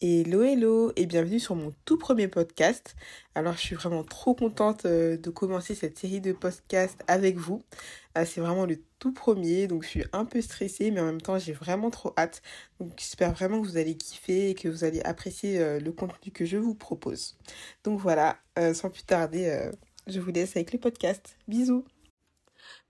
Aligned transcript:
Hello 0.00 0.44
hello 0.44 0.92
et 0.94 1.06
bienvenue 1.06 1.40
sur 1.40 1.56
mon 1.56 1.74
tout 1.84 1.98
premier 1.98 2.28
podcast. 2.28 2.94
Alors 3.34 3.54
je 3.54 3.58
suis 3.58 3.74
vraiment 3.74 4.04
trop 4.04 4.32
contente 4.32 4.84
euh, 4.84 5.16
de 5.16 5.28
commencer 5.28 5.74
cette 5.74 5.98
série 5.98 6.20
de 6.20 6.32
podcasts 6.32 7.02
avec 7.08 7.36
vous. 7.36 7.64
Euh, 8.16 8.24
c'est 8.24 8.40
vraiment 8.40 8.64
le 8.64 8.80
tout 9.00 9.12
premier 9.12 9.66
donc 9.66 9.82
je 9.82 9.88
suis 9.88 10.04
un 10.12 10.24
peu 10.24 10.40
stressée 10.40 10.92
mais 10.92 11.00
en 11.00 11.06
même 11.06 11.20
temps 11.20 11.36
j'ai 11.40 11.52
vraiment 11.52 11.90
trop 11.90 12.12
hâte. 12.16 12.42
Donc 12.78 12.92
j'espère 12.96 13.32
vraiment 13.32 13.60
que 13.60 13.66
vous 13.66 13.76
allez 13.76 13.96
kiffer 13.96 14.50
et 14.50 14.54
que 14.54 14.68
vous 14.68 14.84
allez 14.84 15.00
apprécier 15.00 15.58
euh, 15.58 15.80
le 15.80 15.90
contenu 15.90 16.30
que 16.30 16.44
je 16.44 16.58
vous 16.58 16.76
propose. 16.76 17.36
Donc 17.82 17.98
voilà, 17.98 18.38
sans 18.74 18.90
plus 18.90 19.02
tarder, 19.02 19.68
je 20.06 20.20
vous 20.20 20.30
laisse 20.30 20.54
avec 20.56 20.72
le 20.72 20.78
podcast. 20.78 21.36
Bisous 21.48 21.84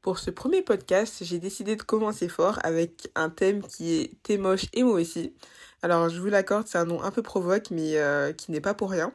pour 0.01 0.19
ce 0.19 0.31
premier 0.31 0.63
podcast, 0.63 1.25
j'ai 1.25 1.39
décidé 1.39 1.75
de 1.75 1.83
commencer 1.83 2.29
fort 2.29 2.59
avec 2.63 3.11
un 3.15 3.31
thème 3.31 3.63
qui 3.63 3.95
est 3.97 4.23
T'es 4.23 4.39
et 4.73 4.83
moi 4.83 4.95
aussi. 4.95 5.35
Alors 5.83 6.09
je 6.09 6.21
vous 6.21 6.27
l'accorde, 6.27 6.67
c'est 6.67 6.79
un 6.79 6.85
nom 6.85 7.03
un 7.03 7.11
peu 7.13 7.23
provoque 7.23 7.71
mais 7.71 7.99
euh, 7.99 8.33
qui 8.33 8.51
n'est 8.51 8.61
pas 8.61 8.75
pour 8.75 8.91
rien. 8.91 9.15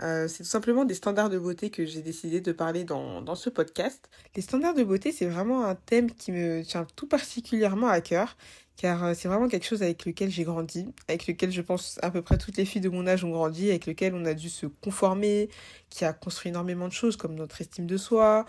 Euh, 0.00 0.28
c'est 0.28 0.44
tout 0.44 0.48
simplement 0.48 0.84
des 0.84 0.94
standards 0.94 1.28
de 1.28 1.38
beauté 1.38 1.70
que 1.70 1.84
j'ai 1.84 2.02
décidé 2.02 2.40
de 2.40 2.52
parler 2.52 2.84
dans, 2.84 3.20
dans 3.20 3.34
ce 3.34 3.50
podcast. 3.50 4.08
Les 4.36 4.42
standards 4.42 4.74
de 4.74 4.84
beauté, 4.84 5.10
c'est 5.10 5.26
vraiment 5.26 5.64
un 5.64 5.74
thème 5.74 6.12
qui 6.12 6.30
me 6.30 6.62
tient 6.62 6.86
tout 6.94 7.08
particulièrement 7.08 7.88
à 7.88 8.00
cœur, 8.00 8.36
car 8.76 9.04
euh, 9.04 9.14
c'est 9.16 9.26
vraiment 9.26 9.48
quelque 9.48 9.66
chose 9.66 9.82
avec 9.82 10.06
lequel 10.06 10.30
j'ai 10.30 10.44
grandi, 10.44 10.86
avec 11.08 11.26
lequel 11.26 11.50
je 11.50 11.62
pense 11.62 11.98
à 12.02 12.12
peu 12.12 12.22
près 12.22 12.38
toutes 12.38 12.56
les 12.58 12.64
filles 12.64 12.80
de 12.80 12.88
mon 12.88 13.08
âge 13.08 13.24
ont 13.24 13.30
grandi, 13.30 13.68
avec 13.70 13.86
lequel 13.86 14.14
on 14.14 14.24
a 14.24 14.34
dû 14.34 14.50
se 14.50 14.66
conformer, 14.66 15.48
qui 15.90 16.04
a 16.04 16.12
construit 16.12 16.50
énormément 16.50 16.86
de 16.86 16.92
choses 16.92 17.16
comme 17.16 17.34
notre 17.34 17.60
estime 17.60 17.88
de 17.88 17.96
soi, 17.96 18.46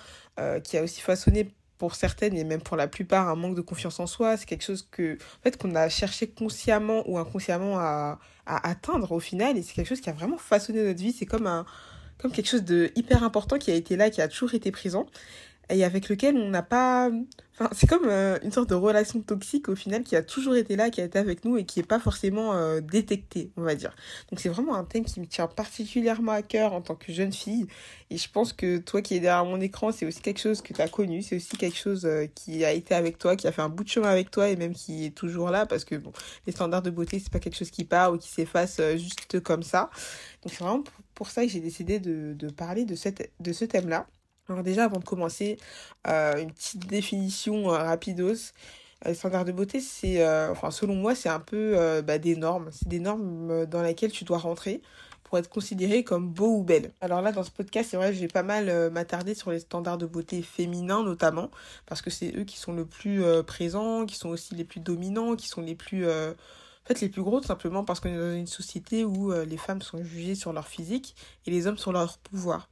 qui 0.63 0.77
a 0.77 0.83
aussi 0.83 1.01
façonné 1.01 1.51
pour 1.79 1.95
certaines 1.95 2.37
et 2.37 2.43
même 2.43 2.61
pour 2.61 2.77
la 2.77 2.87
plupart 2.87 3.29
un 3.29 3.35
manque 3.35 3.55
de 3.55 3.61
confiance 3.61 3.99
en 3.99 4.05
soi. 4.05 4.37
C'est 4.37 4.45
quelque 4.45 4.65
chose 4.65 4.87
que, 4.91 5.15
en 5.15 5.43
fait, 5.43 5.57
qu'on 5.57 5.73
a 5.73 5.89
cherché 5.89 6.27
consciemment 6.27 7.09
ou 7.09 7.17
inconsciemment 7.17 7.79
à, 7.79 8.19
atteindre 8.45 9.11
au 9.11 9.19
final. 9.19 9.57
Et 9.57 9.63
c'est 9.63 9.73
quelque 9.73 9.87
chose 9.87 10.01
qui 10.01 10.09
a 10.09 10.13
vraiment 10.13 10.37
façonné 10.37 10.83
notre 10.83 10.99
vie. 10.99 11.13
C'est 11.13 11.25
comme 11.25 11.47
un, 11.47 11.65
comme 12.19 12.31
quelque 12.31 12.49
chose 12.49 12.65
de 12.65 12.91
hyper 12.95 13.23
important 13.23 13.57
qui 13.57 13.71
a 13.71 13.75
été 13.75 13.95
là, 13.95 14.09
qui 14.09 14.21
a 14.21 14.27
toujours 14.27 14.53
été 14.53 14.71
présent 14.71 15.07
et 15.69 15.83
avec 15.83 16.09
lequel 16.09 16.35
on 16.37 16.49
n'a 16.49 16.63
pas... 16.63 17.09
Enfin, 17.59 17.69
c'est 17.73 17.87
comme 17.87 18.07
euh, 18.07 18.39
une 18.41 18.51
sorte 18.51 18.69
de 18.69 18.75
relation 18.75 19.19
toxique 19.21 19.67
au 19.67 19.75
final 19.75 20.03
qui 20.03 20.15
a 20.15 20.23
toujours 20.23 20.55
été 20.55 20.77
là, 20.77 20.89
qui 20.89 21.01
a 21.01 21.03
été 21.03 21.19
avec 21.19 21.43
nous 21.43 21.57
et 21.57 21.65
qui 21.65 21.79
n'est 21.79 21.85
pas 21.85 21.99
forcément 21.99 22.53
euh, 22.53 22.79
détectée, 22.79 23.51
on 23.57 23.63
va 23.63 23.75
dire. 23.75 23.93
Donc 24.31 24.39
c'est 24.39 24.47
vraiment 24.47 24.75
un 24.75 24.85
thème 24.85 25.03
qui 25.03 25.19
me 25.19 25.25
tient 25.25 25.47
particulièrement 25.47 26.31
à 26.31 26.41
cœur 26.41 26.71
en 26.73 26.81
tant 26.81 26.95
que 26.95 27.11
jeune 27.11 27.33
fille. 27.33 27.67
Et 28.09 28.17
je 28.17 28.29
pense 28.31 28.53
que 28.53 28.77
toi 28.77 29.01
qui 29.01 29.15
es 29.15 29.19
derrière 29.19 29.43
mon 29.43 29.59
écran, 29.59 29.91
c'est 29.91 30.05
aussi 30.05 30.21
quelque 30.21 30.39
chose 30.39 30.61
que 30.61 30.73
tu 30.73 30.81
as 30.81 30.87
connu, 30.87 31.21
c'est 31.21 31.35
aussi 31.35 31.57
quelque 31.57 31.77
chose 31.77 32.05
euh, 32.05 32.27
qui 32.33 32.63
a 32.63 32.71
été 32.71 32.95
avec 32.95 33.17
toi, 33.17 33.35
qui 33.35 33.45
a 33.47 33.51
fait 33.51 33.61
un 33.61 33.69
bout 33.69 33.83
de 33.83 33.89
chemin 33.89 34.09
avec 34.09 34.31
toi 34.31 34.47
et 34.49 34.55
même 34.55 34.73
qui 34.73 35.05
est 35.05 35.15
toujours 35.15 35.49
là 35.49 35.65
parce 35.65 35.83
que 35.83 35.95
bon, 35.95 36.13
les 36.47 36.53
standards 36.53 36.81
de 36.81 36.91
beauté, 36.91 37.19
c'est 37.19 37.31
pas 37.31 37.39
quelque 37.39 37.57
chose 37.57 37.71
qui 37.71 37.83
part 37.83 38.13
ou 38.13 38.17
qui 38.17 38.29
s'efface 38.29 38.79
juste 38.95 39.41
comme 39.41 39.63
ça. 39.63 39.89
Donc 40.43 40.53
c'est 40.53 40.63
vraiment 40.63 40.83
pour 41.13 41.29
ça 41.29 41.43
que 41.43 41.49
j'ai 41.51 41.59
décidé 41.59 41.99
de, 41.99 42.33
de 42.33 42.49
parler 42.49 42.85
de, 42.85 42.95
cette, 42.95 43.31
de 43.41 43.51
ce 43.51 43.65
thème-là. 43.65 44.07
Alors 44.49 44.63
déjà, 44.63 44.85
avant 44.85 44.99
de 44.99 45.05
commencer, 45.05 45.57
euh, 46.07 46.41
une 46.41 46.51
petite 46.51 46.87
définition 46.87 47.71
euh, 47.71 47.77
rapidos. 47.77 48.51
Les 49.05 49.13
standards 49.13 49.45
de 49.45 49.51
beauté, 49.51 49.79
c'est, 49.79 50.21
euh, 50.21 50.51
enfin 50.51 50.71
selon 50.71 50.95
moi, 50.95 51.15
c'est 51.15 51.29
un 51.29 51.39
peu 51.39 52.01
bah, 52.01 52.17
des 52.17 52.35
normes. 52.35 52.69
C'est 52.71 52.87
des 52.89 52.99
normes 52.99 53.65
dans 53.65 53.81
lesquelles 53.81 54.11
tu 54.11 54.25
dois 54.25 54.39
rentrer 54.39 54.81
pour 55.23 55.37
être 55.37 55.47
considéré 55.47 56.03
comme 56.03 56.27
beau 56.27 56.57
ou 56.57 56.63
belle. 56.63 56.91
Alors 56.99 57.21
là, 57.21 57.31
dans 57.31 57.43
ce 57.43 57.51
podcast, 57.51 57.89
c'est 57.91 57.97
vrai, 57.97 58.13
j'ai 58.13 58.27
pas 58.27 58.43
mal 58.43 58.89
m'attarder 58.89 59.35
sur 59.35 59.51
les 59.51 59.59
standards 59.59 59.99
de 59.99 60.05
beauté 60.05 60.41
féminins 60.41 61.03
notamment, 61.03 61.49
parce 61.85 62.01
que 62.01 62.09
c'est 62.09 62.35
eux 62.35 62.43
qui 62.43 62.57
sont 62.57 62.73
le 62.73 62.83
plus 62.83 63.23
présents, 63.45 64.05
qui 64.05 64.15
sont 64.15 64.29
aussi 64.29 64.55
les 64.55 64.65
plus 64.65 64.81
dominants, 64.81 65.37
qui 65.37 65.47
sont 65.47 65.61
les 65.61 65.75
plus... 65.75 66.05
fait, 66.83 66.99
les 66.99 67.07
plus 67.07 67.21
gros, 67.21 67.39
tout 67.39 67.47
simplement 67.47 67.85
parce 67.85 68.01
qu'on 68.01 68.09
est 68.09 68.17
dans 68.17 68.35
une 68.35 68.47
société 68.47 69.05
où 69.05 69.31
les 69.31 69.57
femmes 69.57 69.81
sont 69.81 70.03
jugées 70.03 70.35
sur 70.35 70.51
leur 70.51 70.67
physique 70.67 71.15
et 71.45 71.51
les 71.51 71.67
hommes 71.67 71.77
sur 71.77 71.93
leur 71.93 72.17
pouvoir. 72.17 72.67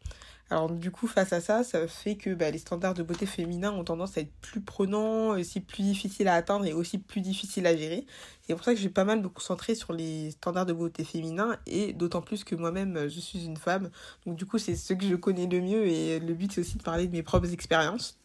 Alors 0.50 0.72
du 0.72 0.92
coup, 0.92 1.08
face 1.08 1.34
à 1.34 1.42
ça, 1.42 1.64
ça 1.64 1.88
fait 1.88 2.16
que 2.16 2.34
bah, 2.34 2.50
les 2.52 2.58
standards 2.58 2.94
de 2.94 3.04
beauté 3.04 3.26
féminin 3.26 3.74
ont 3.74 3.84
tendance 3.84 4.18
à 4.18 4.22
être 4.22 4.32
plus 4.42 4.62
prenants, 4.62 5.38
aussi 5.38 5.60
plus 5.60 5.84
difficiles 5.84 6.30
à 6.30 6.36
atteindre 6.36 6.66
et 6.66 6.72
aussi 6.72 7.00
plus 7.00 7.20
difficiles 7.20 7.68
à 7.68 7.76
gérer. 7.76 8.06
C'est 8.44 8.54
pour 8.56 8.64
ça 8.64 8.74
que 8.74 8.80
j'ai 8.80 8.90
pas 8.90 9.04
mal 9.04 9.22
me 9.22 9.28
concentrer 9.28 9.76
sur 9.76 9.92
les 9.92 10.32
standards 10.32 10.66
de 10.66 10.72
beauté 10.72 11.04
féminin 11.04 11.58
et 11.66 11.92
d'autant 11.92 12.22
plus 12.22 12.46
que 12.46 12.56
moi-même, 12.56 13.10
je 13.10 13.20
suis 13.20 13.46
une 13.46 13.58
femme. 13.58 13.90
Donc 14.26 14.38
du 14.38 14.46
coup, 14.46 14.58
c'est 14.58 14.76
ce 14.78 14.94
que 14.94 15.06
je 15.06 15.16
connais 15.16 15.48
le 15.48 15.60
mieux 15.60 15.86
et 15.86 16.20
le 16.20 16.34
but, 16.34 16.54
c'est 16.54 16.62
aussi 16.62 16.78
de 16.78 16.84
parler 16.84 17.08
de 17.08 17.12
mes 17.12 17.24
propres 17.24 17.52
expériences. 17.52 18.18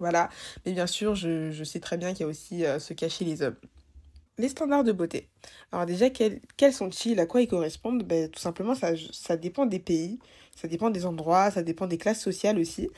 Voilà. 0.00 0.28
Mais 0.66 0.72
bien 0.72 0.88
sûr, 0.88 1.14
je, 1.14 1.62
sais 1.62 1.78
très 1.78 1.98
bien 1.98 2.12
qu'il 2.12 2.22
y 2.22 2.24
a 2.24 2.28
aussi 2.28 2.64
euh, 2.64 2.80
se 2.80 2.94
cacher 2.94 3.24
les 3.24 3.42
hommes. 3.42 3.56
Les 4.38 4.48
standards 4.48 4.84
de 4.84 4.92
beauté. 4.92 5.28
Alors 5.70 5.86
déjà, 5.86 6.10
quels, 6.10 6.40
sont-ils? 6.72 7.20
À 7.20 7.26
quoi 7.26 7.42
ils 7.42 7.48
correspondent? 7.48 8.02
Ben, 8.02 8.28
Tout 8.28 8.40
simplement, 8.40 8.74
ça 8.74 9.36
dépend 9.36 9.66
des 9.66 9.78
pays. 9.78 10.18
Ça 10.60 10.68
dépend 10.68 10.90
des 10.90 11.06
endroits, 11.06 11.50
ça 11.50 11.62
dépend 11.62 11.86
des 11.86 11.96
classes 11.96 12.20
sociales 12.20 12.58
aussi. 12.58 12.90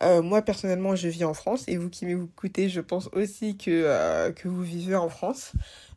Euh, 0.00 0.22
moi, 0.22 0.40
personnellement, 0.40 0.96
je 0.96 1.06
vis 1.08 1.24
en 1.24 1.34
France 1.34 1.64
et 1.68 1.76
vous 1.76 1.90
qui 1.90 2.06
m'écoutez, 2.06 2.70
je 2.70 2.80
pense 2.80 3.10
aussi 3.12 3.58
que, 3.58 3.70
euh, 3.70 4.32
que 4.32 4.48
vous 4.48 4.62
vivez 4.62 4.96
en 4.96 5.10
France. 5.10 5.52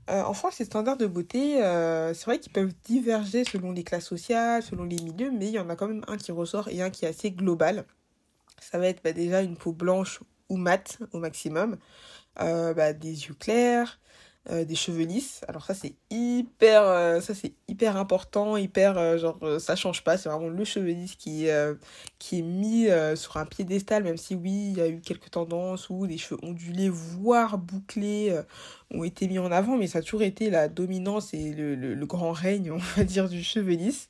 Euh, 0.10 0.22
en 0.22 0.34
France, 0.34 0.60
les 0.60 0.66
standards 0.66 0.98
de 0.98 1.06
beauté, 1.06 1.60
c'est 2.14 2.26
vrai 2.26 2.40
qu'ils 2.40 2.52
peuvent 2.52 2.74
diverger 2.84 3.46
selon 3.46 3.72
les 3.72 3.86
classes 3.86 4.06
sociales, 4.06 4.64
selon 4.64 4.84
les 4.84 4.98
milieux, 4.98 5.32
mais 5.32 5.48
il 5.48 5.54
y 5.54 5.60
en 5.60 5.70
a 5.70 5.78
quand 5.78 5.88
même 5.88 6.04
un 6.10 6.18
qui 6.18 6.34
ressort 6.34 6.68
et 6.68 6.82
un 6.82 6.90
qui 6.90 7.06
est 7.06 7.08
assez 7.08 7.32
global. 7.32 7.86
Ça 8.60 8.78
va 8.78 8.88
être 8.88 9.02
bah, 9.02 9.14
déjà 9.14 9.44
une 9.44 9.56
peau 9.56 9.72
blanche 9.72 10.20
ou 10.50 10.58
mate 10.58 11.00
au 11.14 11.20
maximum, 11.20 11.78
bah, 12.36 12.92
des 12.92 13.28
yeux 13.28 13.36
clairs, 13.40 14.02
euh, 14.52 14.66
des 14.66 14.76
cheveux 14.76 15.06
lisses. 15.06 15.40
Alors 15.48 15.64
ça 15.64 15.74
c'est 15.74 15.94
hyper 16.10 16.84
euh, 16.84 17.22
ça 17.22 17.34
c'est 17.34 17.54
hyper 17.70 17.96
important, 17.96 18.58
hyper 18.58 18.98
euh, 18.98 19.18
genre 19.18 19.40
ça 19.60 19.78
change 19.78 20.04
pas, 20.04 20.18
c'est 20.18 20.28
vraiment 20.28 20.50
le 20.50 20.66
cheveu 20.66 20.92
lisse 20.92 21.16
qui 21.16 21.48
qui 22.20 22.40
est 22.40 22.42
mis 22.42 22.88
sur 23.16 23.38
un 23.38 23.46
piédestal 23.46 24.04
même 24.04 24.18
si 24.18 24.36
oui, 24.36 24.72
il 24.72 24.78
y 24.78 24.82
a 24.82 24.88
eu 24.90 25.00
quelques 25.00 25.32
tendances 25.32 25.90
où 25.90 26.08
des 26.08 26.18
cheveux 26.18 26.40
ondulés 26.44 26.90
voire 26.90 27.58
bouclés 27.58 28.38
ont 28.92 29.06
été 29.06 29.30
mis 29.30 29.40
en 29.40 29.52
avant 29.52 29.78
mais 29.78 29.88
ça 29.88 30.00
a 30.00 30.02
toujours 30.02 30.24
été 30.24 30.50
la 30.50 30.68
dominance 30.68 31.34
et 31.34 31.54
le, 31.54 31.76
le 31.76 32.06
grand 32.06 32.34
règne, 32.34 32.72
on 32.74 32.78
va 32.78 33.06
dire 33.06 33.30
du 33.30 33.44
cheveu 33.44 33.74
lisse. 33.76 34.10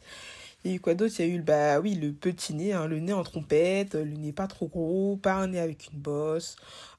Il 0.63 0.71
y 0.71 0.73
a 0.73 0.77
eu 0.77 0.79
quoi 0.79 0.93
d'autre? 0.95 1.13
Il 1.19 1.27
y 1.27 1.31
a 1.31 1.35
eu 1.35 1.41
bah 1.41 1.79
oui, 1.81 1.95
le 1.95 2.13
petit 2.13 2.53
nez, 2.53 2.71
hein, 2.73 2.87
le 2.87 2.99
nez 2.99 3.11
en 3.11 3.23
trompette, 3.23 3.95
le 3.95 4.15
nez 4.15 4.31
pas 4.31 4.47
trop 4.47 4.67
gros, 4.67 5.17
pas 5.17 5.33
un 5.33 5.47
nez 5.47 5.59
avec 5.59 5.89
une 5.91 5.99
bosse, 5.99 6.55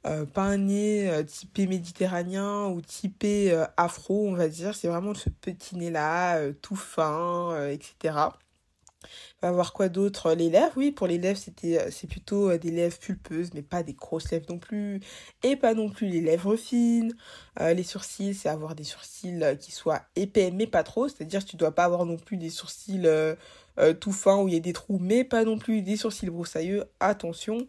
euh, 0.06 0.26
pas 0.26 0.42
un 0.42 0.58
nez 0.58 1.08
euh, 1.10 1.22
typé 1.22 1.66
méditerranéen 1.66 2.66
ou 2.66 2.82
typé 2.82 3.52
euh, 3.52 3.64
afro, 3.78 4.28
on 4.28 4.34
va 4.34 4.48
dire. 4.48 4.74
C'est 4.74 4.88
vraiment 4.88 5.14
ce 5.14 5.30
petit 5.30 5.76
nez-là, 5.76 6.52
tout 6.60 6.76
fin, 6.76 7.68
etc. 7.68 8.28
Va 9.42 9.52
voir 9.52 9.72
quoi 9.72 9.88
d'autre? 9.88 10.34
Les 10.34 10.50
lèvres, 10.50 10.72
oui, 10.76 10.90
pour 10.92 11.06
les 11.06 11.18
lèvres, 11.18 11.38
c'était, 11.38 11.90
c'est 11.90 12.06
plutôt 12.06 12.56
des 12.56 12.70
lèvres 12.70 12.98
pulpeuses, 12.98 13.52
mais 13.54 13.62
pas 13.62 13.82
des 13.82 13.94
grosses 13.94 14.30
lèvres 14.30 14.46
non 14.48 14.58
plus. 14.58 15.00
Et 15.42 15.56
pas 15.56 15.74
non 15.74 15.90
plus 15.90 16.08
les 16.08 16.20
lèvres 16.20 16.56
fines. 16.56 17.14
les 17.60 17.82
sourcils, 17.82 18.34
c'est 18.34 18.48
avoir 18.48 18.74
des 18.74 18.84
sourcils 18.84 19.42
qui 19.60 19.72
soient 19.72 20.02
épais, 20.16 20.50
mais 20.50 20.66
pas 20.66 20.82
trop. 20.82 21.08
C'est-à-dire 21.08 21.44
que 21.44 21.50
tu 21.50 21.56
dois 21.56 21.72
pas 21.74 21.84
avoir 21.84 22.04
non 22.06 22.16
plus 22.16 22.36
des 22.36 22.50
sourcils 22.50 23.06
tout 24.00 24.12
fins 24.12 24.38
où 24.40 24.48
il 24.48 24.54
y 24.54 24.56
a 24.56 24.60
des 24.60 24.72
trous, 24.72 24.98
mais 25.00 25.24
pas 25.24 25.44
non 25.44 25.58
plus 25.58 25.82
des 25.82 25.96
sourcils 25.96 26.30
broussailleux. 26.30 26.84
Attention. 27.00 27.66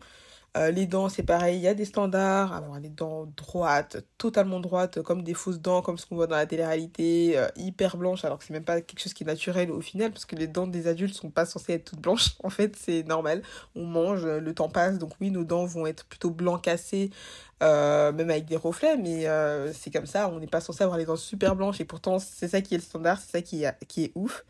Euh, 0.57 0.71
les 0.71 0.85
dents, 0.85 1.09
c'est 1.09 1.23
pareil, 1.23 1.57
il 1.57 1.61
y 1.61 1.67
a 1.67 1.73
des 1.73 1.83
standards, 1.83 2.53
avoir 2.53 2.79
les 2.79 2.89
dents 2.89 3.25
droites, 3.35 3.97
totalement 4.17 4.61
droites, 4.61 5.01
comme 5.01 5.21
des 5.21 5.33
fausses 5.33 5.59
dents, 5.59 5.81
comme 5.81 5.97
ce 5.97 6.05
qu'on 6.05 6.15
voit 6.15 6.27
dans 6.27 6.37
la 6.37 6.45
télé-réalité, 6.45 7.37
euh, 7.37 7.47
hyper 7.57 7.97
blanches, 7.97 8.23
alors 8.23 8.37
que 8.39 8.45
c'est 8.45 8.53
même 8.53 8.63
pas 8.63 8.79
quelque 8.79 9.01
chose 9.01 9.13
qui 9.13 9.23
est 9.23 9.27
naturel 9.27 9.69
au 9.69 9.81
final, 9.81 10.11
parce 10.11 10.23
que 10.23 10.37
les 10.37 10.47
dents 10.47 10.67
des 10.67 10.87
adultes 10.87 11.13
sont 11.13 11.29
pas 11.29 11.45
censées 11.45 11.73
être 11.73 11.91
toutes 11.91 11.99
blanches, 11.99 12.35
en 12.43 12.49
fait, 12.49 12.77
c'est 12.77 13.03
normal, 13.03 13.41
on 13.75 13.85
mange, 13.85 14.25
le 14.25 14.53
temps 14.53 14.69
passe, 14.69 14.97
donc 14.97 15.11
oui, 15.19 15.29
nos 15.29 15.43
dents 15.43 15.65
vont 15.65 15.87
être 15.87 16.05
plutôt 16.05 16.29
blanc 16.31 16.57
cassées, 16.57 17.09
euh, 17.61 18.13
même 18.13 18.29
avec 18.29 18.45
des 18.45 18.57
reflets, 18.57 18.95
mais 18.95 19.25
c'est 19.73 19.91
comme 19.91 20.05
ça, 20.05 20.29
on 20.29 20.39
n'est 20.39 20.47
pas 20.47 20.61
censé 20.61 20.83
avoir 20.83 20.97
les 20.97 21.05
dents 21.05 21.17
super 21.17 21.57
blanches, 21.57 21.81
et 21.81 21.85
pourtant, 21.85 22.17
c'est 22.19 22.47
ça 22.47 22.61
qui 22.61 22.75
est 22.75 22.77
le 22.77 22.83
standard, 22.83 23.19
c'est 23.19 23.31
ça 23.31 23.41
qui 23.41 23.65
est, 23.65 23.73
qui 23.87 24.05
est 24.05 24.11
ouf. 24.15 24.45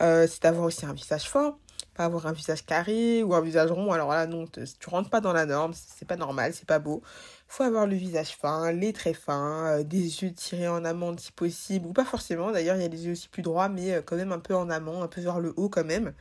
c'est 0.00 0.42
d'avoir 0.42 0.66
aussi 0.66 0.86
un 0.86 0.92
visage 0.92 1.28
fort, 1.28 1.58
avoir 2.04 2.26
un 2.26 2.32
visage 2.32 2.64
carré 2.64 3.22
ou 3.22 3.34
un 3.34 3.40
visage 3.40 3.70
rond. 3.70 3.92
Alors 3.92 4.10
là, 4.10 4.26
non, 4.26 4.46
tu 4.46 4.88
rentres 4.88 5.10
pas 5.10 5.20
dans 5.20 5.32
la 5.32 5.46
norme, 5.46 5.72
c'est 5.74 6.06
pas 6.06 6.16
normal, 6.16 6.52
c'est 6.54 6.66
pas 6.66 6.78
beau. 6.78 7.02
Faut 7.48 7.64
avoir 7.64 7.86
le 7.86 7.96
visage 7.96 8.36
fin, 8.36 8.72
les 8.72 8.92
traits 8.92 9.16
fins, 9.16 9.66
euh, 9.80 9.82
des 9.82 10.22
yeux 10.22 10.32
tirés 10.32 10.68
en 10.68 10.84
amont 10.84 11.16
si 11.18 11.32
possible, 11.32 11.86
ou 11.86 11.92
pas 11.92 12.04
forcément. 12.04 12.52
D'ailleurs, 12.52 12.76
il 12.76 12.82
y 12.82 12.84
a 12.84 12.88
des 12.88 13.06
yeux 13.06 13.12
aussi 13.12 13.28
plus 13.28 13.42
droits, 13.42 13.68
mais 13.68 13.94
euh, 13.94 14.02
quand 14.02 14.16
même 14.16 14.32
un 14.32 14.38
peu 14.38 14.54
en 14.54 14.70
amont, 14.70 15.02
un 15.02 15.08
peu 15.08 15.20
vers 15.20 15.40
le 15.40 15.52
haut 15.56 15.68
quand 15.68 15.84
même. 15.84 16.12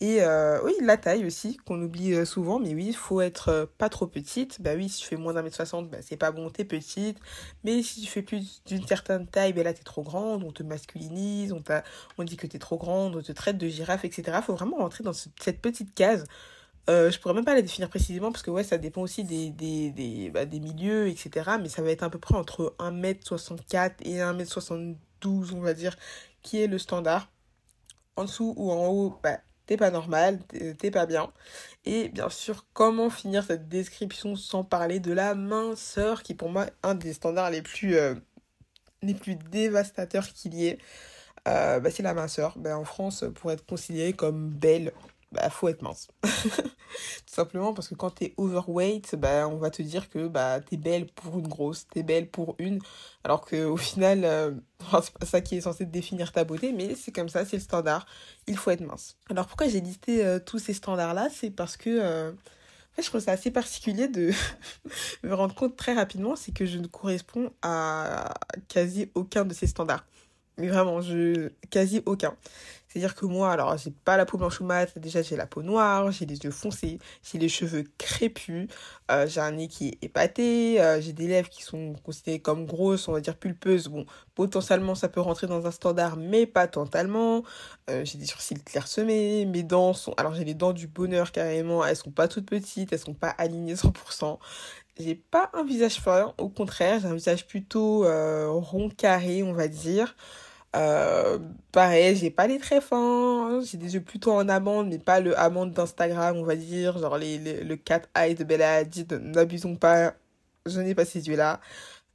Et 0.00 0.20
euh, 0.22 0.60
oui, 0.62 0.74
la 0.82 0.98
taille 0.98 1.24
aussi, 1.24 1.56
qu'on 1.56 1.80
oublie 1.80 2.12
euh, 2.12 2.26
souvent, 2.26 2.58
mais 2.58 2.74
oui, 2.74 2.88
il 2.88 2.96
faut 2.96 3.22
être 3.22 3.48
euh, 3.48 3.66
pas 3.78 3.88
trop 3.88 4.06
petite. 4.06 4.60
Bah 4.60 4.72
oui, 4.76 4.90
si 4.90 5.00
tu 5.00 5.06
fais 5.08 5.16
moins 5.16 5.32
d'un 5.32 5.40
mètre 5.42 5.56
soixante, 5.56 5.88
bah 5.88 5.98
c'est 6.02 6.18
pas 6.18 6.32
bon, 6.32 6.50
t'es 6.50 6.66
petite. 6.66 7.18
Mais 7.64 7.82
si 7.82 8.02
tu 8.02 8.06
fais 8.06 8.20
plus 8.20 8.62
d'une 8.66 8.86
certaine 8.86 9.26
taille, 9.26 9.54
bah 9.54 9.62
là 9.62 9.72
t'es 9.72 9.82
trop 9.84 10.02
grande, 10.02 10.44
on 10.44 10.52
te 10.52 10.62
masculinise, 10.62 11.52
on, 11.52 11.62
on 12.18 12.24
dit 12.24 12.36
que 12.36 12.46
t'es 12.46 12.58
trop 12.58 12.76
grande, 12.76 13.16
on 13.16 13.22
te 13.22 13.32
traite 13.32 13.56
de 13.56 13.68
girafe, 13.68 14.04
etc. 14.04 14.38
Faut 14.42 14.54
vraiment 14.54 14.76
rentrer 14.76 15.02
dans 15.02 15.14
cette 15.14 15.62
petite 15.62 15.94
case. 15.94 16.26
Euh, 16.90 17.10
je 17.10 17.18
pourrais 17.18 17.34
même 17.34 17.44
pas 17.44 17.54
la 17.54 17.62
définir 17.62 17.88
précisément 17.88 18.30
parce 18.32 18.42
que 18.42 18.50
ouais, 18.50 18.64
ça 18.64 18.78
dépend 18.78 19.02
aussi 19.02 19.24
des, 19.24 19.50
des, 19.50 19.90
des, 19.92 20.30
bah, 20.30 20.44
des 20.44 20.60
milieux, 20.60 21.08
etc. 21.08 21.52
Mais 21.60 21.68
ça 21.70 21.82
va 21.82 21.90
être 21.90 22.02
à 22.02 22.10
peu 22.10 22.18
près 22.18 22.34
entre 22.36 22.74
1m64 22.78 23.94
et 24.04 24.18
1m72, 24.18 25.54
on 25.54 25.60
va 25.60 25.74
dire, 25.74 25.96
qui 26.42 26.62
est 26.62 26.66
le 26.66 26.78
standard. 26.78 27.28
En 28.16 28.24
dessous 28.24 28.54
ou 28.56 28.72
en 28.72 28.88
haut, 28.88 29.18
bah, 29.22 29.38
t'es 29.66 29.76
pas 29.76 29.90
normal, 29.90 30.40
t'es 30.78 30.90
pas 30.90 31.06
bien. 31.06 31.32
Et 31.84 32.08
bien 32.08 32.28
sûr, 32.30 32.66
comment 32.72 33.10
finir 33.10 33.44
cette 33.44 33.68
description 33.68 34.36
sans 34.36 34.64
parler 34.64 35.00
de 35.00 35.12
la 35.12 35.34
minceur, 35.34 36.22
qui 36.22 36.34
pour 36.34 36.50
moi 36.50 36.66
un 36.82 36.94
des 36.94 37.12
standards 37.12 37.50
les 37.50 37.62
plus, 37.62 37.96
euh, 37.96 38.14
les 39.02 39.14
plus 39.14 39.36
dévastateurs 39.36 40.28
qu'il 40.32 40.54
y 40.54 40.66
ait. 40.68 40.78
Euh, 41.48 41.80
bah, 41.80 41.90
c'est 41.90 42.02
la 42.02 42.14
minceur. 42.14 42.58
Bah, 42.58 42.78
en 42.78 42.84
France, 42.84 43.24
pour 43.36 43.52
être 43.52 43.64
considérée 43.66 44.12
comme 44.12 44.50
belle, 44.50 44.92
bah, 45.36 45.50
faut 45.50 45.68
être 45.68 45.82
mince. 45.82 46.08
Tout 46.22 47.34
simplement 47.34 47.74
parce 47.74 47.88
que 47.88 47.94
quand 47.94 48.10
t'es 48.10 48.34
overweight, 48.36 49.16
bah, 49.16 49.48
on 49.48 49.56
va 49.56 49.70
te 49.70 49.82
dire 49.82 50.08
que 50.08 50.28
bah, 50.28 50.60
t'es 50.60 50.76
belle 50.76 51.06
pour 51.06 51.38
une 51.38 51.46
grosse, 51.46 51.86
t'es 51.88 52.02
belle 52.02 52.30
pour 52.30 52.56
une. 52.58 52.80
Alors 53.22 53.44
qu'au 53.44 53.76
final, 53.76 54.24
euh, 54.24 54.52
c'est 55.02 55.12
pas 55.12 55.26
ça 55.26 55.40
qui 55.40 55.56
est 55.56 55.60
censé 55.60 55.84
définir 55.84 56.32
ta 56.32 56.44
beauté, 56.44 56.72
mais 56.72 56.94
c'est 56.94 57.12
comme 57.12 57.28
ça, 57.28 57.44
c'est 57.44 57.56
le 57.56 57.62
standard. 57.62 58.06
Il 58.46 58.56
faut 58.56 58.70
être 58.70 58.80
mince. 58.80 59.16
Alors 59.30 59.46
pourquoi 59.46 59.68
j'ai 59.68 59.80
listé 59.80 60.24
euh, 60.24 60.38
tous 60.38 60.58
ces 60.58 60.72
standards-là? 60.72 61.28
C'est 61.32 61.50
parce 61.50 61.76
que. 61.76 61.90
Euh, 61.90 62.32
je 62.98 63.02
trouve 63.02 63.20
ça 63.20 63.32
assez 63.32 63.50
particulier 63.50 64.08
de 64.08 64.32
me 65.22 65.34
rendre 65.34 65.54
compte 65.54 65.76
très 65.76 65.92
rapidement, 65.92 66.34
c'est 66.34 66.52
que 66.52 66.64
je 66.64 66.78
ne 66.78 66.86
corresponds 66.86 67.52
à 67.60 68.32
quasi 68.68 69.10
aucun 69.14 69.44
de 69.44 69.52
ces 69.52 69.66
standards. 69.66 70.06
Mais 70.58 70.68
vraiment, 70.68 71.02
je 71.02 71.50
quasi 71.70 72.02
aucun. 72.06 72.34
C'est-à-dire 72.96 73.14
que 73.14 73.26
moi, 73.26 73.52
alors, 73.52 73.76
j'ai 73.76 73.90
pas 73.90 74.16
la 74.16 74.24
peau 74.24 74.38
blanche 74.38 74.58
ou 74.62 74.64
mat, 74.64 74.98
déjà 74.98 75.20
j'ai 75.20 75.36
la 75.36 75.46
peau 75.46 75.62
noire, 75.62 76.10
j'ai 76.12 76.24
les 76.24 76.38
yeux 76.38 76.50
foncés, 76.50 76.98
j'ai 77.22 77.36
les 77.36 77.50
cheveux 77.50 77.84
crépus, 77.98 78.68
euh, 79.10 79.26
j'ai 79.26 79.42
un 79.42 79.52
nez 79.52 79.68
qui 79.68 79.88
est 79.88 79.98
épaté, 80.02 80.80
euh, 80.80 80.98
j'ai 80.98 81.12
des 81.12 81.28
lèvres 81.28 81.50
qui 81.50 81.62
sont 81.62 81.92
considérées 82.02 82.38
comme 82.38 82.64
grosses, 82.64 83.06
on 83.06 83.12
va 83.12 83.20
dire 83.20 83.36
pulpeuses. 83.36 83.88
Bon, 83.88 84.06
potentiellement 84.34 84.94
ça 84.94 85.10
peut 85.10 85.20
rentrer 85.20 85.46
dans 85.46 85.66
un 85.66 85.70
standard, 85.70 86.16
mais 86.16 86.46
pas 86.46 86.68
totalement. 86.68 87.42
Euh, 87.90 88.02
j'ai 88.06 88.16
des 88.16 88.24
sourcils 88.24 88.64
clairsemés, 88.64 89.44
mes 89.44 89.62
dents 89.62 89.92
sont. 89.92 90.14
Alors, 90.16 90.34
j'ai 90.34 90.44
les 90.44 90.54
dents 90.54 90.72
du 90.72 90.86
bonheur 90.86 91.32
carrément, 91.32 91.84
elles 91.84 91.96
sont 91.96 92.10
pas 92.10 92.28
toutes 92.28 92.46
petites, 92.46 92.94
elles 92.94 92.98
sont 92.98 93.12
pas 93.12 93.28
alignées 93.28 93.74
100%. 93.74 94.38
J'ai 94.98 95.16
pas 95.16 95.50
un 95.52 95.64
visage 95.64 96.00
fin, 96.00 96.32
au 96.38 96.48
contraire, 96.48 97.00
j'ai 97.00 97.08
un 97.08 97.14
visage 97.14 97.46
plutôt 97.46 98.04
rond 98.04 98.88
carré, 98.88 99.42
on 99.42 99.52
va 99.52 99.68
dire. 99.68 100.16
Euh, 100.76 101.38
pareil, 101.72 102.16
j'ai 102.16 102.30
pas 102.30 102.46
les 102.46 102.58
traits 102.58 102.82
fins, 102.82 103.60
j'ai 103.64 103.78
des 103.78 103.94
yeux 103.94 104.02
plutôt 104.02 104.32
en 104.32 104.48
amande, 104.48 104.88
mais 104.88 104.98
pas 104.98 105.20
le 105.20 105.38
amande 105.38 105.72
d'Instagram, 105.72 106.36
on 106.36 106.44
va 106.44 106.56
dire, 106.56 106.98
genre 106.98 107.16
les, 107.16 107.38
le 107.64 107.76
cat 107.76 108.02
eye 108.14 108.34
de 108.34 108.44
Bella 108.44 108.74
Hadid, 108.76 109.12
n'abusons 109.12 109.76
pas, 109.76 110.14
je 110.66 110.80
n'ai 110.80 110.94
pas 110.94 111.04
ces 111.06 111.28
yeux-là. 111.28 111.60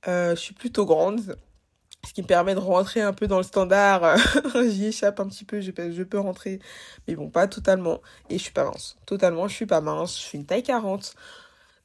Euh, 0.08 0.36
je 0.36 0.42
suis 0.42 0.54
plutôt 0.54 0.86
grande, 0.86 1.36
ce 2.08 2.14
qui 2.14 2.22
me 2.22 2.28
permet 2.28 2.54
de 2.56 2.60
rentrer 2.60 3.02
un 3.02 3.14
peu 3.14 3.28
dans 3.28 3.38
le 3.38 3.44
standard, 3.44 4.18
j'y 4.70 4.88
échappe 4.88 5.20
un 5.20 5.28
petit 5.28 5.46
peu, 5.46 5.62
je 5.62 5.72
peux, 5.72 5.92
je 5.92 6.04
peux 6.04 6.20
rentrer, 6.20 6.60
mais 7.08 7.16
bon, 7.16 7.30
pas 7.30 7.48
totalement, 7.48 8.02
et 8.30 8.38
je 8.38 8.44
suis 8.44 8.54
pas 8.54 8.66
mince, 8.66 8.98
totalement, 9.08 9.48
je 9.48 9.56
suis 9.56 9.66
pas 9.66 9.82
mince, 9.82 10.18
je 10.18 10.24
suis 10.24 10.38
une 10.38 10.46
taille 10.46 10.64
40, 10.64 11.16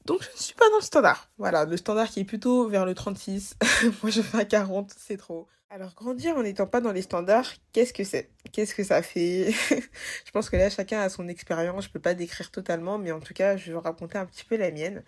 donc 0.07 0.23
je 0.23 0.31
ne 0.31 0.37
suis 0.37 0.55
pas 0.55 0.69
dans 0.71 0.77
le 0.77 0.83
standard. 0.83 1.29
Voilà, 1.39 1.65
le 1.65 1.77
standard 1.77 2.09
qui 2.09 2.21
est 2.21 2.25
plutôt 2.25 2.69
vers 2.69 2.87
le 2.87 2.95
36. 2.95 3.57
Moi 4.03 4.11
je 4.11 4.23
fais 4.23 4.39
un 4.39 4.45
40, 4.45 4.95
c'est 4.97 5.17
trop. 5.17 5.47
Alors 5.69 5.95
grandir 5.95 6.37
en 6.37 6.43
n'étant 6.43 6.67
pas 6.67 6.81
dans 6.81 6.93
les 6.93 7.03
standards, 7.03 7.53
qu'est-ce 7.73 7.93
que 7.93 8.05
c'est? 8.05 8.31
Qu'est-ce 8.53 8.75
que 8.75 8.85
ça 8.85 9.03
fait? 9.03 9.51
Je 10.25 10.31
pense 10.33 10.49
que 10.49 10.57
là 10.57 10.71
chacun 10.71 11.01
a 11.01 11.09
son 11.09 11.27
expérience, 11.29 11.85
je 11.85 11.91
peux 11.91 12.01
pas 12.01 12.15
décrire 12.15 12.51
totalement, 12.51 12.99
mais 12.99 13.11
en 13.11 13.21
tout 13.21 13.35
cas 13.35 13.57
je 13.57 13.73
vais 13.73 13.79
raconter 13.79 14.17
un 14.17 14.27
petit 14.27 14.45
peu 14.45 14.57
la 14.57 14.71
mienne. 14.71 15.03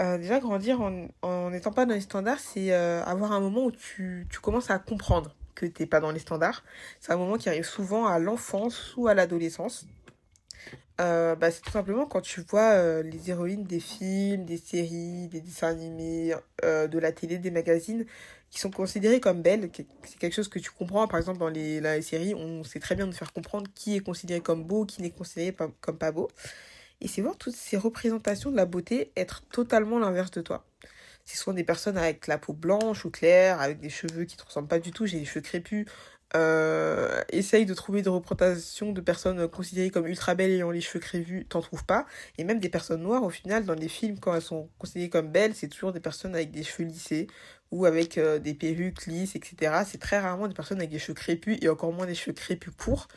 Euh, 0.00 0.18
déjà 0.18 0.40
grandir 0.40 0.80
en 0.82 1.50
n'étant 1.50 1.72
pas 1.72 1.86
dans 1.86 1.94
les 1.94 2.00
standards, 2.00 2.40
c'est 2.40 2.72
euh, 2.72 3.02
avoir 3.04 3.32
un 3.32 3.40
moment 3.40 3.64
où 3.64 3.70
tu, 3.70 4.26
tu 4.28 4.40
commences 4.40 4.70
à 4.70 4.78
comprendre 4.78 5.34
que 5.54 5.66
t'es 5.66 5.86
pas 5.86 6.00
dans 6.00 6.12
les 6.12 6.20
standards. 6.20 6.62
C'est 7.00 7.12
un 7.12 7.16
moment 7.16 7.38
qui 7.38 7.48
arrive 7.48 7.64
souvent 7.64 8.06
à 8.06 8.18
l'enfance 8.18 8.94
ou 8.96 9.08
à 9.08 9.14
l'adolescence. 9.14 9.86
Euh, 11.00 11.36
bah, 11.36 11.50
c'est 11.50 11.60
tout 11.60 11.70
simplement 11.70 12.06
quand 12.06 12.22
tu 12.22 12.40
vois 12.40 12.72
euh, 12.72 13.02
les 13.02 13.30
héroïnes 13.30 13.64
des 13.64 13.80
films, 13.80 14.46
des 14.46 14.56
séries, 14.56 15.28
des 15.28 15.40
dessins 15.40 15.68
animés, 15.68 16.34
euh, 16.64 16.86
de 16.86 16.98
la 16.98 17.12
télé, 17.12 17.38
des 17.38 17.50
magazines, 17.50 18.06
qui 18.50 18.60
sont 18.60 18.70
considérées 18.70 19.20
comme 19.20 19.42
belles. 19.42 19.70
C'est 20.04 20.18
quelque 20.18 20.34
chose 20.34 20.48
que 20.48 20.58
tu 20.58 20.70
comprends. 20.70 21.06
Par 21.06 21.18
exemple, 21.18 21.38
dans 21.38 21.48
les, 21.48 21.80
les 21.80 22.02
séries, 22.02 22.34
on 22.34 22.64
sait 22.64 22.80
très 22.80 22.94
bien 22.94 23.06
de 23.06 23.12
faire 23.12 23.32
comprendre 23.32 23.70
qui 23.74 23.96
est 23.96 24.00
considéré 24.00 24.40
comme 24.40 24.64
beau, 24.64 24.86
qui 24.86 25.02
n'est 25.02 25.10
considéré 25.10 25.54
comme 25.80 25.98
pas 25.98 26.12
beau. 26.12 26.28
Et 27.00 27.08
c'est 27.08 27.20
voir 27.20 27.36
toutes 27.36 27.54
ces 27.54 27.76
représentations 27.76 28.50
de 28.50 28.56
la 28.56 28.66
beauté 28.66 29.12
être 29.16 29.42
totalement 29.52 29.98
l'inverse 29.98 30.30
de 30.30 30.40
toi. 30.40 30.64
C'est 31.26 31.36
souvent 31.36 31.54
des 31.54 31.64
personnes 31.64 31.98
avec 31.98 32.26
la 32.28 32.38
peau 32.38 32.52
blanche 32.52 33.04
ou 33.04 33.10
claire, 33.10 33.60
avec 33.60 33.80
des 33.80 33.90
cheveux 33.90 34.24
qui 34.24 34.36
ne 34.36 34.40
te 34.40 34.46
ressemblent 34.46 34.68
pas 34.68 34.78
du 34.78 34.92
tout. 34.92 35.06
J'ai 35.06 35.18
des 35.18 35.24
cheveux 35.24 35.40
crépus, 35.40 35.86
euh, 36.34 37.22
essaye 37.30 37.66
de 37.66 37.74
trouver 37.74 38.02
des 38.02 38.10
représentations 38.10 38.92
de 38.92 39.00
personnes 39.00 39.46
considérées 39.48 39.90
comme 39.90 40.06
ultra 40.06 40.34
belles 40.34 40.50
ayant 40.50 40.70
les 40.70 40.80
cheveux 40.80 40.98
crépus, 41.00 41.46
t'en 41.48 41.60
trouves 41.60 41.84
pas. 41.84 42.06
Et 42.36 42.44
même 42.44 42.58
des 42.58 42.68
personnes 42.68 43.02
noires, 43.02 43.22
au 43.22 43.30
final, 43.30 43.64
dans 43.64 43.74
les 43.74 43.88
films, 43.88 44.18
quand 44.18 44.34
elles 44.34 44.42
sont 44.42 44.68
considérées 44.78 45.08
comme 45.10 45.30
belles, 45.30 45.54
c'est 45.54 45.68
toujours 45.68 45.92
des 45.92 46.00
personnes 46.00 46.34
avec 46.34 46.50
des 46.50 46.64
cheveux 46.64 46.88
lissés 46.88 47.28
ou 47.70 47.84
avec 47.86 48.18
euh, 48.18 48.38
des 48.38 48.54
perruques 48.54 49.06
lisses, 49.06 49.36
etc. 49.36 49.82
C'est 49.86 49.98
très 49.98 50.18
rarement 50.18 50.48
des 50.48 50.54
personnes 50.54 50.78
avec 50.78 50.90
des 50.90 50.98
cheveux 50.98 51.14
crépus 51.14 51.58
et 51.62 51.68
encore 51.68 51.92
moins 51.92 52.06
des 52.06 52.14
cheveux 52.14 52.34
crépus 52.34 52.72
courts. 52.76 53.08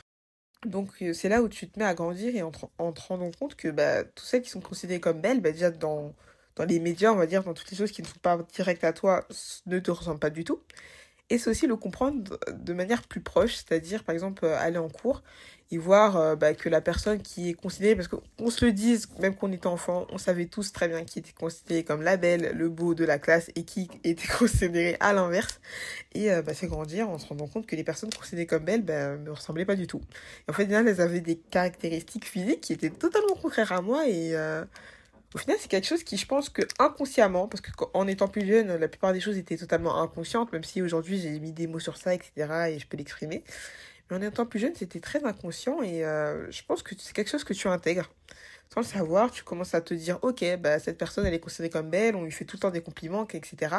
Donc 0.65 0.89
euh, 1.01 1.13
c'est 1.13 1.29
là 1.29 1.41
où 1.41 1.49
tu 1.49 1.69
te 1.69 1.79
mets 1.79 1.85
à 1.85 1.93
grandir 1.93 2.35
et 2.35 2.41
en, 2.43 2.51
te 2.51 3.01
rendant 3.01 3.31
compte 3.31 3.55
que 3.55 3.69
bah, 3.69 4.03
tous 4.03 4.25
celles 4.25 4.41
qui 4.41 4.49
sont 4.49 4.61
considérées 4.61 4.99
comme 4.99 5.21
belles, 5.21 5.41
bah, 5.41 5.51
déjà 5.51 5.71
dans, 5.71 6.13
dans 6.55 6.65
les 6.65 6.79
médias, 6.79 7.11
on 7.11 7.15
va 7.15 7.27
dire, 7.27 7.43
dans 7.43 7.53
toutes 7.53 7.71
les 7.71 7.77
choses 7.77 7.91
qui 7.91 8.01
ne 8.01 8.07
sont 8.07 8.19
pas 8.21 8.37
directes 8.53 8.83
à 8.83 8.93
toi, 8.93 9.25
ne 9.65 9.79
te 9.79 9.91
ressemblent 9.91 10.19
pas 10.19 10.29
du 10.29 10.43
tout. 10.43 10.61
Et 11.29 11.37
c'est 11.37 11.49
aussi 11.49 11.67
le 11.67 11.75
comprendre 11.75 12.39
de 12.51 12.73
manière 12.73 13.03
plus 13.03 13.21
proche, 13.21 13.55
c'est-à-dire 13.55 14.03
par 14.03 14.13
exemple 14.13 14.45
euh, 14.45 14.57
aller 14.57 14.77
en 14.79 14.89
cours 14.89 15.21
et 15.71 15.77
voir 15.77 16.17
euh, 16.17 16.35
bah, 16.35 16.55
que 16.55 16.67
la 16.67 16.81
personne 16.81 17.21
qui 17.21 17.49
est 17.49 17.53
considérée, 17.53 17.95
parce 17.95 18.07
qu'on 18.07 18.49
se 18.49 18.65
le 18.65 18.71
dise, 18.71 19.07
même 19.19 19.35
qu'on 19.35 19.51
était 19.51 19.67
enfant, 19.67 20.07
on 20.09 20.17
savait 20.17 20.45
tous 20.45 20.71
très 20.71 20.87
bien 20.87 21.03
qui 21.03 21.19
était 21.19 21.31
considéré 21.31 21.83
comme 21.83 22.01
la 22.01 22.17
belle, 22.17 22.53
le 22.55 22.69
beau 22.69 22.95
de 22.95 23.05
la 23.05 23.19
classe 23.19 23.51
et 23.55 23.63
qui 23.63 23.87
était 24.03 24.27
considéré 24.27 24.97
à 24.99 25.13
l'inverse. 25.13 25.61
Et 26.13 26.31
euh, 26.31 26.41
bah, 26.41 26.53
c'est 26.55 26.67
grandir 26.67 27.09
en 27.09 27.19
se 27.19 27.27
rendant 27.27 27.47
compte 27.47 27.67
que 27.67 27.75
les 27.75 27.83
personnes 27.83 28.09
considérées 28.11 28.47
comme 28.47 28.63
belles 28.63 28.83
bah, 28.83 29.15
ne 29.17 29.29
ressemblaient 29.29 29.65
pas 29.65 29.75
du 29.75 29.85
tout. 29.85 30.01
Et 30.47 30.51
en 30.51 30.53
fait, 30.53 30.63
elles 30.63 31.01
avaient 31.01 31.21
des 31.21 31.37
caractéristiques 31.37 32.25
physiques 32.25 32.61
qui 32.61 32.73
étaient 32.73 32.89
totalement 32.89 33.35
contraires 33.35 33.71
à 33.71 33.81
moi 33.81 34.07
et 34.07 34.35
au 35.35 35.37
final, 35.37 35.57
c'est 35.59 35.67
quelque 35.67 35.85
chose 35.85 36.03
qui, 36.03 36.17
je 36.17 36.25
pense 36.25 36.49
que 36.49 36.63
inconsciemment, 36.79 37.47
parce 37.47 37.61
qu'en 37.61 38.07
étant 38.07 38.27
plus 38.27 38.45
jeune, 38.47 38.75
la 38.75 38.87
plupart 38.87 39.13
des 39.13 39.19
choses 39.19 39.37
étaient 39.37 39.57
totalement 39.57 40.01
inconscientes, 40.01 40.51
même 40.51 40.63
si 40.63 40.81
aujourd'hui 40.81 41.19
j'ai 41.19 41.39
mis 41.39 41.51
des 41.51 41.67
mots 41.67 41.79
sur 41.79 41.97
ça, 41.97 42.13
etc., 42.15 42.31
et 42.69 42.79
je 42.79 42.87
peux 42.87 42.97
l'exprimer. 42.97 43.43
Mais 44.09 44.17
en 44.17 44.21
étant 44.21 44.45
plus 44.47 44.59
jeune, 44.59 44.73
c'était 44.75 44.99
très 44.99 45.23
inconscient, 45.23 45.83
et 45.83 46.03
euh, 46.03 46.49
je 46.51 46.63
pense 46.63 46.81
que 46.81 46.95
c'est 46.97 47.13
quelque 47.13 47.29
chose 47.29 47.43
que 47.43 47.53
tu 47.53 47.67
intègres 47.67 48.09
sans 48.71 48.81
le 48.81 48.85
savoir, 48.85 49.31
tu 49.31 49.43
commences 49.43 49.73
à 49.73 49.81
te 49.81 49.95
dire, 49.95 50.19
ok, 50.21 50.45
bah, 50.59 50.77
cette 50.77 50.99
personne, 50.99 51.25
elle 51.25 51.33
est 51.33 51.39
considérée 51.39 51.71
comme 51.71 51.89
belle, 51.89 52.15
on 52.15 52.23
lui 52.23 52.31
fait 52.31 52.45
tout 52.45 52.55
le 52.57 52.61
temps 52.61 52.69
des 52.69 52.81
compliments, 52.81 53.27
etc. 53.27 53.75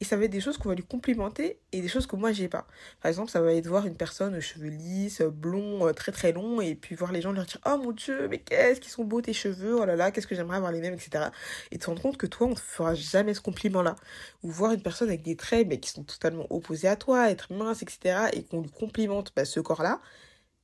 Et 0.00 0.04
ça 0.04 0.16
va 0.16 0.24
être 0.24 0.30
des 0.30 0.40
choses 0.40 0.58
qu'on 0.58 0.68
va 0.68 0.76
lui 0.76 0.84
complimenter 0.84 1.58
et 1.72 1.80
des 1.80 1.88
choses 1.88 2.06
que 2.06 2.14
moi, 2.14 2.30
j'ai 2.30 2.46
pas. 2.48 2.68
Par 3.02 3.08
exemple, 3.08 3.32
ça 3.32 3.40
va 3.40 3.52
être 3.52 3.66
voir 3.66 3.86
une 3.86 3.96
personne 3.96 4.36
aux 4.36 4.40
cheveux 4.40 4.68
lisses, 4.68 5.22
blonds, 5.22 5.88
euh, 5.88 5.92
très 5.92 6.12
très 6.12 6.30
longs, 6.32 6.60
et 6.60 6.76
puis 6.76 6.94
voir 6.94 7.10
les 7.10 7.20
gens 7.20 7.32
leur 7.32 7.46
dire, 7.46 7.60
oh 7.66 7.78
mon 7.78 7.90
dieu, 7.90 8.28
mais 8.28 8.38
qu'est-ce 8.38 8.80
qu'ils 8.80 8.92
sont 8.92 9.04
beaux 9.04 9.20
tes 9.20 9.32
cheveux, 9.32 9.74
oh 9.76 9.84
là 9.84 9.96
là, 9.96 10.12
qu'est-ce 10.12 10.28
que 10.28 10.36
j'aimerais 10.36 10.58
avoir 10.58 10.70
les 10.70 10.80
mêmes, 10.80 10.94
etc. 10.94 11.30
Et 11.72 11.78
te 11.78 11.86
rendre 11.86 12.00
compte 12.00 12.16
que 12.16 12.26
toi, 12.26 12.46
on 12.46 12.54
te 12.54 12.60
fera 12.60 12.94
jamais 12.94 13.34
ce 13.34 13.40
compliment-là. 13.40 13.96
Ou 14.44 14.50
voir 14.52 14.72
une 14.72 14.82
personne 14.82 15.08
avec 15.08 15.22
des 15.22 15.36
traits, 15.36 15.66
mais 15.66 15.80
qui 15.80 15.90
sont 15.90 16.04
totalement 16.04 16.46
opposés 16.50 16.86
à 16.88 16.94
toi, 16.96 17.30
être 17.30 17.52
mince, 17.52 17.82
etc. 17.82 18.28
Et 18.34 18.44
qu'on 18.44 18.62
lui 18.62 18.70
complimente 18.70 19.32
bah, 19.34 19.44
ce 19.44 19.58
corps-là. 19.58 20.00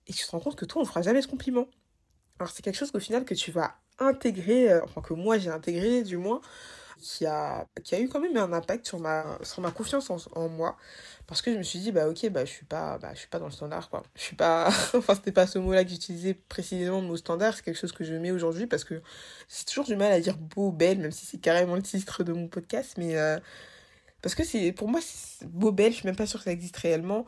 Et 0.07 0.13
tu 0.13 0.25
te 0.25 0.31
rends 0.31 0.41
compte 0.41 0.57
que 0.57 0.65
toi, 0.65 0.83
on 0.83 0.85
ne 0.85 0.89
fera 0.89 1.03
jamais 1.03 1.23
ce 1.23 1.29
compliment. 1.29 1.69
Alors 2.39 2.51
c'est 2.51 2.63
quelque 2.63 2.77
chose 2.77 2.91
qu'au 2.91 3.01
final 3.01 3.25
que 3.25 3.35
tu 3.35 3.51
vas 3.53 3.77
intégrer, 3.99 4.73
euh, 4.73 4.85
enfin 4.85 5.01
que 5.01 5.15
moi 5.15 5.39
j'ai 5.39 5.51
intégré 5.51 6.03
du 6.03 6.17
moins, 6.17 6.41
qui 7.01 7.27
a, 7.27 7.67
qui 7.83 7.95
a 7.95 8.01
eu 8.01 8.09
quand 8.09 8.21
même 8.21 8.37
un 8.37 8.53
impact 8.53 8.87
sur 8.87 8.99
ma, 8.99 9.39
sur 9.43 9.61
ma 9.63 9.71
confiance 9.71 10.11
en, 10.11 10.49
moi. 10.49 10.77
Parce 11.27 11.43
que 11.43 11.53
je 11.53 11.59
me 11.59 11.63
suis 11.63 11.79
dit, 11.79 11.93
bah 11.93 12.09
ok, 12.09 12.29
bah 12.31 12.45
je 12.45 12.51
suis 12.51 12.65
pas, 12.65 12.99
bah, 12.99 13.11
je 13.15 13.21
suis 13.21 13.29
pas 13.29 13.39
dans 13.39 13.47
le 13.47 13.53
standard, 13.53 13.91
quoi. 13.91 14.03
Je 14.15 14.23
suis 14.23 14.37
pas, 14.37 14.69
enfin 14.95 15.15
c'était 15.15 15.33
pas 15.33 15.47
ce 15.47 15.59
mot-là 15.59 15.85
que 15.85 15.91
j'utilisais 15.91 16.35
précisément 16.35 17.03
de 17.03 17.07
mot 17.07 17.17
standard, 17.17 17.55
c'est 17.55 17.63
quelque 17.63 17.79
chose 17.79 17.93
que 17.93 18.05
je 18.05 18.15
mets 18.15 18.31
aujourd'hui 18.31 18.67
parce 18.67 18.85
que 18.85 19.03
j'ai 19.49 19.65
toujours 19.65 19.85
du 19.85 19.97
mal 19.97 20.13
à 20.13 20.21
dire 20.21 20.37
beau, 20.39 20.73
belle, 20.73 20.99
même 20.99 21.13
si 21.13 21.27
c'est 21.27 21.39
carrément 21.39 21.77
le 21.77 21.83
titre 21.83 22.25
de 22.25 22.33
mon 22.33 22.49
podcast, 22.49 22.95
mais 22.99 23.17
euh, 23.17 23.39
parce 24.23 24.35
que 24.35 24.45
c'est, 24.45 24.73
pour 24.73 24.89
moi, 24.89 25.01
beau, 25.47 25.73
belle, 25.73 25.93
je 25.93 25.99
suis 25.99 26.07
même 26.07 26.17
pas 26.17 26.27
sûre 26.27 26.41
que 26.41 26.45
ça 26.45 26.53
existe 26.53 26.77
réellement. 26.79 27.27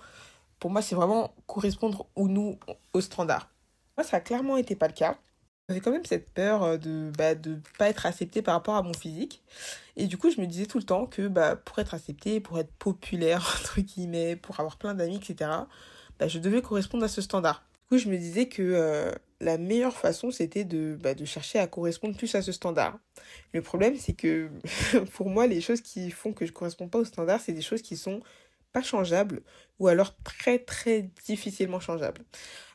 Pour 0.58 0.70
moi, 0.70 0.80
c'est 0.82 0.94
vraiment 0.94 1.34
correspondre 1.46 2.06
ou 2.16 2.28
nous 2.28 2.58
au 2.94 3.00
standard. 3.02 3.50
Moi, 3.96 4.04
ça 4.04 4.18
a 4.18 4.20
clairement 4.20 4.56
été 4.56 4.76
pas 4.76 4.88
le 4.88 4.92
cas. 4.92 5.18
J'avais 5.68 5.80
quand 5.80 5.90
même 5.90 6.04
cette 6.04 6.30
peur 6.30 6.62
euh, 6.62 6.76
de 6.76 7.10
bah, 7.18 7.34
de 7.34 7.58
pas 7.78 7.88
être 7.88 8.06
acceptée 8.06 8.40
par 8.42 8.54
rapport 8.54 8.76
à 8.76 8.82
mon 8.82 8.92
physique. 8.94 9.42
Et 9.96 10.06
du 10.06 10.16
coup, 10.16 10.30
je 10.30 10.40
me 10.40 10.46
disais 10.46 10.66
tout 10.66 10.78
le 10.78 10.84
temps 10.84 11.06
que 11.06 11.26
bah, 11.28 11.56
pour 11.56 11.78
être 11.80 11.94
acceptée, 11.94 12.40
pour 12.40 12.58
être 12.58 12.72
populaire, 12.78 13.40
entre 13.60 13.80
guillemets, 13.80 14.36
pour 14.36 14.60
avoir 14.60 14.76
plein 14.78 14.94
d'amis, 14.94 15.16
etc., 15.16 15.50
bah, 16.18 16.28
je 16.28 16.38
devais 16.38 16.62
correspondre 16.62 17.04
à 17.04 17.08
ce 17.08 17.20
standard. 17.20 17.66
Du 17.74 17.88
coup, 17.88 17.98
je 17.98 18.08
me 18.08 18.16
disais 18.16 18.48
que 18.48 18.62
euh, 18.62 19.12
la 19.40 19.58
meilleure 19.58 19.96
façon, 19.96 20.30
c'était 20.30 20.64
de, 20.64 20.96
bah, 21.00 21.14
de 21.14 21.24
chercher 21.24 21.58
à 21.58 21.66
correspondre 21.66 22.16
plus 22.16 22.34
à 22.34 22.42
ce 22.42 22.52
standard. 22.52 22.98
Le 23.52 23.62
problème, 23.62 23.96
c'est 23.96 24.14
que 24.14 24.50
pour 25.14 25.30
moi, 25.30 25.46
les 25.46 25.60
choses 25.60 25.80
qui 25.80 26.10
font 26.10 26.32
que 26.32 26.46
je 26.46 26.52
ne 26.52 26.56
corresponds 26.56 26.88
pas 26.88 26.98
au 26.98 27.04
standard, 27.04 27.40
c'est 27.40 27.52
des 27.52 27.62
choses 27.62 27.82
qui 27.82 27.96
sont 27.96 28.20
pas 28.72 28.82
changeables 28.82 29.42
ou 29.78 29.88
alors 29.88 30.14
très 30.22 30.58
très 30.58 31.10
difficilement 31.24 31.80
changeables. 31.80 32.22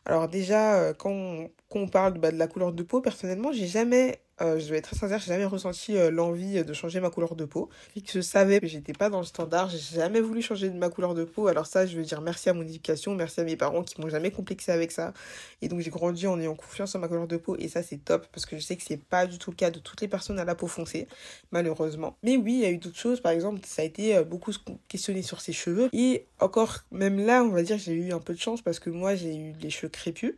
Alors 0.05 0.27
déjà, 0.27 0.79
euh, 0.81 0.93
quand 0.93 1.12
on, 1.12 1.50
quand 1.70 1.79
on 1.79 1.88
parle 1.88 2.17
bah, 2.17 2.31
de 2.31 2.38
la 2.38 2.48
couleur 2.48 2.74
de 2.74 2.84
peau, 2.84 3.01
personnellement, 3.01 3.51
j'ai 3.51 3.67
jamais 3.67 4.22
euh, 4.41 4.60
je 4.60 4.69
vais 4.69 4.77
être 4.77 4.86
très 4.86 4.95
sincère, 4.95 5.19
j'ai 5.19 5.27
jamais 5.27 5.45
ressenti 5.45 5.95
euh, 5.95 6.10
l'envie 6.10 6.63
de 6.63 6.74
changer 6.74 7.00
ma 7.00 7.10
couleur 7.10 7.36
de 7.36 7.45
peau. 7.45 7.69
Que 7.95 8.01
je 8.13 8.21
savais 8.21 8.60
que 8.60 8.67
j'étais 8.67 8.93
pas 8.93 9.10
dans 9.10 9.19
le 9.19 9.25
standard, 9.25 9.69
j'ai 9.69 9.77
jamais 9.77 10.19
voulu 10.19 10.41
changer 10.41 10.69
de 10.69 10.77
ma 10.77 10.89
couleur 10.89 11.13
de 11.13 11.24
peau. 11.24 11.48
Alors 11.48 11.67
ça, 11.67 11.86
je 11.86 11.95
veux 11.95 12.03
dire 12.03 12.21
merci 12.21 12.50
à 12.50 12.53
mon 12.53 12.63
éducation, 12.63 13.13
merci 13.15 13.39
à 13.39 13.43
mes 13.43 13.55
parents 13.55 13.83
qui 13.83 14.01
m'ont 14.01 14.10
jamais 14.10 14.31
complexé 14.31 14.71
avec 14.71 14.91
ça. 14.91 15.13
Et 15.62 15.67
donc 15.67 15.79
j'ai 15.81 15.91
grandi 15.91 16.25
en 16.27 16.39
ayant 16.39 16.55
confiance 16.55 16.95
en 16.95 17.00
ma 17.00 17.07
couleur 17.07 17.27
de 17.27 17.38
peau 17.38 17.55
et 17.57 17.67
ça 17.67 17.83
c'est 17.83 17.98
top 17.98 18.27
parce 18.31 18.45
que 18.45 18.57
je 18.57 18.62
sais 18.62 18.75
que 18.75 18.83
c'est 18.83 18.98
pas 18.98 19.27
du 19.27 19.38
tout 19.38 19.51
le 19.51 19.55
cas 19.55 19.69
de 19.69 19.79
toutes 19.79 20.01
les 20.01 20.07
personnes 20.07 20.39
à 20.39 20.45
la 20.45 20.55
peau 20.55 20.67
foncée, 20.67 21.07
malheureusement. 21.51 22.17
Mais 22.24 22.38
oui, 22.38 22.53
il 22.53 22.60
y 22.62 22.65
a 22.65 22.71
eu 22.71 22.77
d'autres 22.77 22.98
choses. 23.00 23.21
Par 23.21 23.31
exemple, 23.31 23.62
ça 23.65 23.83
a 23.83 23.86
été 23.86 24.15
euh, 24.15 24.24
beaucoup 24.24 24.51
questionné 24.88 25.21
sur 25.21 25.41
ses 25.41 25.53
cheveux 25.53 25.89
et 25.93 26.25
encore 26.39 26.79
même 26.91 27.19
là, 27.19 27.43
on 27.43 27.50
va 27.50 27.62
dire 27.63 27.77
j'ai 27.77 27.93
eu 27.93 28.12
un 28.12 28.19
peu 28.19 28.33
de 28.33 28.39
chance 28.39 28.62
parce 28.62 28.79
que 28.79 28.89
moi 28.89 29.15
j'ai 29.15 29.36
eu 29.36 29.53
les 29.62 29.69
cheveux 29.69 29.89
crépus 29.89 30.36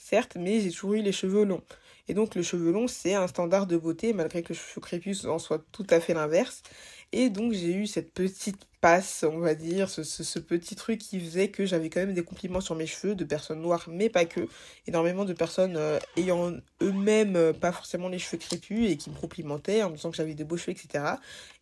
certes, 0.00 0.36
mais 0.38 0.60
j'ai 0.60 0.70
toujours 0.70 0.94
eu 0.94 1.02
les 1.02 1.12
cheveux 1.12 1.44
longs. 1.44 1.62
Et 2.10 2.14
donc 2.14 2.34
le 2.34 2.42
cheveu 2.42 2.72
long, 2.72 2.88
c'est 2.88 3.14
un 3.14 3.28
standard 3.28 3.68
de 3.68 3.76
beauté, 3.76 4.12
malgré 4.12 4.42
que 4.42 4.48
le 4.48 4.56
cheveu 4.56 4.80
crépus 4.80 5.26
en 5.26 5.38
soit 5.38 5.64
tout 5.70 5.86
à 5.90 6.00
fait 6.00 6.12
l'inverse. 6.12 6.64
Et 7.12 7.30
donc 7.30 7.52
j'ai 7.52 7.72
eu 7.72 7.86
cette 7.86 8.12
petite 8.12 8.66
passe, 8.80 9.24
on 9.28 9.38
va 9.38 9.54
dire, 9.54 9.88
ce, 9.88 10.38
petit 10.40 10.74
truc 10.74 10.98
qui 10.98 11.20
faisait 11.20 11.50
que 11.50 11.64
j'avais 11.66 11.88
quand 11.88 12.00
même 12.00 12.12
des 12.12 12.24
compliments 12.24 12.60
sur 12.60 12.74
mes 12.74 12.88
cheveux 12.88 13.14
de 13.14 13.22
personnes 13.22 13.62
noires, 13.62 13.86
mais 13.88 14.08
pas 14.08 14.24
que. 14.24 14.48
Énormément 14.88 15.24
de 15.24 15.32
personnes 15.34 15.76
euh, 15.76 16.00
ayant 16.16 16.52
eux-mêmes 16.82 17.36
euh, 17.36 17.52
pas 17.52 17.70
forcément 17.70 18.08
les 18.08 18.18
cheveux 18.18 18.38
crépus 18.38 18.90
et 18.90 18.96
qui 18.96 19.10
me 19.10 19.14
complimentaient 19.14 19.84
en 19.84 19.90
me 19.90 19.94
disant 19.94 20.10
que 20.10 20.16
j'avais 20.16 20.34
de 20.34 20.42
beaux 20.42 20.56
cheveux, 20.56 20.72
etc. 20.72 21.04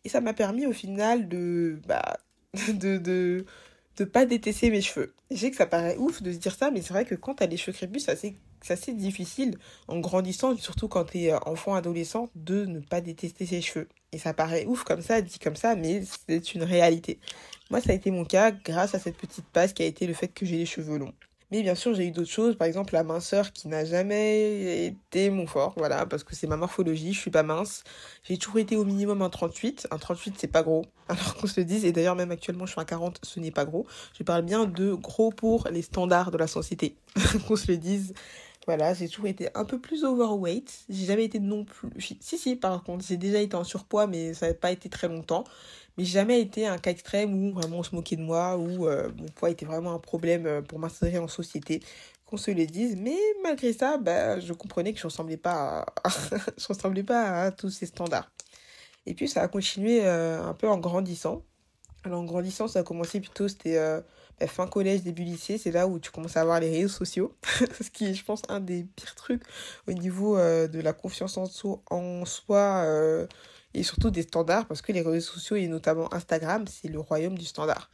Et 0.03 0.09
ça 0.09 0.19
m'a 0.19 0.33
permis 0.33 0.65
au 0.65 0.73
final 0.73 1.29
de... 1.29 1.79
Bah, 1.87 2.17
de, 2.73 2.97
de 2.97 3.45
de 3.97 4.05
pas 4.05 4.25
détester 4.25 4.71
mes 4.71 4.81
cheveux. 4.81 5.13
Je 5.29 5.35
sais 5.35 5.51
que 5.51 5.57
ça 5.57 5.65
paraît 5.65 5.97
ouf 5.97 6.23
de 6.23 6.31
se 6.31 6.37
dire 6.37 6.55
ça, 6.55 6.71
mais 6.71 6.81
c'est 6.81 6.93
vrai 6.93 7.05
que 7.05 7.15
quand 7.15 7.35
t'as 7.35 7.47
les 7.47 7.57
cheveux 7.57 7.73
crépus, 7.73 8.05
c'est 8.05 8.33
assez, 8.67 8.93
difficile 8.93 9.57
en 9.87 9.99
grandissant, 9.99 10.55
surtout 10.57 10.87
quand 10.87 11.05
t'es 11.05 11.31
euh, 11.31 11.39
enfant, 11.45 11.75
adolescent, 11.75 12.29
de 12.35 12.65
ne 12.65 12.79
pas 12.79 13.01
détester 13.01 13.45
ses 13.45 13.61
cheveux. 13.61 13.87
Et 14.11 14.17
ça 14.17 14.33
paraît 14.33 14.65
ouf 14.65 14.83
comme 14.83 15.01
ça, 15.01 15.21
dit 15.21 15.39
comme 15.39 15.55
ça, 15.55 15.75
mais 15.75 16.03
c'est 16.27 16.53
une 16.53 16.63
réalité. 16.63 17.19
Moi, 17.69 17.81
ça 17.81 17.91
a 17.91 17.95
été 17.95 18.11
mon 18.11 18.25
cas 18.25 18.51
grâce 18.51 18.95
à 18.95 18.99
cette 18.99 19.17
petite 19.17 19.45
passe 19.45 19.73
qui 19.73 19.83
a 19.83 19.85
été 19.85 20.07
le 20.07 20.13
fait 20.13 20.29
que 20.29 20.45
j'ai 20.45 20.57
les 20.57 20.65
cheveux 20.65 20.97
longs. 20.97 21.13
Mais 21.51 21.63
bien 21.63 21.73
sûr, 21.73 21.95
j'ai 21.95 22.05
eu 22.05 22.11
d'autres 22.11 22.29
choses, 22.29 22.55
par 22.55 22.67
exemple 22.67 22.93
la 22.93 23.03
minceur 23.03 23.51
qui 23.51 23.67
n'a 23.67 23.83
jamais 23.83 24.85
été 24.85 25.31
mon 25.31 25.47
fort, 25.47 25.73
voilà, 25.77 26.05
parce 26.05 26.23
que 26.23 26.35
c'est 26.35 26.45
ma 26.45 26.57
morphologie, 26.57 27.11
je 27.13 27.19
suis 27.19 27.31
pas 27.31 27.41
mince. 27.41 27.83
J'ai 28.23 28.37
toujours 28.37 28.59
été 28.59 28.75
au 28.75 28.85
minimum 28.85 29.23
un 29.23 29.29
38. 29.31 29.87
Un 29.89 29.97
38, 29.97 30.35
c'est 30.37 30.47
pas 30.47 30.61
gros, 30.61 30.85
alors 31.07 31.35
qu'on 31.35 31.47
se 31.47 31.59
le 31.59 31.65
dise, 31.65 31.85
et 31.85 31.91
d'ailleurs 31.91 32.15
même 32.15 32.29
actuellement 32.29 32.67
je 32.67 32.73
suis 32.73 32.81
un 32.81 32.85
40, 32.85 33.19
ce 33.23 33.39
n'est 33.39 33.49
pas 33.49 33.65
gros. 33.65 33.87
Je 34.17 34.23
parle 34.23 34.43
bien 34.43 34.65
de 34.65 34.93
gros 34.93 35.31
pour 35.31 35.67
les 35.71 35.81
standards 35.81 36.29
de 36.29 36.37
la 36.37 36.45
société, 36.47 36.95
qu'on 37.47 37.55
se 37.55 37.71
le 37.71 37.77
dise. 37.77 38.13
Voilà, 38.65 38.93
j'ai 38.93 39.07
toujours 39.07 39.27
été 39.27 39.49
un 39.55 39.65
peu 39.65 39.79
plus 39.79 40.03
overweight. 40.03 40.85
J'ai 40.89 41.05
jamais 41.05 41.25
été 41.25 41.39
non 41.39 41.65
plus. 41.65 41.89
Si, 42.21 42.37
si, 42.37 42.55
par 42.55 42.83
contre, 42.83 43.05
j'ai 43.05 43.17
déjà 43.17 43.39
été 43.39 43.55
en 43.55 43.63
surpoids, 43.63 44.05
mais 44.05 44.33
ça 44.33 44.47
n'a 44.47 44.53
pas 44.53 44.71
été 44.71 44.89
très 44.89 45.07
longtemps. 45.07 45.43
Mais 45.97 46.05
j'ai 46.05 46.13
jamais 46.13 46.39
été 46.41 46.67
un 46.67 46.77
cas 46.77 46.91
extrême 46.91 47.33
où 47.33 47.53
vraiment 47.53 47.79
on 47.79 47.83
se 47.83 47.95
moquait 47.95 48.15
de 48.15 48.21
moi, 48.21 48.57
où 48.57 48.87
euh, 48.87 49.09
mon 49.17 49.27
poids 49.29 49.49
était 49.49 49.65
vraiment 49.65 49.93
un 49.93 49.99
problème 49.99 50.45
euh, 50.45 50.61
pour 50.61 50.79
m'insérer 50.79 51.17
en 51.17 51.27
société, 51.27 51.81
qu'on 52.25 52.37
se 52.37 52.51
le 52.51 52.65
dise. 52.65 52.95
Mais 52.97 53.17
malgré 53.43 53.73
ça, 53.73 53.97
bah, 53.97 54.39
je 54.39 54.53
comprenais 54.53 54.93
que 54.93 54.99
je 54.99 55.07
ressemblais 55.07 55.37
pas 55.37 55.85
ressemblais 56.67 57.03
pas 57.03 57.43
à 57.43 57.51
tous 57.51 57.69
ces 57.69 57.85
standards. 57.87 58.31
Et 59.05 59.13
puis 59.13 59.27
ça 59.27 59.41
a 59.41 59.47
continué 59.47 60.05
euh, 60.05 60.43
un 60.43 60.53
peu 60.53 60.69
en 60.69 60.77
grandissant. 60.77 61.43
Alors 62.03 62.21
en 62.21 62.25
grandissant, 62.25 62.67
ça 62.67 62.79
a 62.79 62.83
commencé 62.83 63.19
plutôt, 63.19 63.47
c'était 63.47 63.77
fin 64.47 64.67
collège, 64.67 65.03
début 65.03 65.23
lycée, 65.23 65.57
c'est 65.57 65.71
là 65.71 65.87
où 65.87 65.99
tu 65.99 66.11
commences 66.11 66.37
à 66.37 66.41
avoir 66.41 66.59
les 66.59 66.69
réseaux 66.69 66.87
sociaux. 66.87 67.35
Ce 67.81 67.89
qui 67.89 68.05
est, 68.05 68.13
je 68.13 68.23
pense, 68.23 68.41
un 68.49 68.59
des 68.59 68.85
pires 68.95 69.15
trucs 69.15 69.43
au 69.87 69.93
niveau 69.93 70.37
de 70.37 70.79
la 70.79 70.93
confiance 70.93 71.37
en, 71.37 71.45
soi, 71.45 71.81
en 71.89 72.25
soi 72.25 73.27
et 73.73 73.83
surtout 73.83 74.09
des 74.09 74.23
standards 74.23 74.67
parce 74.67 74.81
que 74.81 74.91
les 74.91 75.01
réseaux 75.01 75.33
sociaux 75.33 75.55
et 75.55 75.67
notamment 75.67 76.13
Instagram, 76.13 76.65
c'est 76.67 76.87
le 76.87 76.99
royaume 76.99 77.37
du 77.37 77.45
standard. 77.45 77.89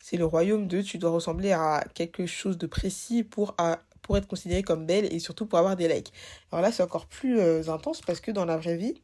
C'est 0.00 0.16
le 0.16 0.24
royaume 0.24 0.68
de 0.68 0.80
tu 0.80 0.98
dois 0.98 1.10
ressembler 1.10 1.52
à 1.52 1.84
quelque 1.94 2.26
chose 2.26 2.56
de 2.56 2.66
précis 2.66 3.24
pour, 3.24 3.56
pour 4.02 4.16
être 4.16 4.26
considéré 4.26 4.62
comme 4.62 4.86
belle 4.86 5.12
et 5.12 5.18
surtout 5.18 5.46
pour 5.46 5.58
avoir 5.58 5.76
des 5.76 5.88
likes. 5.88 6.12
Alors 6.52 6.62
là, 6.62 6.72
c'est 6.72 6.82
encore 6.82 7.06
plus 7.06 7.38
euh, 7.40 7.68
intense 7.68 8.00
parce 8.00 8.20
que 8.20 8.30
dans 8.30 8.44
la 8.44 8.56
vraie 8.56 8.76
vie, 8.76 9.02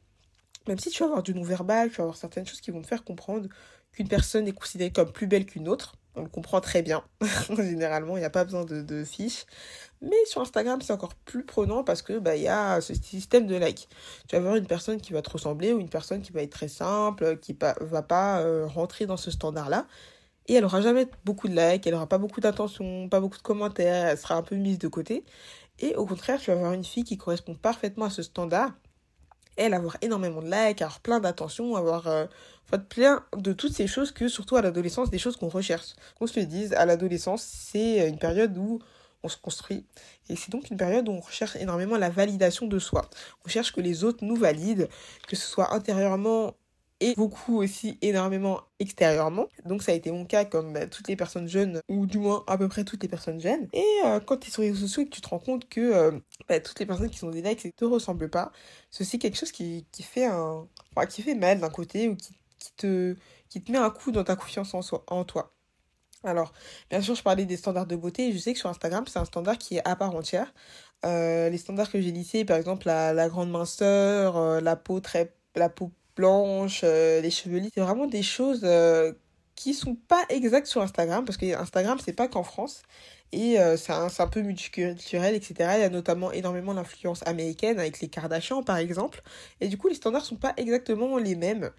même 0.68 0.78
si 0.78 0.90
tu 0.90 1.00
vas 1.00 1.06
avoir 1.06 1.22
du 1.22 1.34
non-verbal, 1.34 1.90
tu 1.90 1.96
vas 1.96 2.04
avoir 2.04 2.16
certaines 2.16 2.46
choses 2.46 2.60
qui 2.60 2.70
vont 2.70 2.80
te 2.80 2.86
faire 2.86 3.04
comprendre 3.04 3.48
qu'une 3.94 4.08
personne 4.08 4.46
est 4.48 4.52
considérée 4.52 4.92
comme 4.92 5.12
plus 5.12 5.26
belle 5.26 5.46
qu'une 5.46 5.68
autre, 5.68 5.94
on 6.16 6.22
le 6.22 6.28
comprend 6.28 6.60
très 6.60 6.82
bien. 6.82 7.02
Généralement, 7.56 8.16
il 8.16 8.20
n'y 8.20 8.26
a 8.26 8.30
pas 8.30 8.44
besoin 8.44 8.64
de, 8.64 8.82
de, 8.82 9.04
fiches. 9.04 9.46
Mais 10.00 10.16
sur 10.26 10.40
Instagram, 10.40 10.80
c'est 10.80 10.92
encore 10.92 11.14
plus 11.14 11.44
prenant 11.44 11.82
parce 11.82 12.02
que 12.02 12.18
bah, 12.18 12.36
y 12.36 12.48
a 12.48 12.80
ce 12.80 12.94
système 12.94 13.46
de 13.46 13.56
like. 13.56 13.88
Tu 14.28 14.36
vas 14.36 14.40
avoir 14.40 14.56
une 14.56 14.66
personne 14.66 15.00
qui 15.00 15.12
va 15.12 15.22
te 15.22 15.30
ressembler 15.30 15.72
ou 15.72 15.80
une 15.80 15.88
personne 15.88 16.22
qui 16.22 16.32
va 16.32 16.42
être 16.42 16.52
très 16.52 16.68
simple, 16.68 17.38
qui 17.38 17.52
ne 17.52 17.84
va 17.84 18.02
pas 18.02 18.40
euh, 18.40 18.66
rentrer 18.66 19.06
dans 19.06 19.16
ce 19.16 19.30
standard-là. 19.30 19.86
Et 20.46 20.54
elle 20.54 20.64
aura 20.64 20.82
jamais 20.82 21.06
beaucoup 21.24 21.48
de 21.48 21.54
likes, 21.54 21.86
elle 21.86 21.94
aura 21.94 22.06
pas 22.06 22.18
beaucoup 22.18 22.40
d'attention, 22.40 23.08
pas 23.08 23.20
beaucoup 23.20 23.38
de 23.38 23.42
commentaires, 23.42 24.08
elle 24.08 24.18
sera 24.18 24.34
un 24.34 24.42
peu 24.42 24.56
mise 24.56 24.78
de 24.78 24.88
côté. 24.88 25.24
Et 25.78 25.96
au 25.96 26.06
contraire, 26.06 26.38
tu 26.38 26.50
vas 26.50 26.56
avoir 26.56 26.72
une 26.74 26.84
fille 26.84 27.04
qui 27.04 27.16
correspond 27.16 27.54
parfaitement 27.54 28.04
à 28.04 28.10
ce 28.10 28.22
standard 28.22 28.72
elle, 29.56 29.75
avoir 29.75 29.96
énormément 30.02 30.42
de 30.42 30.50
likes, 30.50 30.82
avoir 30.82 31.00
plein 31.00 31.20
d'attention, 31.20 31.76
avoir 31.76 32.06
euh, 32.06 32.26
plein 32.88 33.25
de 33.37 33.52
toutes 33.52 33.73
ces 33.73 33.87
choses 33.87 34.12
que, 34.12 34.28
surtout 34.28 34.56
à 34.56 34.62
l'adolescence, 34.62 35.11
des 35.11 35.18
choses 35.18 35.37
qu'on 35.37 35.49
recherche. 35.49 35.94
Qu'on 36.18 36.26
se 36.26 36.38
le 36.38 36.46
dise, 36.46 36.73
à 36.75 36.87
l'adolescence, 36.87 37.42
c'est 37.42 38.08
une 38.08 38.18
période 38.18 38.56
où 38.56 38.80
on 39.23 39.28
se 39.28 39.37
construit. 39.37 39.87
Et 40.28 40.37
c'est 40.37 40.50
donc 40.50 40.70
une 40.70 40.76
période 40.76 41.08
où 41.08 41.12
on 41.12 41.20
recherche 41.20 41.56
énormément 41.56 41.96
la 41.96 42.11
validation 42.11 42.66
de 42.66 42.78
soi. 42.78 43.08
On 43.44 43.49
cherche 43.49 43.73
que 43.73 43.80
les 43.80 44.04
autres 44.04 44.25
nous 44.25 44.37
valident, 44.37 44.88
que 45.26 45.37
ce 45.37 45.46
soit 45.46 45.75
intérieurement 45.75 46.54
et 47.04 47.14
beaucoup 47.16 47.58
aussi 47.58 47.99
énormément 48.00 48.62
extérieurement. 48.78 49.46
Donc 49.66 49.82
ça 49.82 49.92
a 49.92 49.94
été 49.94 50.11
mon 50.11 50.25
cas 50.25 50.46
comme 50.46 50.73
bah, 50.73 50.87
toutes 50.87 51.06
les 51.08 51.16
personnes 51.16 51.46
jeunes, 51.46 51.80
ou 51.88 52.06
du 52.06 52.16
moins 52.16 52.44
à 52.46 52.56
peu 52.56 52.66
près 52.66 52.84
toutes 52.84 53.02
les 53.02 53.11
personnes 53.11 53.40
jeunes. 53.40 53.68
Et 53.75 53.84
euh, 54.06 54.20
quand 54.20 54.38
tu 54.38 54.49
es 54.49 54.50
sur 54.50 54.62
les 54.62 54.70
réseaux 54.70 54.87
sociaux 54.87 55.02
et 55.02 55.04
que 55.04 55.11
tu 55.11 55.20
te 55.20 55.28
rends 55.28 55.38
compte 55.38 55.68
que 55.68 55.80
euh, 55.80 56.18
bah, 56.49 56.61
toutes 56.61 56.80
les 56.80 56.87
personnes 56.87 57.11
qui 57.11 57.18
sont 57.18 57.28
des 57.28 57.42
likes 57.42 57.62
ne 57.62 57.70
te 57.70 57.84
ressemblent 57.84 58.30
pas, 58.30 58.52
c'est 58.90 59.02
aussi 59.02 59.18
quelque 59.18 59.37
chose 59.37 59.52
qui, 59.52 59.87
qui 59.92 60.02
fait 60.02 60.25
un... 60.25 60.66
Qui 61.11 61.23
fait 61.23 61.34
mal 61.34 61.61
d'un 61.61 61.68
côté 61.68 62.08
ou 62.08 62.16
qui, 62.16 62.38
qui, 62.58 62.73
te, 62.76 63.16
qui 63.50 63.62
te 63.62 63.70
met 63.70 63.78
un 63.78 63.90
coup 63.90 64.11
dans 64.11 64.25
ta 64.25 64.37
confiance 64.37 64.73
en, 64.73 64.80
soi, 64.80 65.04
en 65.08 65.25
toi. 65.25 65.52
Alors, 66.23 66.54
bien 66.88 67.02
sûr, 67.02 67.14
je 67.14 67.23
parlais 67.23 67.44
des 67.44 67.58
standards 67.58 67.87
de 67.87 67.96
beauté 67.96 68.32
je 68.32 68.38
sais 68.38 68.54
que 68.54 68.58
sur 68.58 68.70
Instagram, 68.70 69.04
c'est 69.06 69.18
un 69.18 69.26
standard 69.26 69.58
qui 69.58 69.76
est 69.76 69.87
à 69.87 69.94
part 69.96 70.14
entière. 70.14 70.54
Euh, 71.04 71.50
les 71.50 71.58
standards 71.58 71.90
que 71.90 72.00
j'ai 72.00 72.12
lissés, 72.12 72.46
par 72.46 72.56
exemple, 72.56 72.87
la, 72.87 73.12
la 73.12 73.28
grande 73.28 73.50
minceur, 73.50 74.62
la 74.62 74.76
peau 74.76 75.00
très 75.00 75.34
la 75.56 75.68
peau 75.68 75.90
blanches, 76.16 76.83
euh, 76.85 77.21
les 77.21 77.30
cheveux 77.30 77.59
lisses. 77.59 77.73
C'est 77.75 77.80
vraiment 77.80 78.06
des 78.06 78.23
choses 78.23 78.62
euh, 78.64 79.12
qui 79.54 79.75
sont 79.75 79.94
pas 79.94 80.25
exactes 80.28 80.66
sur 80.66 80.83
Instagram, 80.83 81.25
parce 81.25 81.37
que 81.37 81.54
Instagram, 81.54 81.99
c'est 82.04 82.12
pas 82.12 82.28
qu'en 82.28 82.42
France. 82.42 82.83
Et 83.33 83.59
euh, 83.59 83.76
c'est 83.76 83.92
un, 83.92 84.28
peu 84.28 84.42
multiculturel, 84.42 85.35
etc. 85.35 85.54
Il 85.76 85.80
y 85.80 85.85
a 85.85 85.90
notamment 85.90 86.30
énormément 86.33 86.75
d'influence 86.75 87.26
américaine, 87.26 87.78
avec 87.80 88.00
les 88.00 88.09
Kardashians, 88.09 88.62
par 88.62 88.76
exemple. 88.76 89.23
Et 89.61 89.68
du 89.68 89.76
coup, 89.76 89.88
les 89.88 89.94
standards 89.94 90.25
sont 90.25 90.37
pas 90.37 90.54
exactement 90.56 91.18
les 91.18 91.35
mêmes 91.35 91.71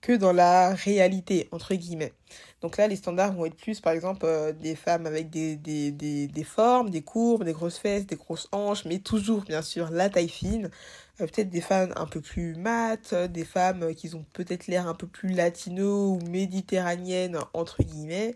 que 0.00 0.12
dans 0.12 0.32
la 0.32 0.74
réalité, 0.74 1.48
entre 1.52 1.74
guillemets. 1.74 2.12
Donc 2.60 2.76
là, 2.76 2.88
les 2.88 2.96
standards 2.96 3.32
vont 3.32 3.46
être 3.46 3.56
plus, 3.56 3.80
par 3.80 3.92
exemple, 3.92 4.26
des 4.60 4.74
femmes 4.74 5.06
avec 5.06 5.30
des, 5.30 5.56
des, 5.56 6.44
formes, 6.44 6.90
des 6.90 7.02
courbes, 7.02 7.44
des 7.44 7.52
grosses 7.52 7.78
fesses, 7.78 8.06
des 8.06 8.16
grosses 8.16 8.48
hanches, 8.52 8.84
mais 8.84 8.98
toujours, 8.98 9.42
bien 9.42 9.62
sûr, 9.62 9.90
la 9.90 10.10
taille 10.10 10.28
fine. 10.28 10.70
Euh, 11.20 11.26
peut-être 11.26 11.50
des 11.50 11.60
femmes 11.60 11.92
un 11.96 12.06
peu 12.06 12.20
plus 12.20 12.56
mates, 12.56 13.12
euh, 13.12 13.28
des 13.28 13.44
femmes 13.44 13.94
qui 13.94 14.12
ont 14.16 14.24
peut-être 14.32 14.66
l'air 14.66 14.88
un 14.88 14.94
peu 14.94 15.06
plus 15.06 15.28
latino 15.28 16.14
ou 16.14 16.18
méditerranéennes 16.28 17.38
entre 17.52 17.84
guillemets, 17.84 18.34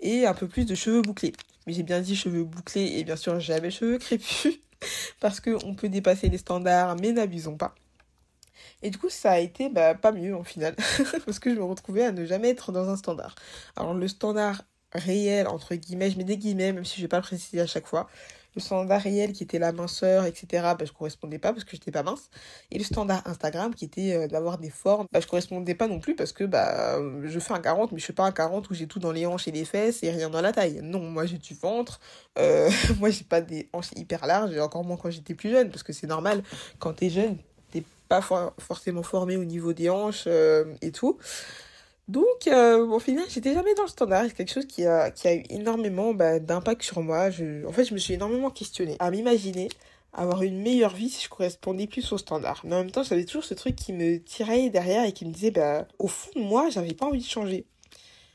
et 0.00 0.26
un 0.26 0.34
peu 0.34 0.46
plus 0.46 0.64
de 0.64 0.74
cheveux 0.76 1.02
bouclés. 1.02 1.32
Mais 1.66 1.72
j'ai 1.72 1.82
bien 1.82 2.00
dit 2.00 2.14
cheveux 2.14 2.44
bouclés 2.44 2.98
et 2.98 3.04
bien 3.04 3.16
sûr 3.16 3.40
jamais 3.40 3.70
cheveux 3.72 3.98
crépus, 3.98 4.60
parce 5.20 5.40
qu'on 5.40 5.74
peut 5.74 5.88
dépasser 5.88 6.28
les 6.28 6.38
standards, 6.38 6.96
mais 7.00 7.12
n'abusons 7.12 7.56
pas. 7.56 7.74
Et 8.82 8.90
du 8.90 8.98
coup, 8.98 9.10
ça 9.10 9.32
a 9.32 9.38
été 9.40 9.68
bah, 9.68 9.94
pas 9.94 10.12
mieux 10.12 10.34
en 10.36 10.44
final, 10.44 10.76
parce 11.26 11.38
que 11.40 11.50
je 11.52 11.58
me 11.58 11.64
retrouvais 11.64 12.04
à 12.04 12.12
ne 12.12 12.24
jamais 12.26 12.50
être 12.50 12.72
dans 12.72 12.88
un 12.88 12.96
standard. 12.96 13.34
Alors 13.76 13.94
le 13.94 14.06
standard 14.08 14.62
réel, 14.92 15.48
entre 15.48 15.74
guillemets, 15.74 16.10
je 16.10 16.18
mets 16.18 16.24
des 16.24 16.38
guillemets, 16.38 16.72
même 16.72 16.84
si 16.84 16.96
je 16.96 17.02
vais 17.02 17.08
pas 17.08 17.18
le 17.18 17.22
préciser 17.22 17.60
à 17.60 17.66
chaque 17.66 17.86
fois, 17.86 18.08
le 18.54 18.60
standard 18.60 19.00
réel 19.00 19.32
qui 19.32 19.42
était 19.42 19.58
la 19.58 19.72
minceur, 19.72 20.24
etc., 20.24 20.46
bah, 20.78 20.84
je 20.84 20.92
correspondais 20.92 21.38
pas 21.38 21.52
parce 21.52 21.64
que 21.64 21.72
j'étais 21.72 21.90
pas 21.90 22.02
mince. 22.02 22.30
Et 22.70 22.78
le 22.78 22.84
standard 22.84 23.22
Instagram 23.26 23.74
qui 23.74 23.84
était 23.84 24.14
euh, 24.14 24.28
d'avoir 24.28 24.58
des 24.58 24.70
formes, 24.70 25.06
bah, 25.12 25.20
je 25.20 25.26
correspondais 25.26 25.74
pas 25.74 25.88
non 25.88 26.00
plus 26.00 26.14
parce 26.14 26.32
que 26.32 26.44
bah, 26.44 26.98
je 27.24 27.38
fais 27.38 27.52
un 27.52 27.60
40, 27.60 27.92
mais 27.92 27.98
je 27.98 28.06
fais 28.06 28.12
pas 28.12 28.24
un 28.24 28.32
40 28.32 28.70
où 28.70 28.74
j'ai 28.74 28.86
tout 28.86 28.98
dans 28.98 29.12
les 29.12 29.26
hanches 29.26 29.48
et 29.48 29.52
les 29.52 29.64
fesses 29.64 30.02
et 30.02 30.10
rien 30.10 30.30
dans 30.30 30.40
la 30.40 30.52
taille. 30.52 30.80
Non, 30.82 31.00
moi 31.00 31.26
j'ai 31.26 31.38
du 31.38 31.54
ventre, 31.54 32.00
euh, 32.38 32.70
moi 32.98 33.10
j'ai 33.10 33.24
pas 33.24 33.40
des 33.40 33.68
hanches 33.72 33.90
hyper 33.96 34.26
larges, 34.26 34.52
et 34.52 34.60
encore 34.60 34.84
moins 34.84 34.96
quand 34.96 35.10
j'étais 35.10 35.34
plus 35.34 35.50
jeune, 35.50 35.70
parce 35.70 35.82
que 35.82 35.92
c'est 35.92 36.06
normal, 36.06 36.42
quand 36.78 36.94
t'es 36.94 37.10
jeune, 37.10 37.38
t'es 37.70 37.84
pas 38.08 38.20
forcément 38.58 39.02
formé 39.02 39.36
au 39.36 39.44
niveau 39.44 39.72
des 39.72 39.88
hanches 39.90 40.24
euh, 40.26 40.64
et 40.82 40.92
tout. 40.92 41.18
Donc, 42.10 42.48
euh, 42.48 42.84
au 42.88 42.98
final, 42.98 43.24
j'étais 43.28 43.54
jamais 43.54 43.72
dans 43.74 43.84
le 43.84 43.88
standard. 43.88 44.24
C'est 44.26 44.34
quelque 44.34 44.52
chose 44.52 44.66
qui 44.66 44.84
a, 44.84 45.12
eu 45.32 45.44
énormément 45.48 46.12
bah, 46.12 46.40
d'impact 46.40 46.82
sur 46.82 47.02
moi. 47.02 47.28
En 47.28 47.72
fait, 47.72 47.84
je 47.84 47.94
me 47.94 47.98
suis 47.98 48.14
énormément 48.14 48.50
questionnée 48.50 48.96
à 48.98 49.12
m'imaginer 49.12 49.68
avoir 50.12 50.42
une 50.42 50.60
meilleure 50.60 50.92
vie 50.92 51.08
si 51.08 51.22
je 51.22 51.28
correspondais 51.28 51.86
plus 51.86 52.10
au 52.12 52.18
standard. 52.18 52.62
Mais 52.64 52.74
en 52.74 52.78
même 52.78 52.90
temps, 52.90 53.04
j'avais 53.04 53.24
toujours 53.24 53.44
ce 53.44 53.54
truc 53.54 53.76
qui 53.76 53.92
me 53.92 54.18
tirait 54.18 54.70
derrière 54.70 55.04
et 55.04 55.12
qui 55.12 55.24
me 55.24 55.30
disait, 55.30 55.52
bah, 55.52 55.86
au 56.00 56.08
fond 56.08 56.30
de 56.34 56.40
moi, 56.40 56.68
j'avais 56.68 56.94
pas 56.94 57.06
envie 57.06 57.20
de 57.20 57.28
changer. 57.28 57.64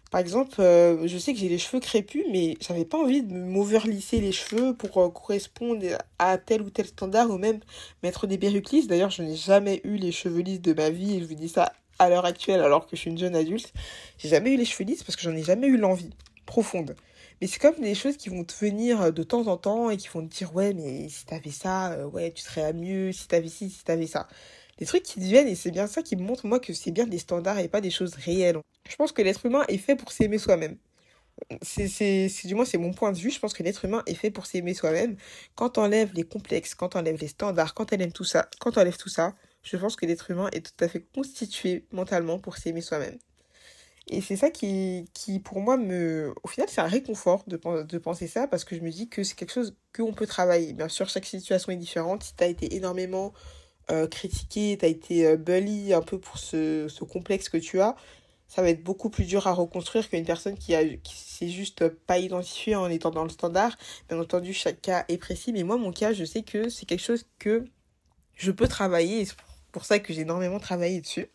Par 0.10 0.22
exemple, 0.22 0.62
euh, 0.62 1.05
je 1.05 1.17
sais 1.17 1.34
que 1.34 1.39
j'ai 1.39 1.50
les 1.50 1.58
cheveux 1.58 1.82
crépus, 1.82 2.24
mais 2.32 2.55
j'avais 2.62 2.86
pas 2.86 2.98
envie 2.98 3.24
de 3.24 3.34
m'overlisser 3.34 4.22
les 4.22 4.32
cheveux 4.32 4.74
pour 4.74 4.98
euh, 5.00 5.10
correspondre 5.10 5.86
à 6.17 6.38
tel 6.38 6.62
ou 6.62 6.70
tel 6.70 6.86
standard 6.86 7.29
ou 7.29 7.38
même 7.38 7.60
mettre 8.03 8.25
des 8.25 8.38
perruques 8.38 8.72
lisses. 8.72 8.88
D'ailleurs, 8.88 9.10
je 9.10 9.22
n'ai 9.22 9.36
jamais 9.36 9.82
eu 9.84 9.98
les 9.98 10.13
cheveux 10.13 10.44
lisses 10.44 10.62
de 10.62 10.72
ma 10.72 10.89
vie 10.91 11.17
et 11.17 11.20
je 11.20 11.25
vous 11.25 11.36
dis 11.36 11.50
ça 11.50 11.74
à 11.99 12.09
l'heure 12.09 12.25
actuelle 12.25 12.61
alors 12.61 12.85
que 12.85 12.95
je 12.95 13.01
suis 13.01 13.11
une 13.11 13.17
jeune 13.17 13.35
adulte. 13.35 13.73
J'ai 14.17 14.29
jamais 14.29 14.53
eu 14.53 14.57
les 14.57 14.65
cheveux 14.65 14.85
lisses 14.85 15.03
parce 15.03 15.15
que 15.15 15.21
j'en 15.21 15.35
ai 15.35 15.43
jamais 15.43 15.67
eu 15.67 15.77
l'envie 15.77 16.11
profonde. 16.45 16.95
Mais 17.41 17.47
c'est 17.47 17.59
comme 17.59 17.75
des 17.81 17.95
choses 17.95 18.17
qui 18.17 18.29
vont 18.29 18.43
te 18.43 18.53
venir 18.53 19.11
de 19.11 19.23
temps 19.23 19.47
en 19.47 19.57
temps 19.57 19.89
et 19.89 19.97
qui 19.97 20.07
vont 20.07 20.25
te 20.25 20.33
dire 20.33 20.55
ouais 20.55 20.73
mais 20.73 21.09
si 21.09 21.25
t'avais 21.25 21.51
ça, 21.51 21.91
euh, 21.93 22.05
ouais 22.05 22.31
tu 22.31 22.41
serais 22.41 22.63
à 22.63 22.73
mieux, 22.73 23.11
si 23.11 23.27
t'avais 23.27 23.49
ci, 23.49 23.69
si 23.69 23.83
t'avais 23.83 24.07
ça. 24.07 24.27
Des 24.77 24.85
trucs 24.85 25.03
qui 25.03 25.19
deviennent 25.19 25.47
et 25.47 25.55
c'est 25.55 25.71
bien 25.71 25.87
ça 25.87 26.01
qui 26.01 26.15
me 26.15 26.23
montre 26.23 26.47
moi 26.47 26.59
que 26.59 26.73
c'est 26.73 26.91
bien 26.91 27.07
des 27.07 27.17
standards 27.17 27.59
et 27.59 27.67
pas 27.67 27.81
des 27.81 27.91
choses 27.91 28.15
réelles. 28.15 28.57
Je 28.89 28.95
pense 28.95 29.11
que 29.11 29.21
l'être 29.21 29.45
humain 29.45 29.63
est 29.67 29.77
fait 29.77 29.95
pour 29.95 30.11
s'aimer 30.11 30.37
soi-même. 30.37 30.77
C'est, 31.61 32.29
du 32.45 32.55
moins 32.55 32.65
c'est 32.65 32.77
mon 32.77 32.93
point 32.93 33.11
de 33.11 33.17
vue, 33.17 33.29
je 33.31 33.39
pense 33.39 33.53
que 33.53 33.63
l'être 33.63 33.83
humain 33.85 34.03
est 34.05 34.15
fait 34.15 34.31
pour 34.31 34.45
s'aimer 34.45 34.73
soi-même. 34.73 35.17
Quand 35.55 35.71
t'enlèves 35.71 36.13
les 36.13 36.23
complexes, 36.23 36.75
quand 36.75 36.89
t'enlèves 36.89 37.19
les 37.19 37.27
standards, 37.27 37.73
quand 37.73 37.85
t'enlèves 37.85 38.13
tout 38.13 38.23
ça, 38.23 38.49
quand 38.59 38.71
t'enlèves 38.71 38.97
tout 38.97 39.09
ça, 39.09 39.35
je 39.65 39.77
pense 39.77 39.95
que 39.95 40.05
l'être 40.05 40.31
humain 40.31 40.50
est 40.53 40.65
tout 40.65 40.84
à 40.84 40.88
fait 40.88 41.01
constitué 41.13 41.86
mentalement 41.91 42.39
pour 42.39 42.57
s'aimer 42.57 42.81
soi-même. 42.81 43.17
Et 44.07 44.22
c'est 44.22 44.36
ça 44.36 44.51
qui, 44.51 45.05
qui, 45.13 45.39
pour 45.39 45.60
moi, 45.60 45.77
me... 45.77 46.34
Au 46.43 46.48
final, 46.48 46.69
c'est 46.69 46.81
un 46.81 46.88
réconfort 46.88 47.43
de, 47.48 47.57
de 47.84 47.98
penser 47.98 48.27
ça 48.27 48.48
parce 48.48 48.63
que 48.63 48.75
je 48.75 48.81
me 48.81 48.91
dis 48.91 49.10
que 49.10 49.24
c'est 49.24 49.36
quelque 49.36 49.51
chose 49.51 49.75
qu'on 49.95 50.13
peut 50.13 50.27
travailler. 50.27 50.74
Bien 50.74 50.88
sûr, 50.89 51.10
chaque 51.10 51.25
situation 51.25 51.72
est 51.72 51.77
différente. 51.77 52.22
Si 52.22 52.36
tu 52.36 52.43
as 52.43 52.48
été 52.48 52.75
énormément 52.75 53.34
euh, 53.89 54.07
critiqué, 54.07 54.77
tu 54.79 54.86
as 54.86 54.89
été 54.89 55.25
euh, 55.25 55.38
bully 55.38 55.93
un 55.93 56.03
peu 56.03 56.19
pour 56.19 56.38
ce, 56.38 56.88
ce, 56.88 57.03
complexe 57.03 57.50
que 57.50 57.57
tu 57.57 57.81
as, 57.81 57.95
ça 58.48 58.62
va 58.62 58.69
être 58.69 58.84
beaucoup 58.84 59.10
plus 59.10 59.25
dur 59.25 59.48
à 59.48 59.53
reconstruire 59.53 60.07
qu'une 60.07 60.25
personne 60.25 60.55
qui, 60.55 60.75
a, 60.75 60.86
qui 60.86 61.15
s'est 61.15 61.50
juste 61.50 61.88
pas 61.89 62.19
identifiée 62.19 62.75
en 62.75 62.89
étant 62.89 63.10
dans 63.10 63.24
le 63.24 63.29
standard. 63.29 63.75
Bien 64.07 64.19
entendu, 64.19 64.53
chaque 64.53 64.81
cas 64.81 65.05
est 65.07 65.17
précis, 65.17 65.51
mais 65.51 65.63
moi, 65.63 65.77
mon 65.77 65.91
cas, 65.91 66.13
je 66.13 66.25
sais 66.25 66.43
que 66.43 66.69
c'est 66.69 66.86
quelque 66.86 67.03
chose 67.03 67.25
que 67.39 67.65
je 68.36 68.51
peux 68.51 68.67
travailler 68.67 69.27
ça 69.84 70.00
que 70.00 70.13
j'ai 70.13 70.22
énormément 70.22 70.60
travaillé 70.60 71.01
dessus. 71.01 71.27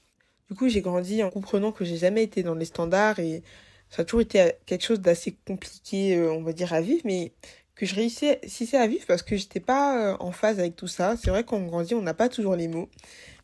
Du 0.49 0.57
coup, 0.57 0.69
j'ai 0.69 0.81
grandi 0.81 1.23
en 1.23 1.31
comprenant 1.31 1.73
que 1.73 1.85
j'ai 1.85 1.97
jamais 1.97 2.23
été 2.23 2.43
dans 2.43 2.55
les 2.55 2.65
standards 2.65 3.19
et 3.19 3.43
ça 3.91 4.03
a 4.03 4.05
toujours 4.05 4.23
été 4.23 4.53
quelque 4.67 4.85
chose 4.85 5.01
d'assez 5.01 5.37
compliqué, 5.47 6.17
euh, 6.17 6.33
on 6.33 6.43
va 6.43 6.53
dire, 6.53 6.73
à 6.73 6.81
vivre, 6.81 7.03
mais 7.05 7.33
que 7.75 7.87
je 7.87 7.95
réussissais 7.95 8.77
à 8.77 8.87
vivre 8.87 9.05
parce 9.07 9.23
que 9.23 9.37
j'étais 9.37 9.61
pas 9.61 10.13
euh, 10.13 10.17
en 10.21 10.33
phase 10.33 10.59
avec 10.59 10.77
tout 10.77 10.87
ça. 10.87 11.17
C'est 11.17 11.31
vrai 11.31 11.45
qu'on 11.45 11.67
grandit, 11.67 11.95
on 11.95 12.03
n'a 12.03 12.15
pas 12.15 12.29
toujours 12.29 12.57
les 12.57 12.69
mots, 12.69 12.89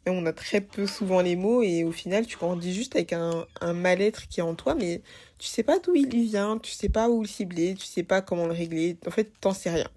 mais 0.05 0.13
on 0.13 0.27
a 0.27 0.33
très 0.33 0.61
peu 0.61 0.87
souvent 0.87 1.21
les 1.21 1.37
mots 1.37 1.63
et 1.63 1.85
au 1.85 1.93
final, 1.93 2.27
tu 2.27 2.37
grandis 2.37 2.75
juste 2.75 2.97
avec 2.97 3.13
un, 3.13 3.47
un 3.61 3.73
mal-être 3.73 4.29
qui 4.29 4.41
est 4.41 4.43
en 4.43 4.55
toi, 4.55 4.75
mais 4.75 5.03
tu 5.39 5.49
sais 5.49 5.63
pas 5.63 5.79
d'où 5.79 5.95
il 5.95 6.09
vient, 6.09 6.59
tu 6.59 6.73
sais 6.73 6.89
pas 6.89 7.09
où 7.09 7.23
le 7.23 7.29
cibler, 7.29 7.75
tu 7.75 7.87
sais 7.87 8.03
pas 8.03 8.21
comment 8.23 8.47
le 8.47 8.53
régler. 8.53 8.99
En 9.07 9.11
fait, 9.11 9.33
t'en 9.41 9.53
sais 9.53 9.71
rien. 9.71 9.89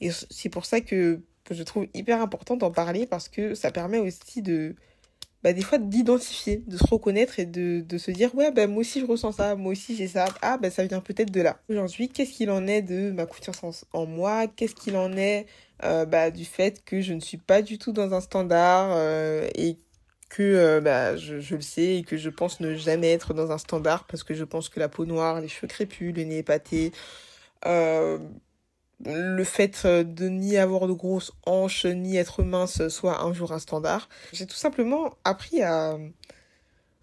Et 0.00 0.10
c'est 0.12 0.48
pour 0.50 0.66
ça 0.66 0.80
que 0.80 1.20
je 1.50 1.62
trouve 1.62 1.86
hyper 1.94 2.20
important 2.20 2.56
d'en 2.56 2.70
parler 2.70 3.06
parce 3.06 3.28
que 3.28 3.54
ça 3.54 3.70
permet 3.70 3.98
aussi 3.98 4.42
de 4.42 4.74
bah, 5.42 5.52
des 5.54 5.62
fois 5.62 5.78
d'identifier, 5.78 6.62
de 6.66 6.76
se 6.76 6.86
reconnaître 6.86 7.38
et 7.38 7.46
de, 7.46 7.80
de 7.80 7.98
se 7.98 8.10
dire 8.10 8.34
ouais 8.34 8.50
bah 8.52 8.66
moi 8.66 8.80
aussi 8.80 9.00
je 9.00 9.06
ressens 9.06 9.32
ça, 9.32 9.56
moi 9.56 9.72
aussi 9.72 9.96
j'ai 9.96 10.08
ça, 10.08 10.26
ah 10.42 10.58
bah 10.58 10.70
ça 10.70 10.84
vient 10.84 11.00
peut-être 11.00 11.30
de 11.30 11.40
là. 11.40 11.60
Aujourd'hui, 11.68 12.08
qu'est-ce 12.08 12.32
qu'il 12.32 12.50
en 12.50 12.66
est 12.66 12.82
de 12.82 13.10
ma 13.10 13.26
confiance 13.26 13.86
en, 13.92 14.06
moi, 14.06 14.46
qu'est-ce 14.48 14.74
qu'il 14.74 14.96
en 14.96 15.12
est 15.16 15.46
euh, 15.84 16.04
bah, 16.04 16.30
du 16.30 16.44
fait 16.44 16.84
que 16.84 17.00
je 17.00 17.14
ne 17.14 17.20
suis 17.20 17.38
pas 17.38 17.62
du 17.62 17.78
tout 17.78 17.92
dans 17.92 18.12
un 18.14 18.20
standard 18.20 18.90
euh, 18.94 19.48
et 19.54 19.78
que 20.28 20.42
euh, 20.42 20.80
bah, 20.80 21.16
je, 21.16 21.54
le 21.54 21.60
sais 21.62 21.96
et 21.96 22.02
que 22.04 22.16
je 22.16 22.28
pense 22.30 22.60
ne 22.60 22.74
jamais 22.74 23.10
être 23.12 23.34
dans 23.34 23.50
un 23.50 23.58
standard 23.58 24.06
parce 24.06 24.22
que 24.22 24.34
je 24.34 24.44
pense 24.44 24.68
que 24.68 24.78
la 24.78 24.88
peau 24.88 25.06
noire, 25.06 25.40
les 25.40 25.48
cheveux 25.48 25.68
crépus, 25.68 26.14
le 26.14 26.24
nez 26.24 26.38
épaté, 26.38 26.92
le 29.04 29.44
fait 29.44 29.82
euh, 29.84 30.04
de 30.04 30.28
ni 30.28 30.56
avoir 30.56 30.86
de 30.86 30.92
grosses 30.92 31.32
hanches 31.46 31.86
ni 31.86 32.16
être 32.16 32.42
mince 32.42 32.88
soit 32.88 33.22
un 33.22 33.32
jour 33.32 33.52
un 33.52 33.58
standard. 33.58 34.08
J'ai 34.32 34.46
tout 34.46 34.56
simplement 34.56 35.14
appris 35.24 35.62
à, 35.62 35.96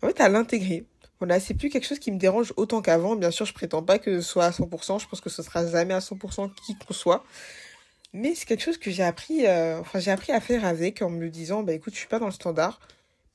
en 0.01 0.07
fait, 0.07 0.21
à 0.21 0.29
l'intégrer. 0.29 0.85
Voilà, 1.19 1.39
c'est 1.39 1.55
plus 1.55 1.69
quelque 1.69 1.87
chose 1.87 1.99
qui 1.99 2.11
me 2.11 2.19
dérange 2.19 2.53
autant 2.57 2.81
qu'avant. 2.81 3.15
Bien 3.15 3.31
sûr, 3.31 3.45
je 3.45 3.53
prétends 3.53 3.81
pas 3.81 3.97
que 3.97 4.21
ce 4.21 4.27
soit 4.27 4.45
à 4.45 4.51
100%. 4.51 4.99
Je 4.99 5.07
pense 5.07 5.21
que 5.21 5.29
ce 5.29 5.41
sera 5.41 5.65
jamais 5.65 5.95
à 5.95 5.99
100% 5.99 6.53
qui 6.53 6.77
qu'on 6.77 6.93
soit. 6.93 7.23
Mais 8.13 8.35
c'est 8.35 8.45
quelque 8.45 8.63
chose 8.63 8.77
que 8.77 8.91
j'ai 8.91 9.03
appris, 9.03 9.45
euh, 9.45 9.79
enfin, 9.79 9.99
j'ai 9.99 10.11
appris 10.11 10.31
à 10.31 10.39
faire 10.39 10.65
avec 10.65 11.01
en 11.01 11.09
me 11.09 11.29
disant, 11.29 11.63
bah 11.63 11.73
écoute, 11.73 11.93
je 11.93 11.99
suis 11.99 12.07
pas 12.07 12.19
dans 12.19 12.27
le 12.27 12.31
standard. 12.31 12.79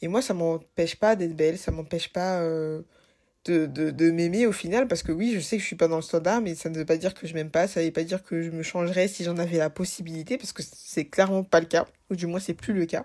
Et 0.00 0.08
moi, 0.08 0.22
ça 0.22 0.34
m'empêche 0.34 0.96
pas 0.96 1.16
d'être 1.16 1.36
belle, 1.36 1.58
ça 1.58 1.70
m'empêche 1.70 2.08
pas, 2.12 2.40
euh, 2.40 2.82
de, 3.44 3.66
de, 3.66 3.90
de 3.90 4.10
m'aimer 4.10 4.46
au 4.46 4.52
final 4.52 4.86
parce 4.86 5.02
que 5.02 5.10
oui 5.12 5.32
je 5.34 5.40
sais 5.40 5.56
que 5.56 5.62
je 5.62 5.66
suis 5.66 5.76
pas 5.76 5.88
dans 5.88 5.96
le 5.96 6.02
standard 6.02 6.40
mais 6.40 6.54
ça 6.54 6.68
ne 6.68 6.76
veut 6.78 6.84
pas 6.84 6.96
dire 6.96 7.14
que 7.14 7.26
je 7.26 7.34
m'aime 7.34 7.50
pas 7.50 7.66
ça 7.66 7.80
ne 7.80 7.86
veut 7.86 7.92
pas 7.92 8.04
dire 8.04 8.22
que 8.22 8.42
je 8.42 8.50
me 8.50 8.62
changerais 8.62 9.08
si 9.08 9.24
j'en 9.24 9.36
avais 9.38 9.58
la 9.58 9.70
possibilité 9.70 10.38
parce 10.38 10.52
que 10.52 10.62
c'est 10.62 11.06
clairement 11.06 11.42
pas 11.42 11.60
le 11.60 11.66
cas 11.66 11.86
ou 12.10 12.16
du 12.16 12.26
moins 12.26 12.40
c'est 12.40 12.54
plus 12.54 12.72
le 12.72 12.86
cas 12.86 13.04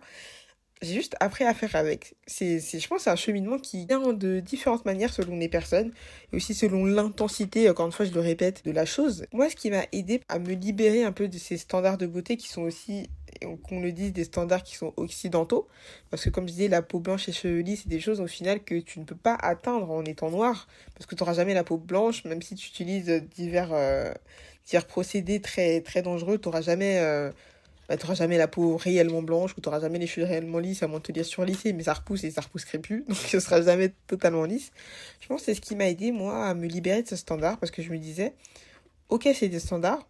j'ai 0.81 0.93
juste 0.93 1.15
appris 1.19 1.43
à 1.43 1.53
faire 1.53 1.75
avec 1.75 2.15
c'est 2.25 2.59
je 2.59 2.87
pense 2.87 3.03
c'est 3.03 3.09
un 3.09 3.15
cheminement 3.15 3.57
qui 3.57 3.85
vient 3.85 4.13
de 4.13 4.39
différentes 4.39 4.85
manières 4.85 5.13
selon 5.13 5.37
les 5.37 5.49
personnes 5.49 5.91
et 6.31 6.35
aussi 6.35 6.53
selon 6.53 6.85
l'intensité 6.85 7.69
encore 7.69 7.85
une 7.85 7.91
fois 7.91 8.05
je 8.05 8.11
le 8.11 8.19
répète 8.19 8.63
de 8.65 8.71
la 8.71 8.85
chose 8.85 9.25
moi 9.31 9.49
ce 9.49 9.55
qui 9.55 9.69
m'a 9.69 9.85
aidé 9.91 10.21
à 10.29 10.39
me 10.39 10.53
libérer 10.53 11.03
un 11.03 11.11
peu 11.11 11.27
de 11.27 11.37
ces 11.37 11.57
standards 11.57 11.97
de 11.97 12.07
beauté 12.07 12.37
qui 12.37 12.49
sont 12.49 12.63
aussi 12.63 13.09
qu'on 13.63 13.79
le 13.79 13.91
dise, 13.91 14.13
des 14.13 14.23
standards 14.23 14.63
qui 14.63 14.75
sont 14.75 14.93
occidentaux. 14.97 15.67
Parce 16.09 16.23
que 16.23 16.29
comme 16.29 16.47
je 16.47 16.53
disais, 16.53 16.67
la 16.67 16.81
peau 16.81 16.99
blanche 16.99 17.29
et 17.29 17.31
cheveux 17.31 17.59
lisses, 17.59 17.81
c'est 17.83 17.89
des 17.89 17.99
choses 17.99 18.19
au 18.19 18.27
final 18.27 18.63
que 18.63 18.79
tu 18.79 18.99
ne 18.99 19.05
peux 19.05 19.15
pas 19.15 19.35
atteindre 19.35 19.91
en 19.91 20.03
étant 20.05 20.31
noir. 20.31 20.67
Parce 20.95 21.05
que 21.05 21.15
tu 21.15 21.23
n'auras 21.23 21.33
jamais 21.33 21.53
la 21.53 21.63
peau 21.63 21.77
blanche, 21.77 22.23
même 22.25 22.41
si 22.41 22.55
tu 22.55 22.67
utilises 22.69 23.23
divers, 23.35 23.73
euh, 23.73 24.13
divers 24.65 24.85
procédés 24.85 25.41
très, 25.41 25.81
très 25.81 26.01
dangereux, 26.01 26.37
tu 26.37 26.47
n'auras 26.47 26.61
jamais, 26.61 26.99
euh, 26.99 27.31
bah, 27.89 27.95
jamais 28.13 28.37
la 28.37 28.47
peau 28.47 28.75
réellement 28.75 29.21
blanche 29.21 29.51
ou 29.57 29.61
tu 29.61 29.67
n'auras 29.69 29.79
jamais 29.79 29.99
les 29.99 30.07
cheveux 30.07 30.25
réellement 30.25 30.59
lisses, 30.59 30.83
à 30.83 30.87
moins 30.87 30.99
de 30.99 31.03
te 31.03 31.11
dire 31.11 31.25
surlissés, 31.25 31.71
mais 31.73 31.83
ça 31.83 31.93
repousse 31.93 32.23
et 32.23 32.31
ça 32.31 32.41
repousse 32.41 32.65
plus. 32.65 33.03
Donc 33.07 33.17
ce 33.17 33.39
sera 33.39 33.61
jamais 33.61 33.93
totalement 34.07 34.43
lisse. 34.43 34.71
Je 35.21 35.27
pense 35.27 35.41
que 35.41 35.45
c'est 35.45 35.55
ce 35.55 35.61
qui 35.61 35.75
m'a 35.75 35.87
aidé, 35.87 36.11
moi, 36.11 36.45
à 36.45 36.53
me 36.53 36.67
libérer 36.67 37.03
de 37.03 37.07
ce 37.07 37.15
standard. 37.15 37.57
Parce 37.59 37.71
que 37.71 37.81
je 37.81 37.89
me 37.89 37.97
disais, 37.97 38.33
ok, 39.09 39.29
c'est 39.33 39.49
des 39.49 39.59
standards, 39.59 40.05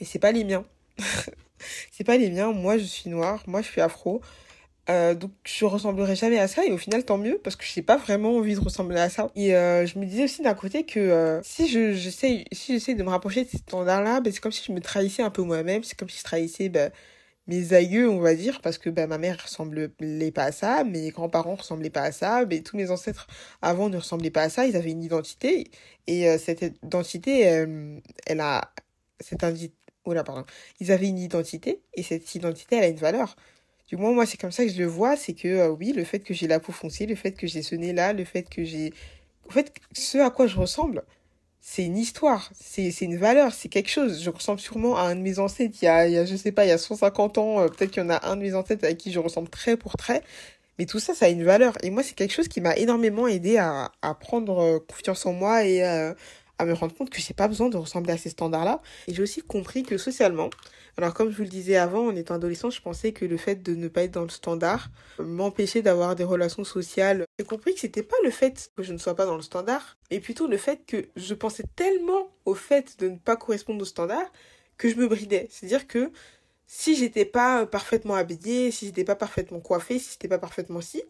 mais 0.00 0.06
c'est 0.06 0.18
pas 0.18 0.32
les 0.32 0.44
miens. 0.44 0.64
c'est 1.92 2.04
pas 2.04 2.16
les 2.16 2.30
miens. 2.30 2.52
Moi, 2.52 2.78
je 2.78 2.84
suis 2.84 3.08
noire, 3.08 3.42
moi, 3.46 3.62
je 3.62 3.68
suis 3.68 3.80
afro. 3.80 4.20
Euh, 4.90 5.14
donc 5.14 5.30
je 5.44 5.64
ressemblerai 5.64 6.16
jamais 6.16 6.38
à 6.38 6.48
ça 6.48 6.64
et 6.64 6.72
au 6.72 6.78
final 6.78 7.04
tant 7.04 7.16
mieux 7.16 7.38
parce 7.44 7.54
que 7.54 7.64
je 7.64 7.78
n'ai 7.78 7.82
pas 7.84 7.96
vraiment 7.96 8.36
envie 8.36 8.54
de 8.54 8.60
ressembler 8.60 8.98
à 8.98 9.08
ça 9.08 9.30
et 9.36 9.54
euh, 9.54 9.86
je 9.86 9.98
me 9.98 10.04
disais 10.04 10.24
aussi 10.24 10.42
d'un 10.42 10.54
côté 10.54 10.84
que 10.84 10.98
euh, 10.98 11.40
si 11.44 11.68
je 11.68 11.92
j'essaie 11.92 12.44
si 12.50 12.72
j'essaie 12.72 12.94
de 12.94 13.02
me 13.04 13.10
rapprocher 13.10 13.44
de 13.44 13.50
ces 13.50 13.58
standards 13.58 14.02
là 14.02 14.20
ben, 14.20 14.32
c'est 14.32 14.40
comme 14.40 14.50
si 14.52 14.64
je 14.64 14.72
me 14.72 14.80
trahissais 14.80 15.22
un 15.22 15.30
peu 15.30 15.42
moi-même 15.42 15.84
c'est 15.84 15.96
comme 15.96 16.08
si 16.08 16.18
je 16.18 16.24
trahissais 16.24 16.68
ben, 16.70 16.90
mes 17.46 17.72
aïeux 17.72 18.08
on 18.10 18.18
va 18.20 18.34
dire 18.34 18.60
parce 18.62 18.78
que 18.78 18.90
ben, 18.90 19.06
ma 19.06 19.18
mère 19.18 19.38
ressemblait 19.42 19.88
pas 20.32 20.44
à 20.44 20.52
ça 20.52 20.82
mes 20.82 21.10
grands-parents 21.10 21.54
ressemblaient 21.56 21.90
pas 21.90 22.02
à 22.02 22.12
ça 22.12 22.44
mais 22.46 22.62
tous 22.62 22.76
mes 22.76 22.90
ancêtres 22.90 23.28
avant 23.62 23.90
ne 23.90 23.98
ressemblaient 23.98 24.30
pas 24.30 24.42
à 24.42 24.48
ça 24.48 24.66
ils 24.66 24.76
avaient 24.76 24.90
une 24.90 25.04
identité 25.04 25.70
et 26.08 26.36
cette 26.38 26.62
identité 26.82 27.40
elle 28.26 28.40
a 28.40 28.72
cette, 29.20 29.44
Oh 30.04 30.14
là, 30.14 30.24
pardon. 30.24 30.44
Ils 30.80 30.92
avaient 30.92 31.08
une 31.08 31.18
identité 31.18 31.82
et 31.94 32.02
cette 32.02 32.34
identité, 32.34 32.76
elle 32.76 32.84
a 32.84 32.88
une 32.88 32.96
valeur. 32.96 33.36
Du 33.90 33.96
moins, 33.96 34.12
moi, 34.12 34.24
c'est 34.24 34.36
comme 34.40 34.52
ça 34.52 34.64
que 34.64 34.70
je 34.70 34.78
le 34.78 34.86
vois, 34.86 35.16
c'est 35.16 35.34
que 35.34 35.48
euh, 35.48 35.68
oui, 35.70 35.92
le 35.92 36.04
fait 36.04 36.20
que 36.20 36.32
j'ai 36.32 36.46
la 36.46 36.60
peau 36.60 36.70
foncée, 36.70 37.06
le 37.06 37.16
fait 37.16 37.32
que 37.32 37.48
j'ai 37.48 37.60
ce 37.60 37.74
nez-là, 37.74 38.12
le 38.12 38.24
fait 38.24 38.44
que 38.44 38.62
j'ai... 38.62 38.92
En 39.48 39.50
fait, 39.50 39.72
ce 39.92 40.18
à 40.18 40.30
quoi 40.30 40.46
je 40.46 40.56
ressemble, 40.56 41.02
c'est 41.60 41.84
une 41.84 41.98
histoire, 41.98 42.52
c'est 42.54 42.88
une 43.00 43.16
valeur, 43.16 43.52
c'est 43.52 43.68
quelque 43.68 43.90
chose. 43.90 44.22
Je 44.22 44.30
ressemble 44.30 44.60
sûrement 44.60 44.96
à 44.96 45.02
un 45.02 45.16
de 45.16 45.20
mes 45.22 45.40
ancêtres 45.40 45.74
il 45.82 45.86
y 45.86 45.88
a, 45.88 46.06
il 46.06 46.14
y 46.14 46.18
a 46.18 46.24
je 46.24 46.36
sais 46.36 46.52
pas, 46.52 46.64
il 46.66 46.68
y 46.68 46.72
a 46.72 46.78
150 46.78 47.38
ans, 47.38 47.60
euh, 47.60 47.66
peut-être 47.66 47.90
qu'il 47.90 48.02
y 48.04 48.06
en 48.06 48.10
a 48.10 48.28
un 48.28 48.36
de 48.36 48.42
mes 48.42 48.54
ancêtres 48.54 48.84
avec 48.84 48.98
qui 48.98 49.10
je 49.10 49.18
ressemble 49.18 49.48
très 49.48 49.76
pour 49.76 49.96
très. 49.96 50.22
Mais 50.78 50.86
tout 50.86 51.00
ça, 51.00 51.12
ça 51.12 51.26
a 51.26 51.28
une 51.28 51.44
valeur. 51.44 51.74
Et 51.82 51.90
moi, 51.90 52.04
c'est 52.04 52.14
quelque 52.14 52.32
chose 52.32 52.48
qui 52.48 52.60
m'a 52.60 52.76
énormément 52.76 53.26
aidé 53.26 53.58
à, 53.58 53.90
à 54.02 54.14
prendre 54.14 54.60
euh, 54.60 54.78
confiance 54.78 55.26
en 55.26 55.32
moi 55.32 55.64
et 55.66 55.82
à 56.60 56.66
me 56.66 56.74
rendre 56.74 56.94
compte 56.94 57.08
que 57.08 57.20
j'ai 57.20 57.32
pas 57.32 57.48
besoin 57.48 57.70
de 57.70 57.76
ressembler 57.78 58.12
à 58.12 58.18
ces 58.18 58.28
standards-là. 58.28 58.82
Et 59.08 59.14
j'ai 59.14 59.22
aussi 59.22 59.40
compris 59.40 59.82
que 59.82 59.96
socialement, 59.96 60.50
alors 60.98 61.14
comme 61.14 61.30
je 61.30 61.36
vous 61.36 61.42
le 61.42 61.48
disais 61.48 61.76
avant, 61.76 62.06
en 62.06 62.14
étant 62.14 62.34
adolescent, 62.34 62.70
je 62.70 62.82
pensais 62.82 63.12
que 63.12 63.24
le 63.24 63.38
fait 63.38 63.62
de 63.62 63.74
ne 63.74 63.88
pas 63.88 64.02
être 64.02 64.12
dans 64.12 64.22
le 64.22 64.28
standard 64.28 64.90
m'empêchait 65.18 65.80
d'avoir 65.80 66.14
des 66.16 66.24
relations 66.24 66.64
sociales. 66.64 67.24
J'ai 67.38 67.46
compris 67.46 67.72
que 67.74 67.80
c'était 67.80 68.02
pas 68.02 68.16
le 68.22 68.30
fait 68.30 68.70
que 68.76 68.82
je 68.82 68.92
ne 68.92 68.98
sois 68.98 69.16
pas 69.16 69.24
dans 69.24 69.36
le 69.36 69.42
standard, 69.42 69.96
mais 70.10 70.20
plutôt 70.20 70.46
le 70.46 70.58
fait 70.58 70.84
que 70.86 71.08
je 71.16 71.34
pensais 71.34 71.64
tellement 71.76 72.30
au 72.44 72.54
fait 72.54 72.98
de 72.98 73.08
ne 73.08 73.16
pas 73.16 73.36
correspondre 73.36 73.80
au 73.80 73.86
standard 73.86 74.30
que 74.76 74.90
je 74.90 74.96
me 74.96 75.08
bridais. 75.08 75.48
C'est-à-dire 75.50 75.86
que 75.86 76.12
si 76.66 76.94
j'étais 76.94 77.24
pas 77.24 77.64
parfaitement 77.64 78.14
habillée, 78.14 78.70
si 78.70 78.86
j'étais 78.86 79.04
pas 79.04 79.16
parfaitement 79.16 79.60
coiffée, 79.60 79.98
si 79.98 80.12
j'étais 80.12 80.28
pas 80.28 80.38
parfaitement 80.38 80.82
si, 80.82 81.02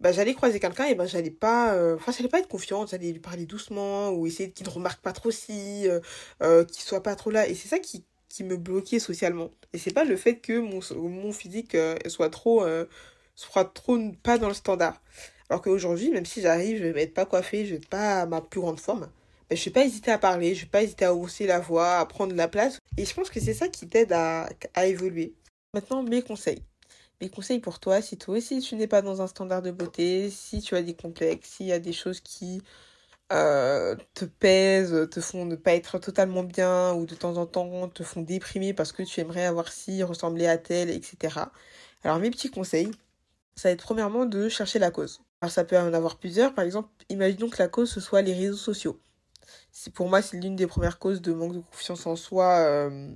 bah, 0.00 0.12
j'allais 0.12 0.32
croiser 0.34 0.58
quelqu'un 0.60 0.86
et 0.86 0.94
ben 0.94 1.06
j'allais 1.06 1.30
pas 1.30 1.74
euh, 1.74 1.98
j'allais 2.08 2.28
pas 2.30 2.38
être 2.40 2.48
confiante 2.48 2.90
j'allais 2.90 3.12
lui 3.12 3.20
parler 3.20 3.44
doucement 3.44 4.10
ou 4.10 4.26
essayer 4.26 4.50
qu'il 4.50 4.66
ne 4.66 4.72
remarque 4.72 5.02
pas 5.02 5.12
trop 5.12 5.30
si 5.30 5.86
euh, 5.88 6.00
euh, 6.42 6.64
qu'il 6.64 6.82
soit 6.82 7.02
pas 7.02 7.14
trop 7.16 7.30
là. 7.30 7.46
Et 7.46 7.54
c'est 7.54 7.68
ça 7.68 7.78
qui 7.78 8.04
qui 8.28 8.44
me 8.44 8.56
bloquait 8.56 9.00
socialement. 9.00 9.50
Et 9.72 9.78
c'est 9.78 9.92
pas 9.92 10.04
le 10.04 10.16
fait 10.16 10.36
que 10.36 10.58
mon, 10.58 10.80
mon 10.96 11.32
physique 11.32 11.76
soit 12.06 12.30
trop 12.30 12.64
soit 13.34 13.64
trop 13.64 13.98
pas 14.22 14.38
dans 14.38 14.48
le 14.48 14.54
standard. 14.54 15.02
Alors 15.50 15.62
qu'aujourd'hui 15.62 16.10
même 16.10 16.26
si 16.26 16.40
j'arrive 16.40 16.78
je 16.78 16.86
vais 16.86 17.02
être 17.02 17.14
pas 17.14 17.26
coiffée 17.26 17.66
je 17.66 17.74
vais 17.74 17.80
pas 17.80 18.22
à 18.22 18.26
ma 18.26 18.40
plus 18.40 18.60
grande 18.60 18.80
forme 18.80 19.10
ben, 19.50 19.56
je 19.56 19.64
vais 19.64 19.72
pas 19.72 19.84
hésiter 19.84 20.12
à 20.12 20.18
parler 20.18 20.54
je 20.54 20.62
vais 20.62 20.70
pas 20.70 20.82
hésiter 20.82 21.04
à 21.04 21.14
hausser 21.14 21.46
la 21.46 21.60
voix 21.60 21.98
à 21.98 22.06
prendre 22.06 22.34
la 22.34 22.48
place. 22.48 22.78
Et 22.96 23.04
je 23.04 23.14
pense 23.14 23.30
que 23.30 23.40
c'est 23.40 23.54
ça 23.54 23.68
qui 23.68 23.88
t'aide 23.88 24.12
à, 24.12 24.48
à 24.74 24.86
évoluer. 24.86 25.34
Maintenant 25.74 26.02
mes 26.02 26.22
conseils 26.22 26.62
mes 27.20 27.28
conseils 27.30 27.60
pour 27.60 27.80
toi, 27.80 28.00
si 28.02 28.16
toi 28.16 28.36
aussi 28.36 28.60
tu 28.60 28.76
n'es 28.76 28.86
pas 28.86 29.02
dans 29.02 29.22
un 29.22 29.26
standard 29.26 29.62
de 29.62 29.70
beauté, 29.70 30.30
si 30.30 30.60
tu 30.60 30.74
as 30.74 30.82
des 30.82 30.94
complexes, 30.94 31.50
s'il 31.50 31.66
y 31.66 31.72
a 31.72 31.78
des 31.78 31.92
choses 31.92 32.20
qui 32.20 32.62
euh, 33.32 33.96
te 34.14 34.24
pèsent, 34.24 35.08
te 35.10 35.20
font 35.20 35.44
ne 35.44 35.56
pas 35.56 35.74
être 35.74 35.98
totalement 35.98 36.42
bien 36.42 36.94
ou 36.94 37.06
de 37.06 37.14
temps 37.14 37.36
en 37.36 37.46
temps 37.46 37.88
te 37.88 38.02
font 38.02 38.22
déprimer 38.22 38.74
parce 38.74 38.92
que 38.92 39.02
tu 39.02 39.20
aimerais 39.20 39.44
avoir 39.46 39.70
ci, 39.72 40.02
ressembler 40.02 40.46
à 40.46 40.58
tel, 40.58 40.90
etc. 40.90 41.50
Alors 42.04 42.18
mes 42.18 42.30
petits 42.30 42.50
conseils, 42.50 42.90
ça 43.56 43.68
va 43.68 43.72
être 43.72 43.82
premièrement 43.82 44.26
de 44.26 44.48
chercher 44.48 44.78
la 44.78 44.90
cause. 44.90 45.20
Alors 45.42 45.52
ça 45.52 45.64
peut 45.64 45.78
en 45.78 45.92
avoir 45.94 46.18
plusieurs, 46.18 46.54
par 46.54 46.64
exemple, 46.64 46.88
imaginons 47.08 47.50
que 47.50 47.58
la 47.58 47.68
cause 47.68 47.90
ce 47.90 48.00
soit 48.00 48.22
les 48.22 48.34
réseaux 48.34 48.56
sociaux. 48.56 49.00
Pour 49.94 50.08
moi, 50.08 50.22
c'est 50.22 50.38
l'une 50.38 50.56
des 50.56 50.66
premières 50.66 50.98
causes 50.98 51.22
de 51.22 51.32
manque 51.32 51.54
de 51.54 51.60
confiance 51.60 52.06
en 52.06 52.16
soi 52.16 52.58
euh, 52.60 53.12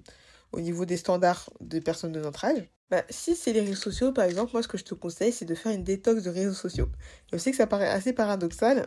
au 0.54 0.60
niveau 0.60 0.84
des 0.84 0.96
standards 0.96 1.50
de 1.60 1.78
personnes 1.78 2.12
de 2.12 2.20
notre 2.20 2.44
âge. 2.44 2.62
Bah, 2.90 3.02
si 3.10 3.34
c'est 3.34 3.52
les 3.52 3.60
réseaux 3.60 3.74
sociaux, 3.74 4.12
par 4.12 4.24
exemple, 4.24 4.52
moi, 4.52 4.62
ce 4.62 4.68
que 4.68 4.78
je 4.78 4.84
te 4.84 4.94
conseille, 4.94 5.32
c'est 5.32 5.44
de 5.44 5.54
faire 5.54 5.72
une 5.72 5.84
détox 5.84 6.22
de 6.22 6.30
réseaux 6.30 6.54
sociaux. 6.54 6.88
Je 7.32 7.38
sais 7.38 7.50
que 7.50 7.56
ça 7.56 7.66
paraît 7.66 7.88
assez 7.88 8.12
paradoxal, 8.12 8.86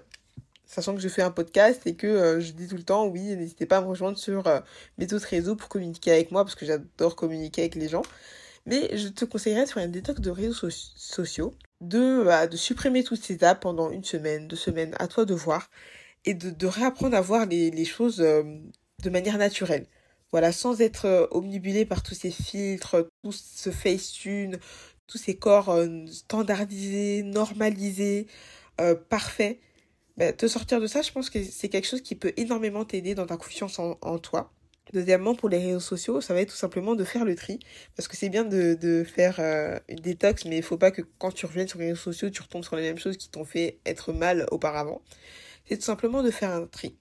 sachant 0.66 0.96
que 0.96 1.02
je 1.02 1.08
fais 1.08 1.22
un 1.22 1.32
podcast 1.32 1.82
et 1.86 1.96
que 1.96 2.08
euh, 2.08 2.40
je 2.40 2.52
dis 2.52 2.68
tout 2.68 2.78
le 2.78 2.84
temps, 2.84 3.08
oui, 3.08 3.22
n'hésitez 3.36 3.66
pas 3.66 3.78
à 3.78 3.82
me 3.82 3.88
rejoindre 3.88 4.18
sur 4.18 4.48
euh, 4.48 4.60
mes 4.98 5.12
autres 5.14 5.28
réseaux 5.28 5.56
pour 5.56 5.70
communiquer 5.70 6.12
avec 6.12 6.32
moi, 6.32 6.44
parce 6.44 6.56
que 6.56 6.66
j'adore 6.66 7.16
communiquer 7.16 7.62
avec 7.62 7.76
les 7.76 7.90
gens. 7.90 8.04
Mais 8.66 8.96
je 8.98 9.08
te 9.08 9.26
conseillerais 9.26 9.66
de 9.66 9.70
faire 9.70 9.84
une 9.84 9.92
détox 9.92 10.20
de 10.20 10.30
réseaux 10.30 10.70
sociaux, 10.70 11.56
de, 11.82 12.24
bah, 12.24 12.48
supprimer 12.54 13.04
toutes 13.04 13.24
ces 13.24 13.44
apps 13.44 13.62
pendant 13.62 13.92
une 13.92 14.04
semaine, 14.04 14.48
deux 14.48 14.58
semaines, 14.58 14.94
à 15.00 15.08
toi 15.08 15.26
de 15.26 15.34
voir, 15.34 15.70
et 16.26 16.34
de, 16.34 16.68
réapprendre 16.68 17.16
à 17.16 17.22
voir 17.22 17.46
les, 17.46 17.86
choses 17.86 18.20
euh, 18.22 18.44
de 19.04 19.10
manière 19.10 19.38
naturelle. 19.38 19.88
Voilà, 20.32 20.52
sans 20.52 20.82
être 20.82 21.06
euh, 21.06 21.26
omnibulé 21.32 21.86
par 21.86 22.04
tous 22.04 22.14
ces 22.14 22.32
filtres, 22.32 23.08
tout 23.24 23.32
ce 23.32 23.70
facetune, 23.72 24.60
tous 25.08 25.18
ces 25.18 25.38
corps 25.38 25.70
euh, 25.70 26.06
standardisés, 26.08 27.24
normalisés, 27.24 28.28
euh, 28.82 28.96
parfaits. 28.96 29.60
Ben, 30.18 30.36
te 30.36 30.48
sortir 30.48 30.82
de 30.82 30.88
ça, 30.88 31.02
je 31.02 31.12
pense 31.12 31.30
que 31.30 31.42
c'est 31.44 31.70
quelque 31.70 31.88
chose 31.88 32.02
qui 32.02 32.16
peut 32.16 32.34
énormément 32.38 32.84
t'aider 32.86 33.16
dans 33.16 33.26
ta 33.26 33.38
confiance 33.38 33.80
en, 33.80 34.20
toi. 34.20 34.52
Deuxièmement, 34.94 35.36
pour 35.36 35.50
les 35.50 35.60
réseaux 35.60 35.80
sociaux, 35.80 36.22
ça 36.22 36.34
va 36.34 36.42
être 36.42 36.50
tout 36.52 36.58
simplement 36.58 36.96
de 36.96 37.04
faire 37.04 37.24
le 37.24 37.36
tri. 37.36 37.60
Parce 37.96 38.08
que 38.08 38.18
c'est 38.18 38.30
bien 38.30 38.44
de, 38.44 38.74
de 38.74 39.04
faire 39.04 39.40
une 39.90 40.00
détox, 40.00 40.46
mais 40.46 40.58
il 40.58 40.64
faut 40.64 40.78
pas 40.78 40.92
que 40.92 41.04
quand 41.20 41.32
tu 41.32 41.46
reviennes 41.46 41.68
sur 41.68 41.80
les 41.80 41.90
réseaux 41.90 42.02
sociaux, 42.12 42.30
tu 42.32 42.42
retombes 42.42 42.64
sur 42.64 42.76
les 42.76 42.84
mêmes 42.84 42.98
choses 42.98 43.18
qui 43.18 43.30
t'ont 43.30 43.46
fait 43.46 43.80
être 43.86 44.12
mal 44.14 44.48
auparavant. 44.52 45.02
C'est 45.66 45.78
tout 45.78 45.84
simplement 45.84 46.24
de 46.24 46.32
faire 46.32 46.52
un 46.52 46.66
tri. 46.66 46.96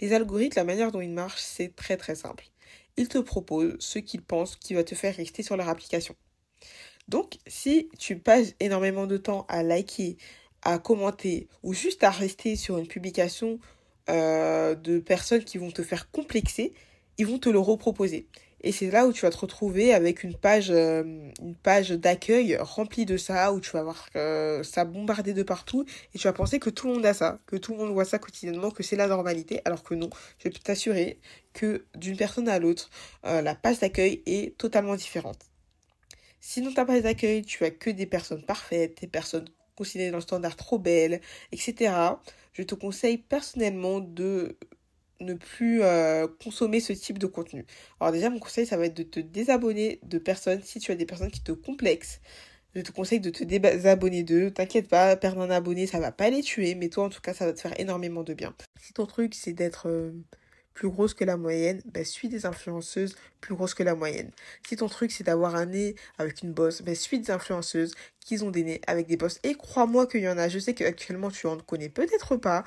Les 0.00 0.12
algorithmes, 0.12 0.58
la 0.58 0.64
manière 0.64 0.92
dont 0.92 1.00
ils 1.00 1.10
marchent, 1.10 1.42
c'est 1.42 1.74
très 1.74 1.96
très 1.96 2.14
simple 2.14 2.44
ils 2.96 3.08
te 3.08 3.18
proposent 3.18 3.76
ce 3.78 3.98
qu'ils 3.98 4.22
pensent 4.22 4.56
qui 4.56 4.74
va 4.74 4.84
te 4.84 4.94
faire 4.94 5.14
rester 5.14 5.42
sur 5.42 5.56
leur 5.56 5.68
application. 5.68 6.14
Donc, 7.08 7.38
si 7.46 7.88
tu 7.98 8.18
passes 8.18 8.54
énormément 8.60 9.06
de 9.06 9.16
temps 9.16 9.46
à 9.48 9.62
liker, 9.62 10.16
à 10.62 10.78
commenter 10.78 11.48
ou 11.62 11.72
juste 11.72 12.04
à 12.04 12.10
rester 12.10 12.56
sur 12.56 12.78
une 12.78 12.86
publication 12.86 13.58
euh, 14.08 14.74
de 14.74 14.98
personnes 14.98 15.44
qui 15.44 15.58
vont 15.58 15.70
te 15.70 15.82
faire 15.82 16.10
complexer, 16.10 16.72
ils 17.18 17.26
vont 17.26 17.38
te 17.38 17.48
le 17.48 17.58
reproposer. 17.58 18.28
Et 18.62 18.72
c'est 18.72 18.90
là 18.90 19.06
où 19.06 19.12
tu 19.12 19.22
vas 19.22 19.30
te 19.30 19.38
retrouver 19.38 19.94
avec 19.94 20.22
une 20.22 20.36
page, 20.36 20.70
euh, 20.70 21.02
une 21.40 21.54
page 21.54 21.90
d'accueil 21.90 22.56
remplie 22.60 23.06
de 23.06 23.16
ça, 23.16 23.52
où 23.52 23.60
tu 23.60 23.70
vas 23.70 23.82
voir 23.82 24.08
euh, 24.16 24.62
ça 24.62 24.84
bombardé 24.84 25.32
de 25.32 25.42
partout, 25.42 25.84
et 26.14 26.18
tu 26.18 26.26
vas 26.26 26.32
penser 26.32 26.58
que 26.58 26.68
tout 26.68 26.86
le 26.88 26.94
monde 26.94 27.06
a 27.06 27.14
ça, 27.14 27.38
que 27.46 27.56
tout 27.56 27.72
le 27.72 27.78
monde 27.78 27.92
voit 27.92 28.04
ça 28.04 28.18
quotidiennement, 28.18 28.70
que 28.70 28.82
c'est 28.82 28.96
la 28.96 29.06
normalité, 29.06 29.60
alors 29.64 29.82
que 29.82 29.94
non. 29.94 30.10
Je 30.38 30.48
peux 30.48 30.58
t'assurer 30.58 31.18
que 31.54 31.86
d'une 31.94 32.16
personne 32.16 32.48
à 32.48 32.58
l'autre, 32.58 32.90
euh, 33.24 33.40
la 33.40 33.54
page 33.54 33.78
d'accueil 33.78 34.22
est 34.26 34.56
totalement 34.58 34.94
différente. 34.94 35.38
Si 36.40 36.60
dans 36.60 36.72
ta 36.72 36.84
page 36.84 37.02
d'accueil, 37.02 37.42
tu 37.42 37.64
as 37.64 37.70
que 37.70 37.90
des 37.90 38.06
personnes 38.06 38.44
parfaites, 38.44 39.00
des 39.00 39.06
personnes 39.06 39.46
considérées 39.74 40.10
dans 40.10 40.18
le 40.18 40.22
standard 40.22 40.56
trop 40.56 40.78
belles, 40.78 41.20
etc., 41.52 41.94
je 42.52 42.62
te 42.62 42.74
conseille 42.74 43.18
personnellement 43.18 44.00
de 44.00 44.58
ne 45.20 45.34
plus 45.34 45.82
euh, 45.82 46.26
consommer 46.42 46.80
ce 46.80 46.92
type 46.92 47.18
de 47.18 47.26
contenu. 47.26 47.66
Alors 48.00 48.12
déjà, 48.12 48.30
mon 48.30 48.38
conseil, 48.38 48.66
ça 48.66 48.76
va 48.76 48.86
être 48.86 48.96
de 48.96 49.02
te 49.02 49.20
désabonner 49.20 50.00
de 50.02 50.18
personnes 50.18 50.62
si 50.62 50.78
tu 50.78 50.92
as 50.92 50.94
des 50.96 51.06
personnes 51.06 51.30
qui 51.30 51.42
te 51.42 51.52
complexent. 51.52 52.20
Je 52.74 52.82
te 52.82 52.92
conseille 52.92 53.20
de 53.20 53.30
te 53.30 53.42
désabonner 53.42 54.22
d'eux. 54.22 54.50
T'inquiète 54.50 54.88
pas, 54.88 55.16
perdre 55.16 55.42
un 55.42 55.50
abonné, 55.50 55.86
ça 55.86 55.98
va 55.98 56.12
pas 56.12 56.30
les 56.30 56.42
tuer, 56.42 56.74
mais 56.76 56.88
toi, 56.88 57.04
en 57.04 57.08
tout 57.08 57.20
cas, 57.20 57.34
ça 57.34 57.46
va 57.46 57.52
te 57.52 57.60
faire 57.60 57.78
énormément 57.80 58.22
de 58.22 58.34
bien. 58.34 58.54
Si 58.80 58.92
ton 58.92 59.06
truc, 59.06 59.34
c'est 59.34 59.52
d'être 59.52 59.88
euh, 59.88 60.12
plus 60.74 60.88
grosse 60.88 61.14
que 61.14 61.24
la 61.24 61.36
moyenne, 61.36 61.82
ben, 61.84 62.04
suis 62.04 62.28
des 62.28 62.46
influenceuses 62.46 63.16
plus 63.40 63.54
grosses 63.54 63.74
que 63.74 63.82
la 63.82 63.94
moyenne. 63.94 64.30
Si 64.66 64.76
ton 64.76 64.88
truc 64.88 65.12
c'est 65.12 65.24
d'avoir 65.24 65.54
un 65.54 65.66
nez 65.66 65.94
avec 66.18 66.42
une 66.42 66.52
bosse, 66.52 66.82
ben, 66.82 66.94
suis 66.94 67.20
des 67.20 67.30
influenceuses 67.30 67.94
qui 68.20 68.42
ont 68.42 68.50
des 68.50 68.62
nez 68.62 68.80
avec 68.86 69.06
des 69.06 69.16
bosses. 69.16 69.40
Et 69.42 69.54
crois-moi 69.54 70.06
qu'il 70.06 70.20
y 70.20 70.28
en 70.28 70.38
a. 70.38 70.48
Je 70.48 70.58
sais 70.58 70.74
qu'actuellement 70.74 71.30
tu 71.30 71.46
en 71.46 71.58
connais 71.58 71.88
peut-être 71.88 72.36
pas, 72.36 72.64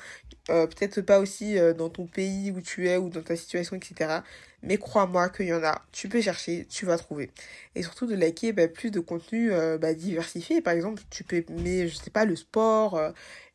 euh, 0.50 0.68
peut-être 0.68 1.02
pas 1.02 1.20
aussi 1.20 1.58
euh, 1.58 1.74
dans 1.74 1.90
ton 1.90 2.06
pays 2.06 2.52
où 2.52 2.62
tu 2.62 2.88
es 2.90 2.98
ou 2.98 3.10
dans 3.10 3.22
ta 3.22 3.36
situation, 3.36 3.76
etc. 3.76 4.20
Mais 4.62 4.78
crois-moi 4.78 5.30
qu'il 5.30 5.48
y 5.48 5.54
en 5.54 5.64
a. 5.64 5.82
Tu 5.92 6.10
peux 6.10 6.22
chercher, 6.22 6.66
tu 6.70 6.86
vas 6.86 6.98
trouver. 6.98 7.32
Et 7.76 7.84
surtout 7.84 8.08
de 8.08 8.16
liker 8.16 8.54
ben, 8.54 8.72
plus 8.72 8.92
de 8.92 9.00
contenu 9.00 9.52
euh, 9.52 9.78
ben, 9.78 9.96
diversifié. 9.96 10.62
Par 10.62 10.74
exemple, 10.74 11.02
tu 11.10 11.24
peux 11.24 11.38
aimer, 11.50 11.88
je 11.88 11.96
sais 11.96 12.12
pas, 12.12 12.26
le 12.26 12.36
sport. 12.36 13.00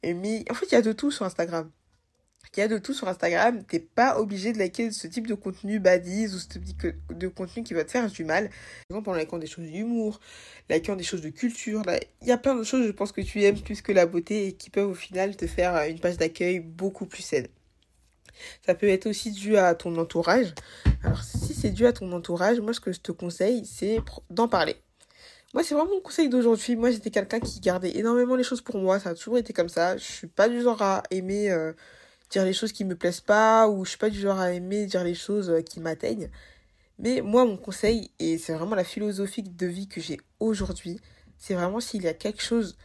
aimer... 0.02 0.44
En 0.50 0.54
fait, 0.54 0.66
il 0.66 0.72
y 0.72 0.76
a 0.76 0.82
de 0.82 0.92
tout 0.92 1.10
sur 1.10 1.24
Instagram 1.24 1.70
il 2.58 2.60
y 2.60 2.64
a 2.64 2.68
de 2.68 2.78
tout 2.78 2.92
sur 2.92 3.06
Instagram. 3.06 3.62
T'es 3.62 3.78
pas 3.78 4.18
obligé 4.18 4.52
de 4.52 4.58
liker 4.58 4.90
ce 4.90 5.06
type 5.06 5.28
de 5.28 5.34
contenu 5.34 5.78
badis 5.78 6.26
ou 6.34 6.38
ce 6.38 6.48
type 6.48 6.88
de 7.08 7.28
contenu 7.28 7.62
qui 7.62 7.72
va 7.72 7.84
te 7.84 7.92
faire 7.92 8.10
du 8.10 8.24
mal. 8.24 8.48
Par 8.88 8.98
exemple, 8.98 9.10
en 9.10 9.14
likant 9.14 9.38
des 9.38 9.46
choses 9.46 9.66
d'humour, 9.66 10.18
likant 10.68 10.96
des 10.96 11.04
choses 11.04 11.20
de 11.20 11.28
culture. 11.28 11.82
Il 12.20 12.26
y 12.26 12.32
a 12.32 12.36
plein 12.36 12.56
de 12.56 12.64
choses, 12.64 12.84
je 12.84 12.90
pense, 12.90 13.12
que 13.12 13.20
tu 13.20 13.44
aimes 13.44 13.60
plus 13.60 13.80
que 13.80 13.92
la 13.92 14.06
beauté 14.06 14.48
et 14.48 14.52
qui 14.54 14.70
peuvent 14.70 14.90
au 14.90 14.94
final 14.94 15.36
te 15.36 15.46
faire 15.46 15.76
une 15.88 16.00
page 16.00 16.16
d'accueil 16.16 16.58
beaucoup 16.58 17.06
plus 17.06 17.22
saine. 17.22 17.46
Ça 18.66 18.74
peut 18.74 18.88
être 18.88 19.06
aussi 19.06 19.30
dû 19.30 19.56
à 19.56 19.76
ton 19.76 19.96
entourage. 19.96 20.52
Alors, 21.04 21.22
si 21.22 21.54
c'est 21.54 21.70
dû 21.70 21.86
à 21.86 21.92
ton 21.92 22.10
entourage, 22.10 22.58
moi, 22.58 22.72
ce 22.72 22.80
que 22.80 22.90
je 22.90 22.98
te 22.98 23.12
conseille, 23.12 23.64
c'est 23.66 23.98
d'en 24.30 24.48
parler. 24.48 24.74
Moi, 25.54 25.62
c'est 25.62 25.76
vraiment 25.76 25.92
mon 25.92 26.00
conseil 26.00 26.28
d'aujourd'hui. 26.28 26.74
Moi, 26.74 26.90
j'étais 26.90 27.10
quelqu'un 27.10 27.38
qui 27.38 27.60
gardait 27.60 27.96
énormément 27.96 28.34
les 28.34 28.42
choses 28.42 28.62
pour 28.62 28.78
moi. 28.78 28.98
Ça 28.98 29.10
a 29.10 29.14
toujours 29.14 29.38
été 29.38 29.52
comme 29.52 29.68
ça. 29.68 29.96
Je 29.96 30.02
suis 30.02 30.26
pas 30.26 30.48
du 30.48 30.60
genre 30.60 30.82
à 30.82 31.04
aimer 31.12 31.52
euh, 31.52 31.72
dire 32.30 32.44
les 32.44 32.52
choses 32.52 32.72
qui 32.72 32.84
me 32.84 32.96
plaisent 32.96 33.20
pas 33.20 33.68
ou 33.68 33.84
je 33.84 33.90
suis 33.90 33.98
pas 33.98 34.10
du 34.10 34.20
genre 34.20 34.38
à 34.38 34.52
aimer 34.52 34.86
dire 34.86 35.04
les 35.04 35.14
choses 35.14 35.50
euh, 35.50 35.62
qui 35.62 35.80
m'atteignent. 35.80 36.30
Mais 36.98 37.20
moi, 37.20 37.44
mon 37.44 37.56
conseil, 37.56 38.10
et 38.18 38.38
c'est 38.38 38.54
vraiment 38.54 38.74
la 38.74 38.84
philosophie 38.84 39.42
de 39.42 39.66
vie 39.66 39.88
que 39.88 40.00
j'ai 40.00 40.18
aujourd'hui, 40.40 41.00
c'est 41.38 41.54
vraiment 41.54 41.80
s'il 41.80 42.02
y 42.02 42.08
a 42.08 42.14
quelque 42.14 42.42
chose 42.42 42.76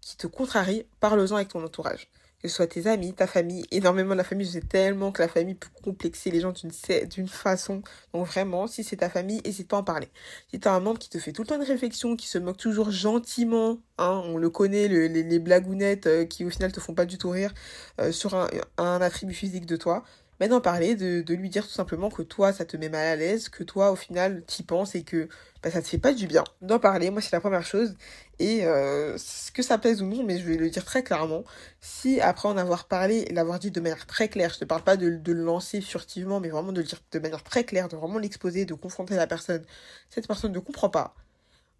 qui 0.00 0.16
te 0.16 0.26
contrarie, 0.26 0.86
parle-en 1.00 1.36
avec 1.36 1.48
ton 1.48 1.64
entourage 1.64 2.08
que 2.42 2.48
ce 2.48 2.56
soit 2.56 2.66
tes 2.66 2.88
amis, 2.88 3.14
ta 3.14 3.26
famille, 3.26 3.64
énormément 3.70 4.14
la 4.14 4.24
famille. 4.24 4.46
Je 4.46 4.52
sais 4.52 4.60
tellement 4.60 5.12
que 5.12 5.22
la 5.22 5.28
famille 5.28 5.54
peut 5.54 5.68
complexer 5.82 6.30
les 6.30 6.40
gens 6.40 6.52
d'une 6.52 7.28
façon. 7.28 7.82
Donc 8.12 8.26
vraiment, 8.26 8.66
si 8.66 8.82
c'est 8.82 8.96
ta 8.96 9.08
famille, 9.08 9.40
n'hésite 9.44 9.68
pas 9.68 9.76
à 9.76 9.80
en 9.80 9.84
parler. 9.84 10.08
Si 10.50 10.58
tu 10.58 10.66
as 10.66 10.72
un 10.72 10.80
membre 10.80 10.98
qui 10.98 11.08
te 11.08 11.18
fait 11.18 11.32
tout 11.32 11.42
le 11.42 11.48
temps 11.48 11.56
une 11.56 11.62
réflexion, 11.62 12.16
qui 12.16 12.26
se 12.26 12.38
moque 12.38 12.56
toujours 12.56 12.90
gentiment, 12.90 13.78
hein, 13.98 14.22
on 14.24 14.38
le 14.38 14.50
connaît, 14.50 14.88
les, 14.88 15.38
blagounettes 15.38 16.06
euh, 16.06 16.24
qui 16.24 16.44
au 16.44 16.50
final 16.50 16.72
te 16.72 16.80
font 16.80 16.94
pas 16.94 17.06
du 17.06 17.16
tout 17.16 17.30
rire 17.30 17.52
euh, 18.00 18.12
sur 18.12 18.34
un, 18.34 19.00
attribut 19.00 19.34
physique 19.34 19.66
de 19.66 19.76
toi, 19.76 20.04
mais 20.40 20.48
d'en 20.48 20.60
parler, 20.60 20.96
de, 20.96 21.22
de, 21.22 21.34
lui 21.34 21.48
dire 21.48 21.64
tout 21.64 21.72
simplement 21.72 22.10
que 22.10 22.22
toi, 22.22 22.52
ça 22.52 22.64
te 22.64 22.76
met 22.76 22.88
mal 22.88 23.06
à 23.06 23.16
l'aise, 23.16 23.48
que 23.48 23.62
toi, 23.62 23.92
au 23.92 23.96
final, 23.96 24.42
t'y 24.46 24.64
penses 24.64 24.94
et 24.94 25.04
que 25.04 25.28
bah, 25.62 25.70
ça 25.70 25.80
te 25.80 25.86
fait 25.86 25.98
pas 25.98 26.12
du 26.12 26.26
bien. 26.26 26.42
D'en 26.60 26.80
parler, 26.80 27.10
moi, 27.10 27.20
c'est 27.20 27.32
la 27.32 27.40
première 27.40 27.64
chose. 27.64 27.94
Et 28.42 28.64
euh, 28.64 29.16
que 29.54 29.62
ça 29.62 29.78
plaise 29.78 30.02
ou 30.02 30.06
non, 30.06 30.24
mais 30.24 30.36
je 30.40 30.44
vais 30.44 30.56
le 30.56 30.68
dire 30.68 30.84
très 30.84 31.04
clairement, 31.04 31.44
si 31.80 32.20
après 32.20 32.48
en 32.48 32.56
avoir 32.56 32.88
parlé 32.88 33.18
et 33.28 33.32
l'avoir 33.32 33.60
dit 33.60 33.70
de 33.70 33.80
manière 33.80 34.04
très 34.04 34.28
claire, 34.28 34.50
je 34.52 34.58
te 34.58 34.64
parle 34.64 34.82
pas 34.82 34.96
de, 34.96 35.10
de, 35.10 35.32
le 35.32 35.44
lancer 35.44 35.80
furtivement, 35.80 36.40
mais 36.40 36.48
vraiment 36.48 36.72
de 36.72 36.80
le 36.80 36.86
dire 36.88 36.98
de 37.12 37.18
manière 37.20 37.44
très 37.44 37.62
claire, 37.62 37.88
de 37.88 37.94
vraiment 37.96 38.18
l'exposer, 38.18 38.64
de 38.64 38.74
confronter 38.74 39.14
la 39.14 39.28
personne, 39.28 39.64
cette 40.10 40.26
personne 40.26 40.50
ne 40.50 40.58
comprend 40.58 40.88
pas. 40.88 41.14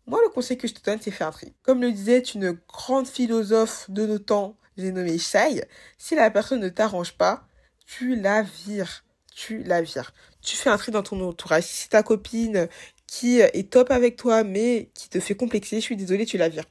Moi, 0.07 0.21
le 0.25 0.31
conseil 0.31 0.57
que 0.57 0.69
je 0.69 0.75
te 0.75 0.85
donne, 0.89 1.01
c'est 1.01 1.11
faire 1.11 1.27
un 1.27 1.33
tri. 1.33 1.53
Comme 1.63 1.83
le 1.83 1.91
disait 1.91 2.21
une 2.21 2.57
grande 2.69 3.09
philosophe 3.09 3.91
de 3.91 4.07
nos 4.07 4.21
temps, 4.21 4.57
j'ai 4.77 4.93
nommé 4.93 5.19
Shai, 5.19 5.65
si 5.99 6.15
la 6.15 6.31
personne 6.31 6.61
ne 6.61 6.69
t'arrange 6.69 7.15
pas, 7.15 7.45
tu 7.87 8.15
la 8.15 8.43
vires. 8.43 9.05
Tu 9.35 9.65
la 9.65 9.83
vires. 9.83 10.13
Tu 10.43 10.57
fais 10.57 10.71
un 10.71 10.77
tri 10.77 10.93
dans 10.93 11.03
ton 11.03 11.21
entourage. 11.27 11.65
Si 11.65 11.83
c'est 11.83 11.89
ta 11.89 12.05
copine 12.05 12.69
qui 13.13 13.41
est 13.41 13.71
top 13.71 13.91
avec 13.91 14.17
toi, 14.17 14.43
mais 14.43 14.89
qui 14.95 15.11
te 15.11 15.21
fait 15.21 15.35
complexer, 15.35 15.77
je 15.77 15.83
suis 15.83 15.97
désolée, 15.97 16.25
tu 16.25 16.39
la 16.39 16.49
vires. 16.49 16.65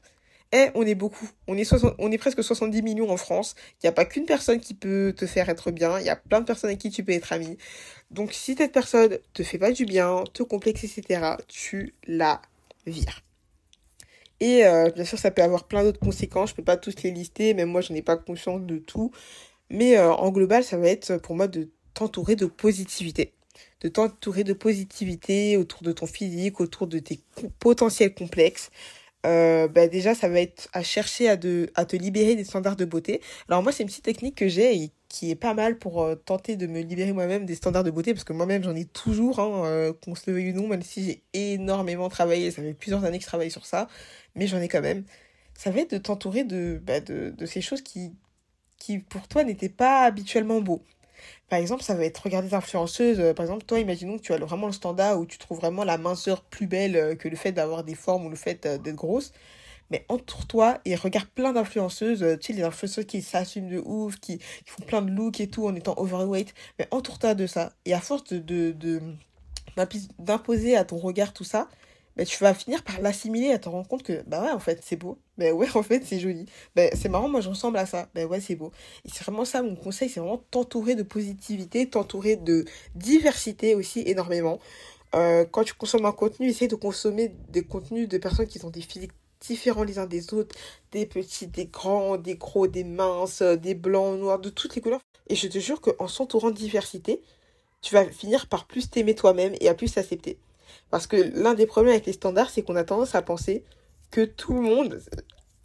Eh, 0.51 0.69
on 0.73 0.81
est 0.81 0.95
beaucoup. 0.95 1.29
On 1.47 1.55
est, 1.55 2.17
presque 2.17 2.43
70 2.43 2.81
millions 2.81 3.11
en 3.11 3.17
France. 3.17 3.53
Il 3.75 3.85
n'y 3.85 3.89
a 3.89 3.91
pas 3.91 4.05
qu'une 4.05 4.25
personne 4.25 4.59
qui 4.59 4.73
peut 4.73 5.13
te 5.15 5.27
faire 5.27 5.49
être 5.49 5.69
bien. 5.69 5.99
Il 5.99 6.05
y 6.07 6.09
a 6.09 6.15
plein 6.15 6.39
de 6.39 6.45
personnes 6.45 6.71
avec 6.71 6.79
qui 6.79 6.89
tu 6.89 7.03
peux 7.03 7.11
être 7.11 7.31
ami. 7.31 7.59
Donc, 8.09 8.33
si 8.33 8.55
cette 8.55 8.71
personne 8.71 9.19
te 9.33 9.43
fait 9.43 9.59
pas 9.59 9.71
du 9.71 9.85
bien, 9.85 10.23
te 10.33 10.41
complexe, 10.41 10.83
etc., 10.83 11.35
tu 11.47 11.93
la 12.07 12.41
vires. 12.87 13.21
Et 14.39 14.65
euh, 14.65 14.89
bien 14.89 15.05
sûr, 15.05 15.19
ça 15.19 15.29
peut 15.29 15.43
avoir 15.43 15.65
plein 15.67 15.83
d'autres 15.83 15.99
conséquences. 15.99 16.49
Je 16.49 16.55
peux 16.55 16.63
pas 16.63 16.75
tous 16.75 17.03
les 17.03 17.11
lister. 17.11 17.53
Même 17.53 17.69
moi, 17.69 17.81
je 17.81 17.93
n'ai 17.93 18.01
pas 18.01 18.17
conscience 18.17 18.61
de 18.61 18.79
tout. 18.79 19.11
Mais 19.69 19.95
euh, 19.95 20.11
en 20.11 20.31
global, 20.31 20.63
ça 20.63 20.77
va 20.77 20.87
être 20.87 21.17
pour 21.17 21.35
moi 21.35 21.47
de 21.47 21.69
t'entourer 21.93 22.35
de 22.35 22.47
positivité. 22.47 23.31
De 23.81 23.89
t'entourer 23.89 24.43
de 24.43 24.53
positivité 24.53 25.57
autour 25.57 25.81
de 25.83 25.91
ton 25.91 26.05
physique, 26.05 26.59
autour 26.59 26.87
de 26.87 26.99
tes 26.99 27.19
potentiels 27.59 28.13
complexes. 28.13 28.69
Euh, 29.25 29.67
bah 29.67 29.87
déjà 29.87 30.15
ça 30.15 30.27
va 30.29 30.41
être 30.41 30.67
à 30.73 30.81
chercher 30.81 31.29
à, 31.29 31.37
de, 31.37 31.69
à 31.75 31.85
te 31.85 31.95
libérer 31.95 32.35
des 32.35 32.43
standards 32.43 32.75
de 32.75 32.85
beauté. 32.85 33.21
Alors 33.47 33.61
moi 33.61 33.71
c'est 33.71 33.83
une 33.83 33.89
petite 33.89 34.03
technique 34.05 34.35
que 34.35 34.47
j'ai 34.47 34.75
et 34.75 34.91
qui 35.09 35.29
est 35.29 35.35
pas 35.35 35.53
mal 35.53 35.77
pour 35.77 36.01
euh, 36.01 36.15
tenter 36.15 36.55
de 36.55 36.65
me 36.65 36.81
libérer 36.81 37.13
moi-même 37.13 37.45
des 37.45 37.53
standards 37.55 37.83
de 37.83 37.91
beauté 37.91 38.13
parce 38.13 38.23
que 38.23 38.33
moi-même 38.33 38.63
j'en 38.63 38.75
ai 38.75 38.85
toujours, 38.85 39.39
hein, 39.39 39.63
euh, 39.65 39.93
qu'on 39.93 40.15
se 40.15 40.23
le 40.27 40.37
veuille 40.37 40.51
ou 40.51 40.55
non, 40.55 40.67
même 40.67 40.81
si 40.81 41.03
j'ai 41.03 41.23
énormément 41.33 42.09
travaillé, 42.09 42.49
ça 42.49 42.61
fait 42.63 42.73
plusieurs 42.73 43.03
années 43.05 43.17
que 43.19 43.23
je 43.23 43.27
travaille 43.27 43.51
sur 43.51 43.65
ça, 43.65 43.87
mais 44.35 44.47
j'en 44.47 44.59
ai 44.59 44.67
quand 44.67 44.81
même. 44.81 45.03
Ça 45.55 45.69
va 45.69 45.81
être 45.81 45.91
de 45.91 45.97
t'entourer 45.99 46.43
de, 46.43 46.81
bah, 46.83 46.99
de, 47.01 47.29
de 47.37 47.45
ces 47.45 47.61
choses 47.61 47.81
qui, 47.83 48.13
qui 48.79 48.99
pour 48.99 49.27
toi 49.27 49.43
n'étaient 49.43 49.69
pas 49.69 50.03
habituellement 50.03 50.61
beaux. 50.61 50.81
Par 51.49 51.59
exemple, 51.59 51.83
ça 51.83 51.95
va 51.95 52.05
être 52.05 52.17
regarder 52.19 52.49
des 52.49 52.53
influenceuses. 52.53 53.19
Euh, 53.19 53.33
par 53.33 53.45
exemple, 53.45 53.65
toi, 53.65 53.79
imaginons 53.79 54.17
que 54.17 54.23
tu 54.23 54.33
as 54.33 54.37
vraiment 54.37 54.67
le 54.67 54.73
standard 54.73 55.19
où 55.19 55.25
tu 55.25 55.37
trouves 55.37 55.59
vraiment 55.59 55.83
la 55.83 55.97
minceur 55.97 56.43
plus 56.43 56.67
belle 56.67 56.95
euh, 56.95 57.15
que 57.15 57.27
le 57.27 57.35
fait 57.35 57.51
d'avoir 57.51 57.83
des 57.83 57.95
formes 57.95 58.25
ou 58.25 58.29
le 58.29 58.35
fait 58.35 58.65
euh, 58.65 58.77
d'être 58.77 58.95
grosse. 58.95 59.33
Mais 59.89 60.05
entoure-toi 60.07 60.79
et 60.85 60.95
regarde 60.95 61.27
plein 61.27 61.51
d'influenceuses, 61.51 62.25
tu 62.39 62.47
sais, 62.47 62.53
les 62.53 62.63
influenceuses 62.63 63.05
qui 63.05 63.21
s'assument 63.21 63.69
de 63.69 63.79
ouf, 63.79 64.15
qui, 64.21 64.39
font 64.65 64.83
plein 64.83 65.01
de 65.01 65.11
looks 65.11 65.41
et 65.41 65.49
tout 65.49 65.67
en 65.67 65.75
étant 65.75 65.95
overweight. 65.97 66.53
Mais 66.79 66.87
entoure-toi 66.91 67.35
de 67.35 67.45
ça. 67.45 67.73
Et 67.83 67.93
à 67.93 67.99
force 67.99 68.23
de, 68.23 68.71
de, 68.71 69.01
d'imposer 70.19 70.77
à 70.77 70.85
ton 70.85 70.97
regard 70.97 71.33
tout 71.33 71.43
ça, 71.43 71.67
mais 72.17 72.25
tu 72.25 72.37
vas 72.43 72.53
finir 72.53 72.83
par 72.83 72.99
l'assimiler 73.01 73.47
et 73.47 73.59
te 73.59 73.69
rendre 73.69 73.87
compte 73.87 74.03
que, 74.03 74.23
bah 74.27 74.41
ouais, 74.43 74.51
en 74.51 74.59
fait, 74.59 74.81
c'est 74.83 74.95
beau. 74.95 75.17
Ben 75.37 75.53
ouais, 75.53 75.67
en 75.75 75.83
fait, 75.83 76.03
c'est 76.05 76.19
joli. 76.19 76.45
Ben, 76.75 76.89
c'est 76.93 77.09
marrant, 77.09 77.29
moi, 77.29 77.41
je 77.41 77.49
ressemble 77.49 77.77
à 77.77 77.85
ça. 77.85 78.09
Ben 78.15 78.27
ouais, 78.27 78.41
c'est 78.41 78.55
beau. 78.55 78.71
Et 79.05 79.09
c'est 79.09 79.23
vraiment 79.23 79.45
ça, 79.45 79.61
mon 79.61 79.75
conseil, 79.75 80.09
c'est 80.09 80.19
vraiment 80.19 80.43
t'entourer 80.51 80.95
de 80.95 81.03
positivité, 81.03 81.89
t'entourer 81.89 82.35
de 82.35 82.65
diversité 82.95 83.75
aussi 83.75 84.03
énormément. 84.05 84.59
Euh, 85.15 85.45
quand 85.49 85.63
tu 85.63 85.73
consommes 85.73 86.05
un 86.05 86.11
contenu, 86.11 86.47
essaye 86.49 86.67
de 86.67 86.75
consommer 86.75 87.35
des 87.49 87.63
contenus 87.63 88.07
de 88.07 88.17
personnes 88.17 88.47
qui 88.47 88.63
ont 88.65 88.69
des 88.69 88.81
physiques 88.81 89.11
différents 89.41 89.83
les 89.83 89.99
uns 89.99 90.05
des 90.05 90.33
autres, 90.33 90.55
des 90.91 91.05
petits, 91.05 91.47
des 91.47 91.65
grands, 91.65 92.17
des 92.17 92.35
gros, 92.35 92.67
des 92.67 92.83
minces, 92.83 93.41
des 93.41 93.73
blancs, 93.75 94.19
noirs, 94.19 94.39
de 94.39 94.49
toutes 94.49 94.75
les 94.75 94.81
couleurs. 94.81 95.01
Et 95.27 95.35
je 95.35 95.47
te 95.47 95.59
jure 95.59 95.81
qu'en 95.81 96.07
s'entourant 96.07 96.51
de 96.51 96.55
diversité, 96.55 97.21
tu 97.81 97.95
vas 97.95 98.05
finir 98.05 98.47
par 98.47 98.67
plus 98.67 98.89
t'aimer 98.89 99.15
toi-même 99.15 99.55
et 99.59 99.67
à 99.67 99.73
plus 99.73 99.93
t'accepter. 99.93 100.37
Parce 100.89 101.07
que 101.07 101.15
l'un 101.33 101.53
des 101.53 101.65
problèmes 101.65 101.93
avec 101.93 102.05
les 102.05 102.13
standards, 102.13 102.49
c'est 102.49 102.61
qu'on 102.61 102.75
a 102.75 102.83
tendance 102.83 103.15
à 103.15 103.21
penser 103.21 103.63
que 104.09 104.25
tout 104.25 104.53
le 104.53 104.61
monde 104.61 105.01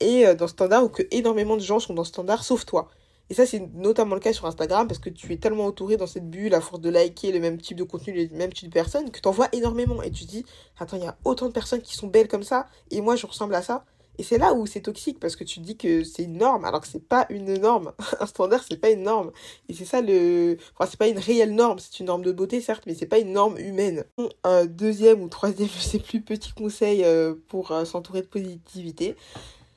est 0.00 0.26
euh, 0.26 0.34
dans 0.34 0.46
standard 0.46 0.84
ou 0.84 0.88
que 0.88 1.02
énormément 1.10 1.56
de 1.56 1.62
gens 1.62 1.80
sont 1.80 1.94
dans 1.94 2.04
standard 2.04 2.44
sauf 2.44 2.64
toi. 2.64 2.88
Et 3.28 3.34
ça, 3.34 3.44
c'est 3.44 3.60
notamment 3.74 4.14
le 4.14 4.20
cas 4.20 4.32
sur 4.32 4.46
Instagram 4.46 4.86
parce 4.86 5.00
que 5.00 5.10
tu 5.10 5.32
es 5.32 5.36
tellement 5.36 5.66
entouré 5.66 5.96
dans 5.96 6.06
cette 6.06 6.30
bulle 6.30 6.54
à 6.54 6.60
force 6.60 6.80
de 6.80 6.90
liker 6.90 7.32
le 7.32 7.40
même 7.40 7.60
type 7.60 7.76
de 7.76 7.82
contenu, 7.82 8.12
les 8.12 8.28
mêmes 8.28 8.52
types 8.52 8.68
de 8.68 8.74
personnes 8.74 9.10
que 9.10 9.20
tu 9.20 9.28
en 9.28 9.32
vois 9.32 9.48
énormément. 9.52 10.00
Et 10.02 10.10
tu 10.12 10.24
te 10.26 10.30
dis, 10.30 10.44
attends, 10.78 10.96
il 10.96 11.02
y 11.02 11.06
a 11.06 11.16
autant 11.24 11.46
de 11.46 11.52
personnes 11.52 11.82
qui 11.82 11.96
sont 11.96 12.06
belles 12.06 12.28
comme 12.28 12.44
ça 12.44 12.66
et 12.90 13.00
moi, 13.00 13.16
je 13.16 13.26
ressemble 13.26 13.54
à 13.54 13.62
ça. 13.62 13.84
Et 14.18 14.22
c'est 14.22 14.38
là 14.38 14.54
où 14.54 14.66
c'est 14.66 14.80
toxique 14.80 15.20
parce 15.20 15.36
que 15.36 15.44
tu 15.44 15.60
dis 15.60 15.76
que 15.76 16.04
c'est 16.04 16.24
une 16.24 16.38
norme 16.38 16.64
alors 16.64 16.80
que 16.80 16.88
c'est 16.88 17.06
pas 17.06 17.26
une 17.30 17.54
norme. 17.58 17.92
Un 18.20 18.26
standard, 18.26 18.62
c'est 18.68 18.80
pas 18.80 18.90
une 18.90 19.02
norme. 19.02 19.32
Et 19.68 19.74
c'est 19.74 19.84
ça 19.84 20.00
le. 20.00 20.56
Enfin, 20.74 20.88
c'est 20.90 20.98
pas 20.98 21.08
une 21.08 21.18
réelle 21.18 21.54
norme. 21.54 21.78
C'est 21.78 22.00
une 22.00 22.06
norme 22.06 22.22
de 22.22 22.32
beauté, 22.32 22.60
certes, 22.60 22.84
mais 22.86 22.94
c'est 22.94 23.06
pas 23.06 23.18
une 23.18 23.32
norme 23.32 23.58
humaine. 23.58 24.04
Un 24.44 24.66
deuxième 24.66 25.22
ou 25.22 25.28
troisième, 25.28 25.68
je 25.74 25.80
sais 25.80 25.98
plus, 25.98 26.20
petit 26.20 26.52
conseil 26.52 27.04
euh, 27.04 27.34
pour 27.48 27.72
euh, 27.72 27.84
s'entourer 27.84 28.22
de 28.22 28.26
positivité, 28.26 29.16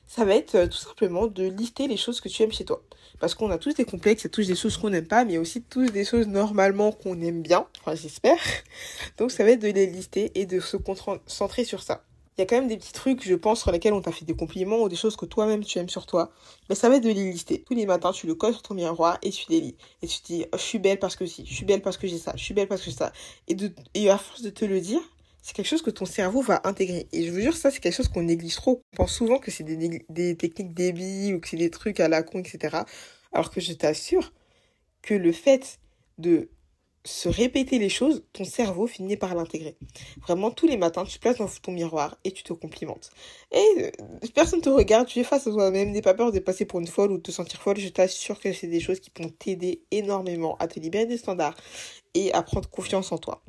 ça 0.06 0.24
va 0.24 0.34
être 0.34 0.54
euh, 0.54 0.66
tout 0.66 0.78
simplement 0.78 1.26
de 1.26 1.44
lister 1.44 1.86
les 1.86 1.96
choses 1.96 2.20
que 2.20 2.28
tu 2.28 2.42
aimes 2.42 2.52
chez 2.52 2.64
toi. 2.64 2.82
Parce 3.20 3.34
qu'on 3.34 3.50
a 3.50 3.58
tous 3.58 3.74
des 3.74 3.84
complexes, 3.84 4.22
il 4.22 4.26
y 4.26 4.28
a 4.28 4.30
tous 4.30 4.46
des 4.46 4.56
choses 4.56 4.78
qu'on 4.78 4.90
n'aime 4.90 5.06
pas, 5.06 5.24
mais 5.24 5.36
aussi 5.36 5.62
tous 5.62 5.90
des 5.90 6.04
choses 6.04 6.26
normalement 6.26 6.90
qu'on 6.90 7.20
aime 7.20 7.42
bien. 7.42 7.66
Enfin, 7.80 7.94
j'espère. 7.94 8.38
Donc, 9.18 9.30
ça 9.30 9.44
va 9.44 9.50
être 9.50 9.60
de 9.60 9.68
les 9.68 9.86
lister 9.86 10.32
et 10.34 10.46
de 10.46 10.58
se 10.58 10.78
concentrer 10.78 11.64
sur 11.64 11.82
ça 11.82 12.02
il 12.36 12.40
y 12.40 12.42
a 12.42 12.46
quand 12.46 12.56
même 12.56 12.68
des 12.68 12.76
petits 12.76 12.92
trucs, 12.92 13.22
je 13.24 13.34
pense, 13.34 13.60
sur 13.60 13.72
lesquels 13.72 13.92
on 13.92 14.00
t'a 14.00 14.12
fait 14.12 14.24
des 14.24 14.34
compliments 14.34 14.78
ou 14.78 14.88
des 14.88 14.96
choses 14.96 15.16
que 15.16 15.26
toi-même 15.26 15.64
tu 15.64 15.78
aimes 15.78 15.88
sur 15.88 16.06
toi. 16.06 16.32
Mais 16.68 16.74
ça 16.74 16.88
va 16.88 16.96
être 16.96 17.02
de 17.02 17.08
les 17.08 17.30
lister. 17.30 17.62
Tous 17.62 17.74
les 17.74 17.86
matins, 17.86 18.12
tu 18.12 18.26
le 18.26 18.34
colles 18.34 18.52
sur 18.52 18.62
ton 18.62 18.74
miroir 18.74 19.18
et 19.22 19.30
tu 19.30 19.44
les 19.50 19.60
lis. 19.60 19.76
Et 20.02 20.06
tu 20.06 20.20
te 20.20 20.26
dis, 20.26 20.46
oh, 20.52 20.56
je 20.56 20.62
suis 20.62 20.78
belle 20.78 20.98
parce 20.98 21.16
que 21.16 21.26
si, 21.26 21.44
je 21.44 21.52
suis 21.52 21.64
belle 21.64 21.82
parce 21.82 21.96
que 21.96 22.06
j'ai 22.06 22.18
ça, 22.18 22.32
je 22.36 22.42
suis 22.42 22.54
belle 22.54 22.68
parce 22.68 22.82
que 22.82 22.90
ça. 22.90 23.12
Et, 23.48 23.54
de, 23.54 23.72
et 23.94 24.08
à 24.10 24.16
force 24.16 24.42
de 24.42 24.50
te 24.50 24.64
le 24.64 24.80
dire, 24.80 25.00
c'est 25.42 25.54
quelque 25.54 25.66
chose 25.66 25.82
que 25.82 25.90
ton 25.90 26.06
cerveau 26.06 26.40
va 26.40 26.60
intégrer. 26.64 27.08
Et 27.12 27.26
je 27.26 27.30
vous 27.30 27.40
jure, 27.40 27.56
ça, 27.56 27.70
c'est 27.70 27.80
quelque 27.80 27.94
chose 27.94 28.08
qu'on 28.08 28.22
néglige 28.22 28.56
trop. 28.56 28.82
On 28.94 28.96
pense 28.96 29.12
souvent 29.12 29.38
que 29.38 29.50
c'est 29.50 29.64
des, 29.64 30.04
des 30.08 30.36
techniques 30.36 30.72
débiles 30.72 31.34
ou 31.34 31.40
que 31.40 31.48
c'est 31.48 31.56
des 31.56 31.70
trucs 31.70 32.00
à 32.00 32.08
la 32.08 32.22
con, 32.22 32.38
etc. 32.38 32.84
Alors 33.32 33.50
que 33.50 33.60
je 33.60 33.72
t'assure 33.72 34.32
que 35.02 35.14
le 35.14 35.32
fait 35.32 35.78
de 36.18 36.50
se 37.04 37.28
répéter 37.28 37.78
les 37.78 37.88
choses, 37.88 38.24
ton 38.32 38.44
cerveau 38.44 38.86
finit 38.86 39.16
par 39.16 39.34
l'intégrer. 39.34 39.76
Vraiment, 40.22 40.50
tous 40.50 40.66
les 40.66 40.76
matins, 40.76 41.04
tu 41.04 41.16
te 41.16 41.20
places 41.20 41.38
dans 41.38 41.46
ton 41.46 41.72
miroir 41.72 42.18
et 42.24 42.32
tu 42.32 42.42
te 42.42 42.52
complimentes. 42.52 43.10
Et 43.52 43.64
euh, 43.78 43.90
personne 44.34 44.60
te 44.60 44.68
regarde, 44.68 45.06
tu 45.06 45.18
es 45.18 45.24
face 45.24 45.46
à 45.46 45.50
toi-même, 45.50 45.90
n'aie 45.90 46.02
pas 46.02 46.14
peur 46.14 46.30
de 46.30 46.38
passer 46.38 46.66
pour 46.66 46.80
une 46.80 46.86
folle 46.86 47.12
ou 47.12 47.16
de 47.16 47.22
te 47.22 47.30
sentir 47.30 47.60
folle. 47.62 47.78
Je 47.78 47.88
t'assure 47.88 48.38
que 48.38 48.52
c'est 48.52 48.66
des 48.66 48.80
choses 48.80 49.00
qui 49.00 49.10
vont 49.18 49.30
t'aider 49.30 49.82
énormément 49.90 50.56
à 50.58 50.68
te 50.68 50.78
libérer 50.78 51.06
des 51.06 51.16
standards 51.16 51.56
et 52.14 52.32
à 52.32 52.42
prendre 52.42 52.68
confiance 52.68 53.12
en 53.12 53.18
toi. 53.18 53.42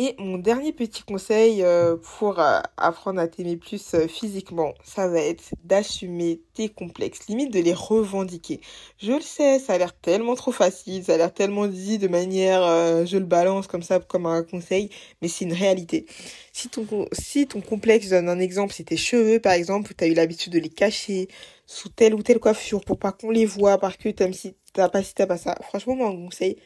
Et 0.00 0.14
mon 0.20 0.38
dernier 0.38 0.72
petit 0.72 1.02
conseil 1.02 1.64
euh, 1.64 1.96
pour 1.96 2.38
euh, 2.38 2.60
apprendre 2.76 3.18
à 3.18 3.26
t'aimer 3.26 3.56
plus 3.56 3.94
euh, 3.94 4.06
physiquement, 4.06 4.72
ça 4.84 5.08
va 5.08 5.18
être 5.18 5.42
d'assumer 5.64 6.40
tes 6.54 6.68
complexes, 6.68 7.26
limite 7.26 7.52
de 7.52 7.58
les 7.58 7.74
revendiquer. 7.74 8.60
Je 8.98 9.10
le 9.14 9.20
sais, 9.20 9.58
ça 9.58 9.72
a 9.72 9.78
l'air 9.78 9.92
tellement 9.98 10.36
trop 10.36 10.52
facile, 10.52 11.02
ça 11.02 11.14
a 11.14 11.16
l'air 11.16 11.34
tellement 11.34 11.66
dit 11.66 11.98
de 11.98 12.06
manière, 12.06 12.60
je 13.06 13.16
le 13.16 13.24
balance 13.24 13.66
comme 13.66 13.82
ça, 13.82 13.98
comme 13.98 14.26
un 14.26 14.44
conseil, 14.44 14.88
mais 15.20 15.26
c'est 15.26 15.46
une 15.46 15.52
réalité. 15.52 16.06
Si 16.52 16.68
ton, 16.68 17.60
complexe, 17.60 18.04
je 18.04 18.10
donne 18.10 18.28
un 18.28 18.38
exemple, 18.38 18.72
c'est 18.72 18.84
tes 18.84 18.96
cheveux 18.96 19.40
par 19.40 19.54
exemple, 19.54 19.94
tu 19.98 20.04
as 20.04 20.06
eu 20.06 20.14
l'habitude 20.14 20.52
de 20.52 20.60
les 20.60 20.68
cacher 20.68 21.26
sous 21.66 21.88
telle 21.88 22.14
ou 22.14 22.22
telle 22.22 22.38
coiffure 22.38 22.84
pour 22.84 23.00
pas 23.00 23.10
qu'on 23.10 23.32
les 23.32 23.46
voit, 23.46 23.78
parce 23.78 23.96
que 23.96 24.10
t'aimes 24.10 24.32
si 24.32 24.54
t'as 24.72 24.88
pas 24.88 25.02
si 25.02 25.12
t'as 25.14 25.26
pas 25.26 25.38
ça. 25.38 25.56
Franchement, 25.60 25.96
mon 25.96 26.26
conseil, 26.26 26.56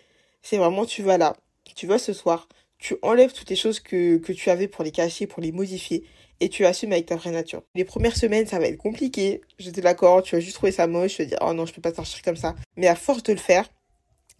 c'est 0.42 0.58
vraiment 0.58 0.84
tu 0.84 1.02
vas 1.02 1.16
là, 1.16 1.34
tu 1.74 1.86
vas 1.86 1.98
ce 1.98 2.12
soir 2.12 2.46
tu 2.82 2.96
enlèves 3.02 3.32
toutes 3.32 3.48
les 3.48 3.56
choses 3.56 3.78
que, 3.78 4.16
tu 4.32 4.50
avais 4.50 4.66
pour 4.66 4.82
les 4.82 4.90
cacher, 4.90 5.28
pour 5.28 5.40
les 5.40 5.52
modifier, 5.52 6.02
et 6.40 6.48
tu 6.48 6.66
assumes 6.66 6.92
avec 6.92 7.06
ta 7.06 7.14
vraie 7.14 7.30
nature. 7.30 7.62
Les 7.76 7.84
premières 7.84 8.16
semaines, 8.16 8.44
ça 8.46 8.58
va 8.58 8.66
être 8.66 8.76
compliqué, 8.76 9.40
j'étais 9.60 9.80
d'accord, 9.80 10.24
tu 10.24 10.34
vas 10.34 10.40
juste 10.40 10.56
trouver 10.56 10.72
ça 10.72 10.88
moche, 10.88 11.14
tu 11.14 11.22
vas 11.22 11.28
dire, 11.28 11.38
oh 11.42 11.52
non, 11.54 11.64
je 11.64 11.72
peux 11.72 11.80
pas 11.80 11.94
sortir 11.94 12.20
comme 12.22 12.36
ça. 12.36 12.56
Mais 12.76 12.88
à 12.88 12.96
force 12.96 13.22
de 13.22 13.32
le 13.32 13.38
faire, 13.38 13.68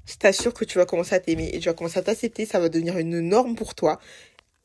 je 0.07 0.15
t'assure 0.17 0.53
que 0.53 0.65
tu 0.65 0.79
vas 0.79 0.87
commencer 0.87 1.15
à 1.15 1.21
t'aimer, 1.21 1.51
et 1.53 1.61
tu 1.61 1.69
vas 1.69 1.75
commencer 1.75 2.01
à 2.01 2.03
t'accepter, 2.03 2.45
ça 2.45 2.59
va 2.59 2.69
devenir 2.69 2.99
une 2.99 3.21
norme 3.21 3.55
pour 3.55 3.77
toi, 3.77 4.01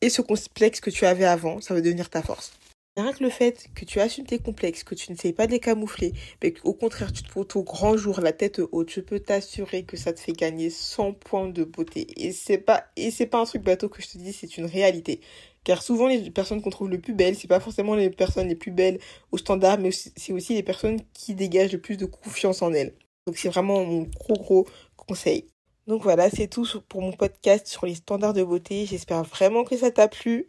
et 0.01 0.09
ce 0.09 0.23
complexe 0.23 0.79
que 0.79 0.89
tu 0.89 1.05
avais 1.05 1.25
avant, 1.25 1.61
ça 1.61 1.75
va 1.75 1.81
devenir 1.81 2.09
ta 2.09 2.23
force. 2.23 2.53
Rien 2.97 3.13
que 3.13 3.23
le 3.23 3.29
fait 3.29 3.67
que 3.75 3.85
tu 3.85 3.99
assumes 3.99 4.25
tes 4.25 4.39
complexes, 4.39 4.83
que 4.83 4.95
tu 4.95 5.11
ne 5.11 5.17
sais 5.17 5.31
pas 5.31 5.45
les 5.45 5.59
camoufler, 5.59 6.13
mais 6.41 6.51
qu'au 6.51 6.73
contraire 6.73 7.13
tu 7.13 7.21
te 7.21 7.31
poses 7.31 7.45
au 7.55 7.61
grand 7.61 7.95
jour, 7.95 8.19
la 8.21 8.33
tête 8.33 8.59
haute, 8.71 8.89
je 8.89 9.01
peux 9.01 9.19
t'assurer 9.19 9.83
que 9.83 9.95
ça 9.95 10.13
te 10.13 10.19
fait 10.19 10.31
gagner 10.33 10.71
100 10.71 11.13
points 11.13 11.47
de 11.47 11.63
beauté. 11.63 12.07
Et 12.17 12.31
c'est 12.31 12.57
pas, 12.57 12.85
et 12.95 13.11
c'est 13.11 13.27
pas 13.27 13.39
un 13.39 13.45
truc 13.45 13.61
bateau 13.61 13.87
que 13.87 14.01
je 14.01 14.07
te 14.07 14.17
dis, 14.17 14.33
c'est 14.33 14.57
une 14.57 14.65
réalité. 14.65 15.21
Car 15.63 15.83
souvent 15.83 16.07
les 16.07 16.31
personnes 16.31 16.59
qu'on 16.59 16.71
trouve 16.71 16.89
le 16.89 16.99
plus 16.99 17.13
belles, 17.13 17.35
c'est 17.35 17.47
pas 17.47 17.59
forcément 17.59 17.93
les 17.93 18.09
personnes 18.09 18.47
les 18.47 18.55
plus 18.55 18.71
belles 18.71 18.99
au 19.31 19.37
standard, 19.37 19.77
mais 19.77 19.91
c'est 19.91 20.33
aussi 20.33 20.55
les 20.55 20.63
personnes 20.63 20.99
qui 21.13 21.35
dégagent 21.35 21.73
le 21.73 21.81
plus 21.81 21.97
de 21.97 22.05
confiance 22.05 22.63
en 22.63 22.73
elles. 22.73 22.95
Donc 23.27 23.37
c'est 23.37 23.49
vraiment 23.49 23.85
mon 23.85 24.03
gros 24.03 24.33
gros 24.33 24.67
conseil. 24.95 25.45
Donc 25.85 26.01
voilà, 26.01 26.31
c'est 26.31 26.47
tout 26.47 26.65
pour 26.89 27.01
mon 27.01 27.13
podcast 27.13 27.67
sur 27.67 27.85
les 27.85 27.95
standards 27.95 28.33
de 28.33 28.43
beauté. 28.43 28.87
J'espère 28.87 29.23
vraiment 29.23 29.63
que 29.63 29.77
ça 29.77 29.91
t'a 29.91 30.07
plu. 30.07 30.47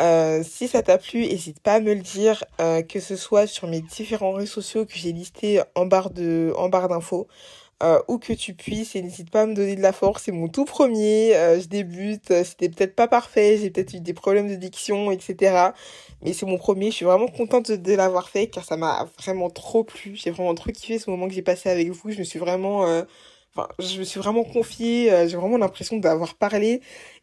Euh, 0.00 0.42
si 0.44 0.68
ça 0.68 0.82
t'a 0.82 0.98
plu, 0.98 1.26
n'hésite 1.26 1.60
pas 1.60 1.74
à 1.74 1.80
me 1.80 1.94
le 1.94 2.00
dire, 2.00 2.44
euh, 2.60 2.82
que 2.82 3.00
ce 3.00 3.16
soit 3.16 3.46
sur 3.46 3.66
mes 3.68 3.80
différents 3.80 4.32
réseaux 4.32 4.52
sociaux 4.52 4.86
que 4.86 4.94
j'ai 4.94 5.12
listés 5.12 5.60
en 5.74 5.86
barre 5.86 6.10
de, 6.10 6.52
en 6.56 6.68
barre 6.68 6.88
d'infos, 6.88 7.26
euh, 7.82 8.00
où 8.08 8.18
que 8.18 8.32
tu 8.32 8.54
puisses, 8.54 8.94
et 8.96 9.02
n'hésite 9.02 9.30
pas 9.30 9.42
à 9.42 9.46
me 9.46 9.54
donner 9.54 9.76
de 9.76 9.82
la 9.82 9.92
force. 9.92 10.24
C'est 10.24 10.32
mon 10.32 10.48
tout 10.48 10.64
premier, 10.64 11.32
je 11.60 11.66
débute, 11.66 12.32
c'était 12.44 12.68
peut-être 12.68 12.94
pas 12.94 13.08
parfait, 13.08 13.58
j'ai 13.58 13.70
peut-être 13.70 13.94
eu 13.94 14.00
des 14.00 14.14
problèmes 14.14 14.48
de 14.48 14.56
diction, 14.56 15.10
etc. 15.10 15.72
Mais 16.22 16.32
c'est 16.32 16.46
mon 16.46 16.58
premier, 16.58 16.90
je 16.90 16.96
suis 16.96 17.04
vraiment 17.04 17.28
contente 17.28 17.72
de, 17.72 17.94
l'avoir 17.94 18.28
fait, 18.28 18.48
car 18.48 18.64
ça 18.64 18.76
m'a 18.76 19.08
vraiment 19.18 19.50
trop 19.50 19.84
plu. 19.84 20.16
J'ai 20.16 20.30
vraiment 20.30 20.54
trop 20.54 20.70
kiffé 20.70 20.98
ce 20.98 21.10
moment 21.10 21.28
que 21.28 21.34
j'ai 21.34 21.42
passé 21.42 21.70
avec 21.70 21.90
vous. 21.90 22.10
Je 22.10 22.18
me 22.18 22.24
suis 22.24 22.38
vraiment 22.38 23.04
je 23.78 23.98
me 23.98 24.04
suis 24.04 24.20
vraiment 24.20 24.44
confiée, 24.44 25.10
j'ai 25.28 25.36
vraiment 25.36 25.58
l'impression 25.58 25.96
d'avoir 25.96 26.34
parlé 26.34 26.80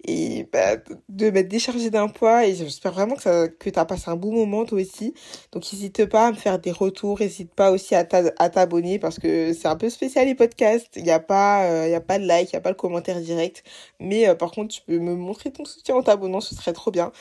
et 0.08 0.48
bah, 0.52 0.78
de 1.10 1.30
m'être 1.30 1.48
déchargée 1.48 1.90
d'un 1.90 2.08
poids 2.08 2.46
et 2.46 2.56
j'espère 2.56 2.94
vraiment 2.94 3.16
que, 3.16 3.48
tu 3.48 3.80
as 3.80 3.86
passé 3.86 4.10
un 4.10 4.16
bon 4.16 4.34
moment 4.34 4.66
toi 4.66 4.80
aussi. 4.80 5.14
Donc 5.52 5.64
n'hésite 5.72 6.06
pas 6.06 6.28
à 6.28 6.32
me 6.32 6.36
faire 6.36 6.60
des 6.60 6.72
retours, 6.72 7.20
n'hésite 7.20 7.54
pas 7.54 7.72
aussi 7.72 7.96
à 7.96 8.04
t'abonner 8.04 9.00
parce 9.00 9.20
que 9.20 9.54
c'est 9.54 9.68
un 9.68 9.76
peu 9.76 9.90
spécial 9.90 10.26
les 10.26 10.36
podcasts, 10.36 10.90
il 10.96 11.04
n'y 11.04 11.12
a, 11.12 11.20
pas, 11.20 11.88
y 11.88 11.96
a 11.96 12.02
pas 12.02 12.20
de 12.20 12.26
like, 12.26 12.52
il 12.52 12.56
n'y 12.56 12.60
a 12.60 12.62
pas 12.62 12.72
de 12.72 12.78
commentaire 12.78 13.20
direct, 13.22 13.64
mais 14.00 14.34
par 14.36 14.52
contre 14.52 14.76
tu 14.76 14.82
peux 14.82 15.00
me 15.00 15.16
montrer 15.16 15.52
ton 15.52 15.66
soutien 15.66 15.96
en 15.96 16.04
t'abonnant, 16.04 16.42
ce 16.42 16.56
serait 16.56 16.74
trop 16.74 16.92
bien. 16.92 17.12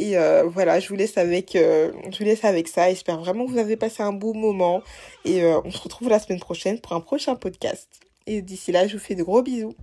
Et 0.00 0.16
euh, 0.16 0.44
voilà, 0.44 0.80
je 0.80 0.88
vous 0.88 0.94
laisse 0.94 1.18
avec, 1.18 1.54
euh, 1.56 1.92
je 2.10 2.18
vous 2.18 2.24
laisse 2.24 2.44
avec 2.44 2.68
ça. 2.68 2.88
J'espère 2.88 3.18
vraiment 3.18 3.46
que 3.46 3.52
vous 3.52 3.58
avez 3.58 3.76
passé 3.76 4.02
un 4.02 4.12
beau 4.12 4.32
moment. 4.32 4.82
Et 5.26 5.42
euh, 5.42 5.60
on 5.64 5.70
se 5.70 5.78
retrouve 5.82 6.08
la 6.08 6.18
semaine 6.18 6.40
prochaine 6.40 6.80
pour 6.80 6.94
un 6.94 7.00
prochain 7.00 7.36
podcast. 7.36 8.09
Et 8.26 8.42
d'ici 8.42 8.72
là, 8.72 8.86
je 8.86 8.94
vous 8.96 9.02
fais 9.02 9.14
de 9.14 9.22
gros 9.22 9.42
bisous. 9.42 9.74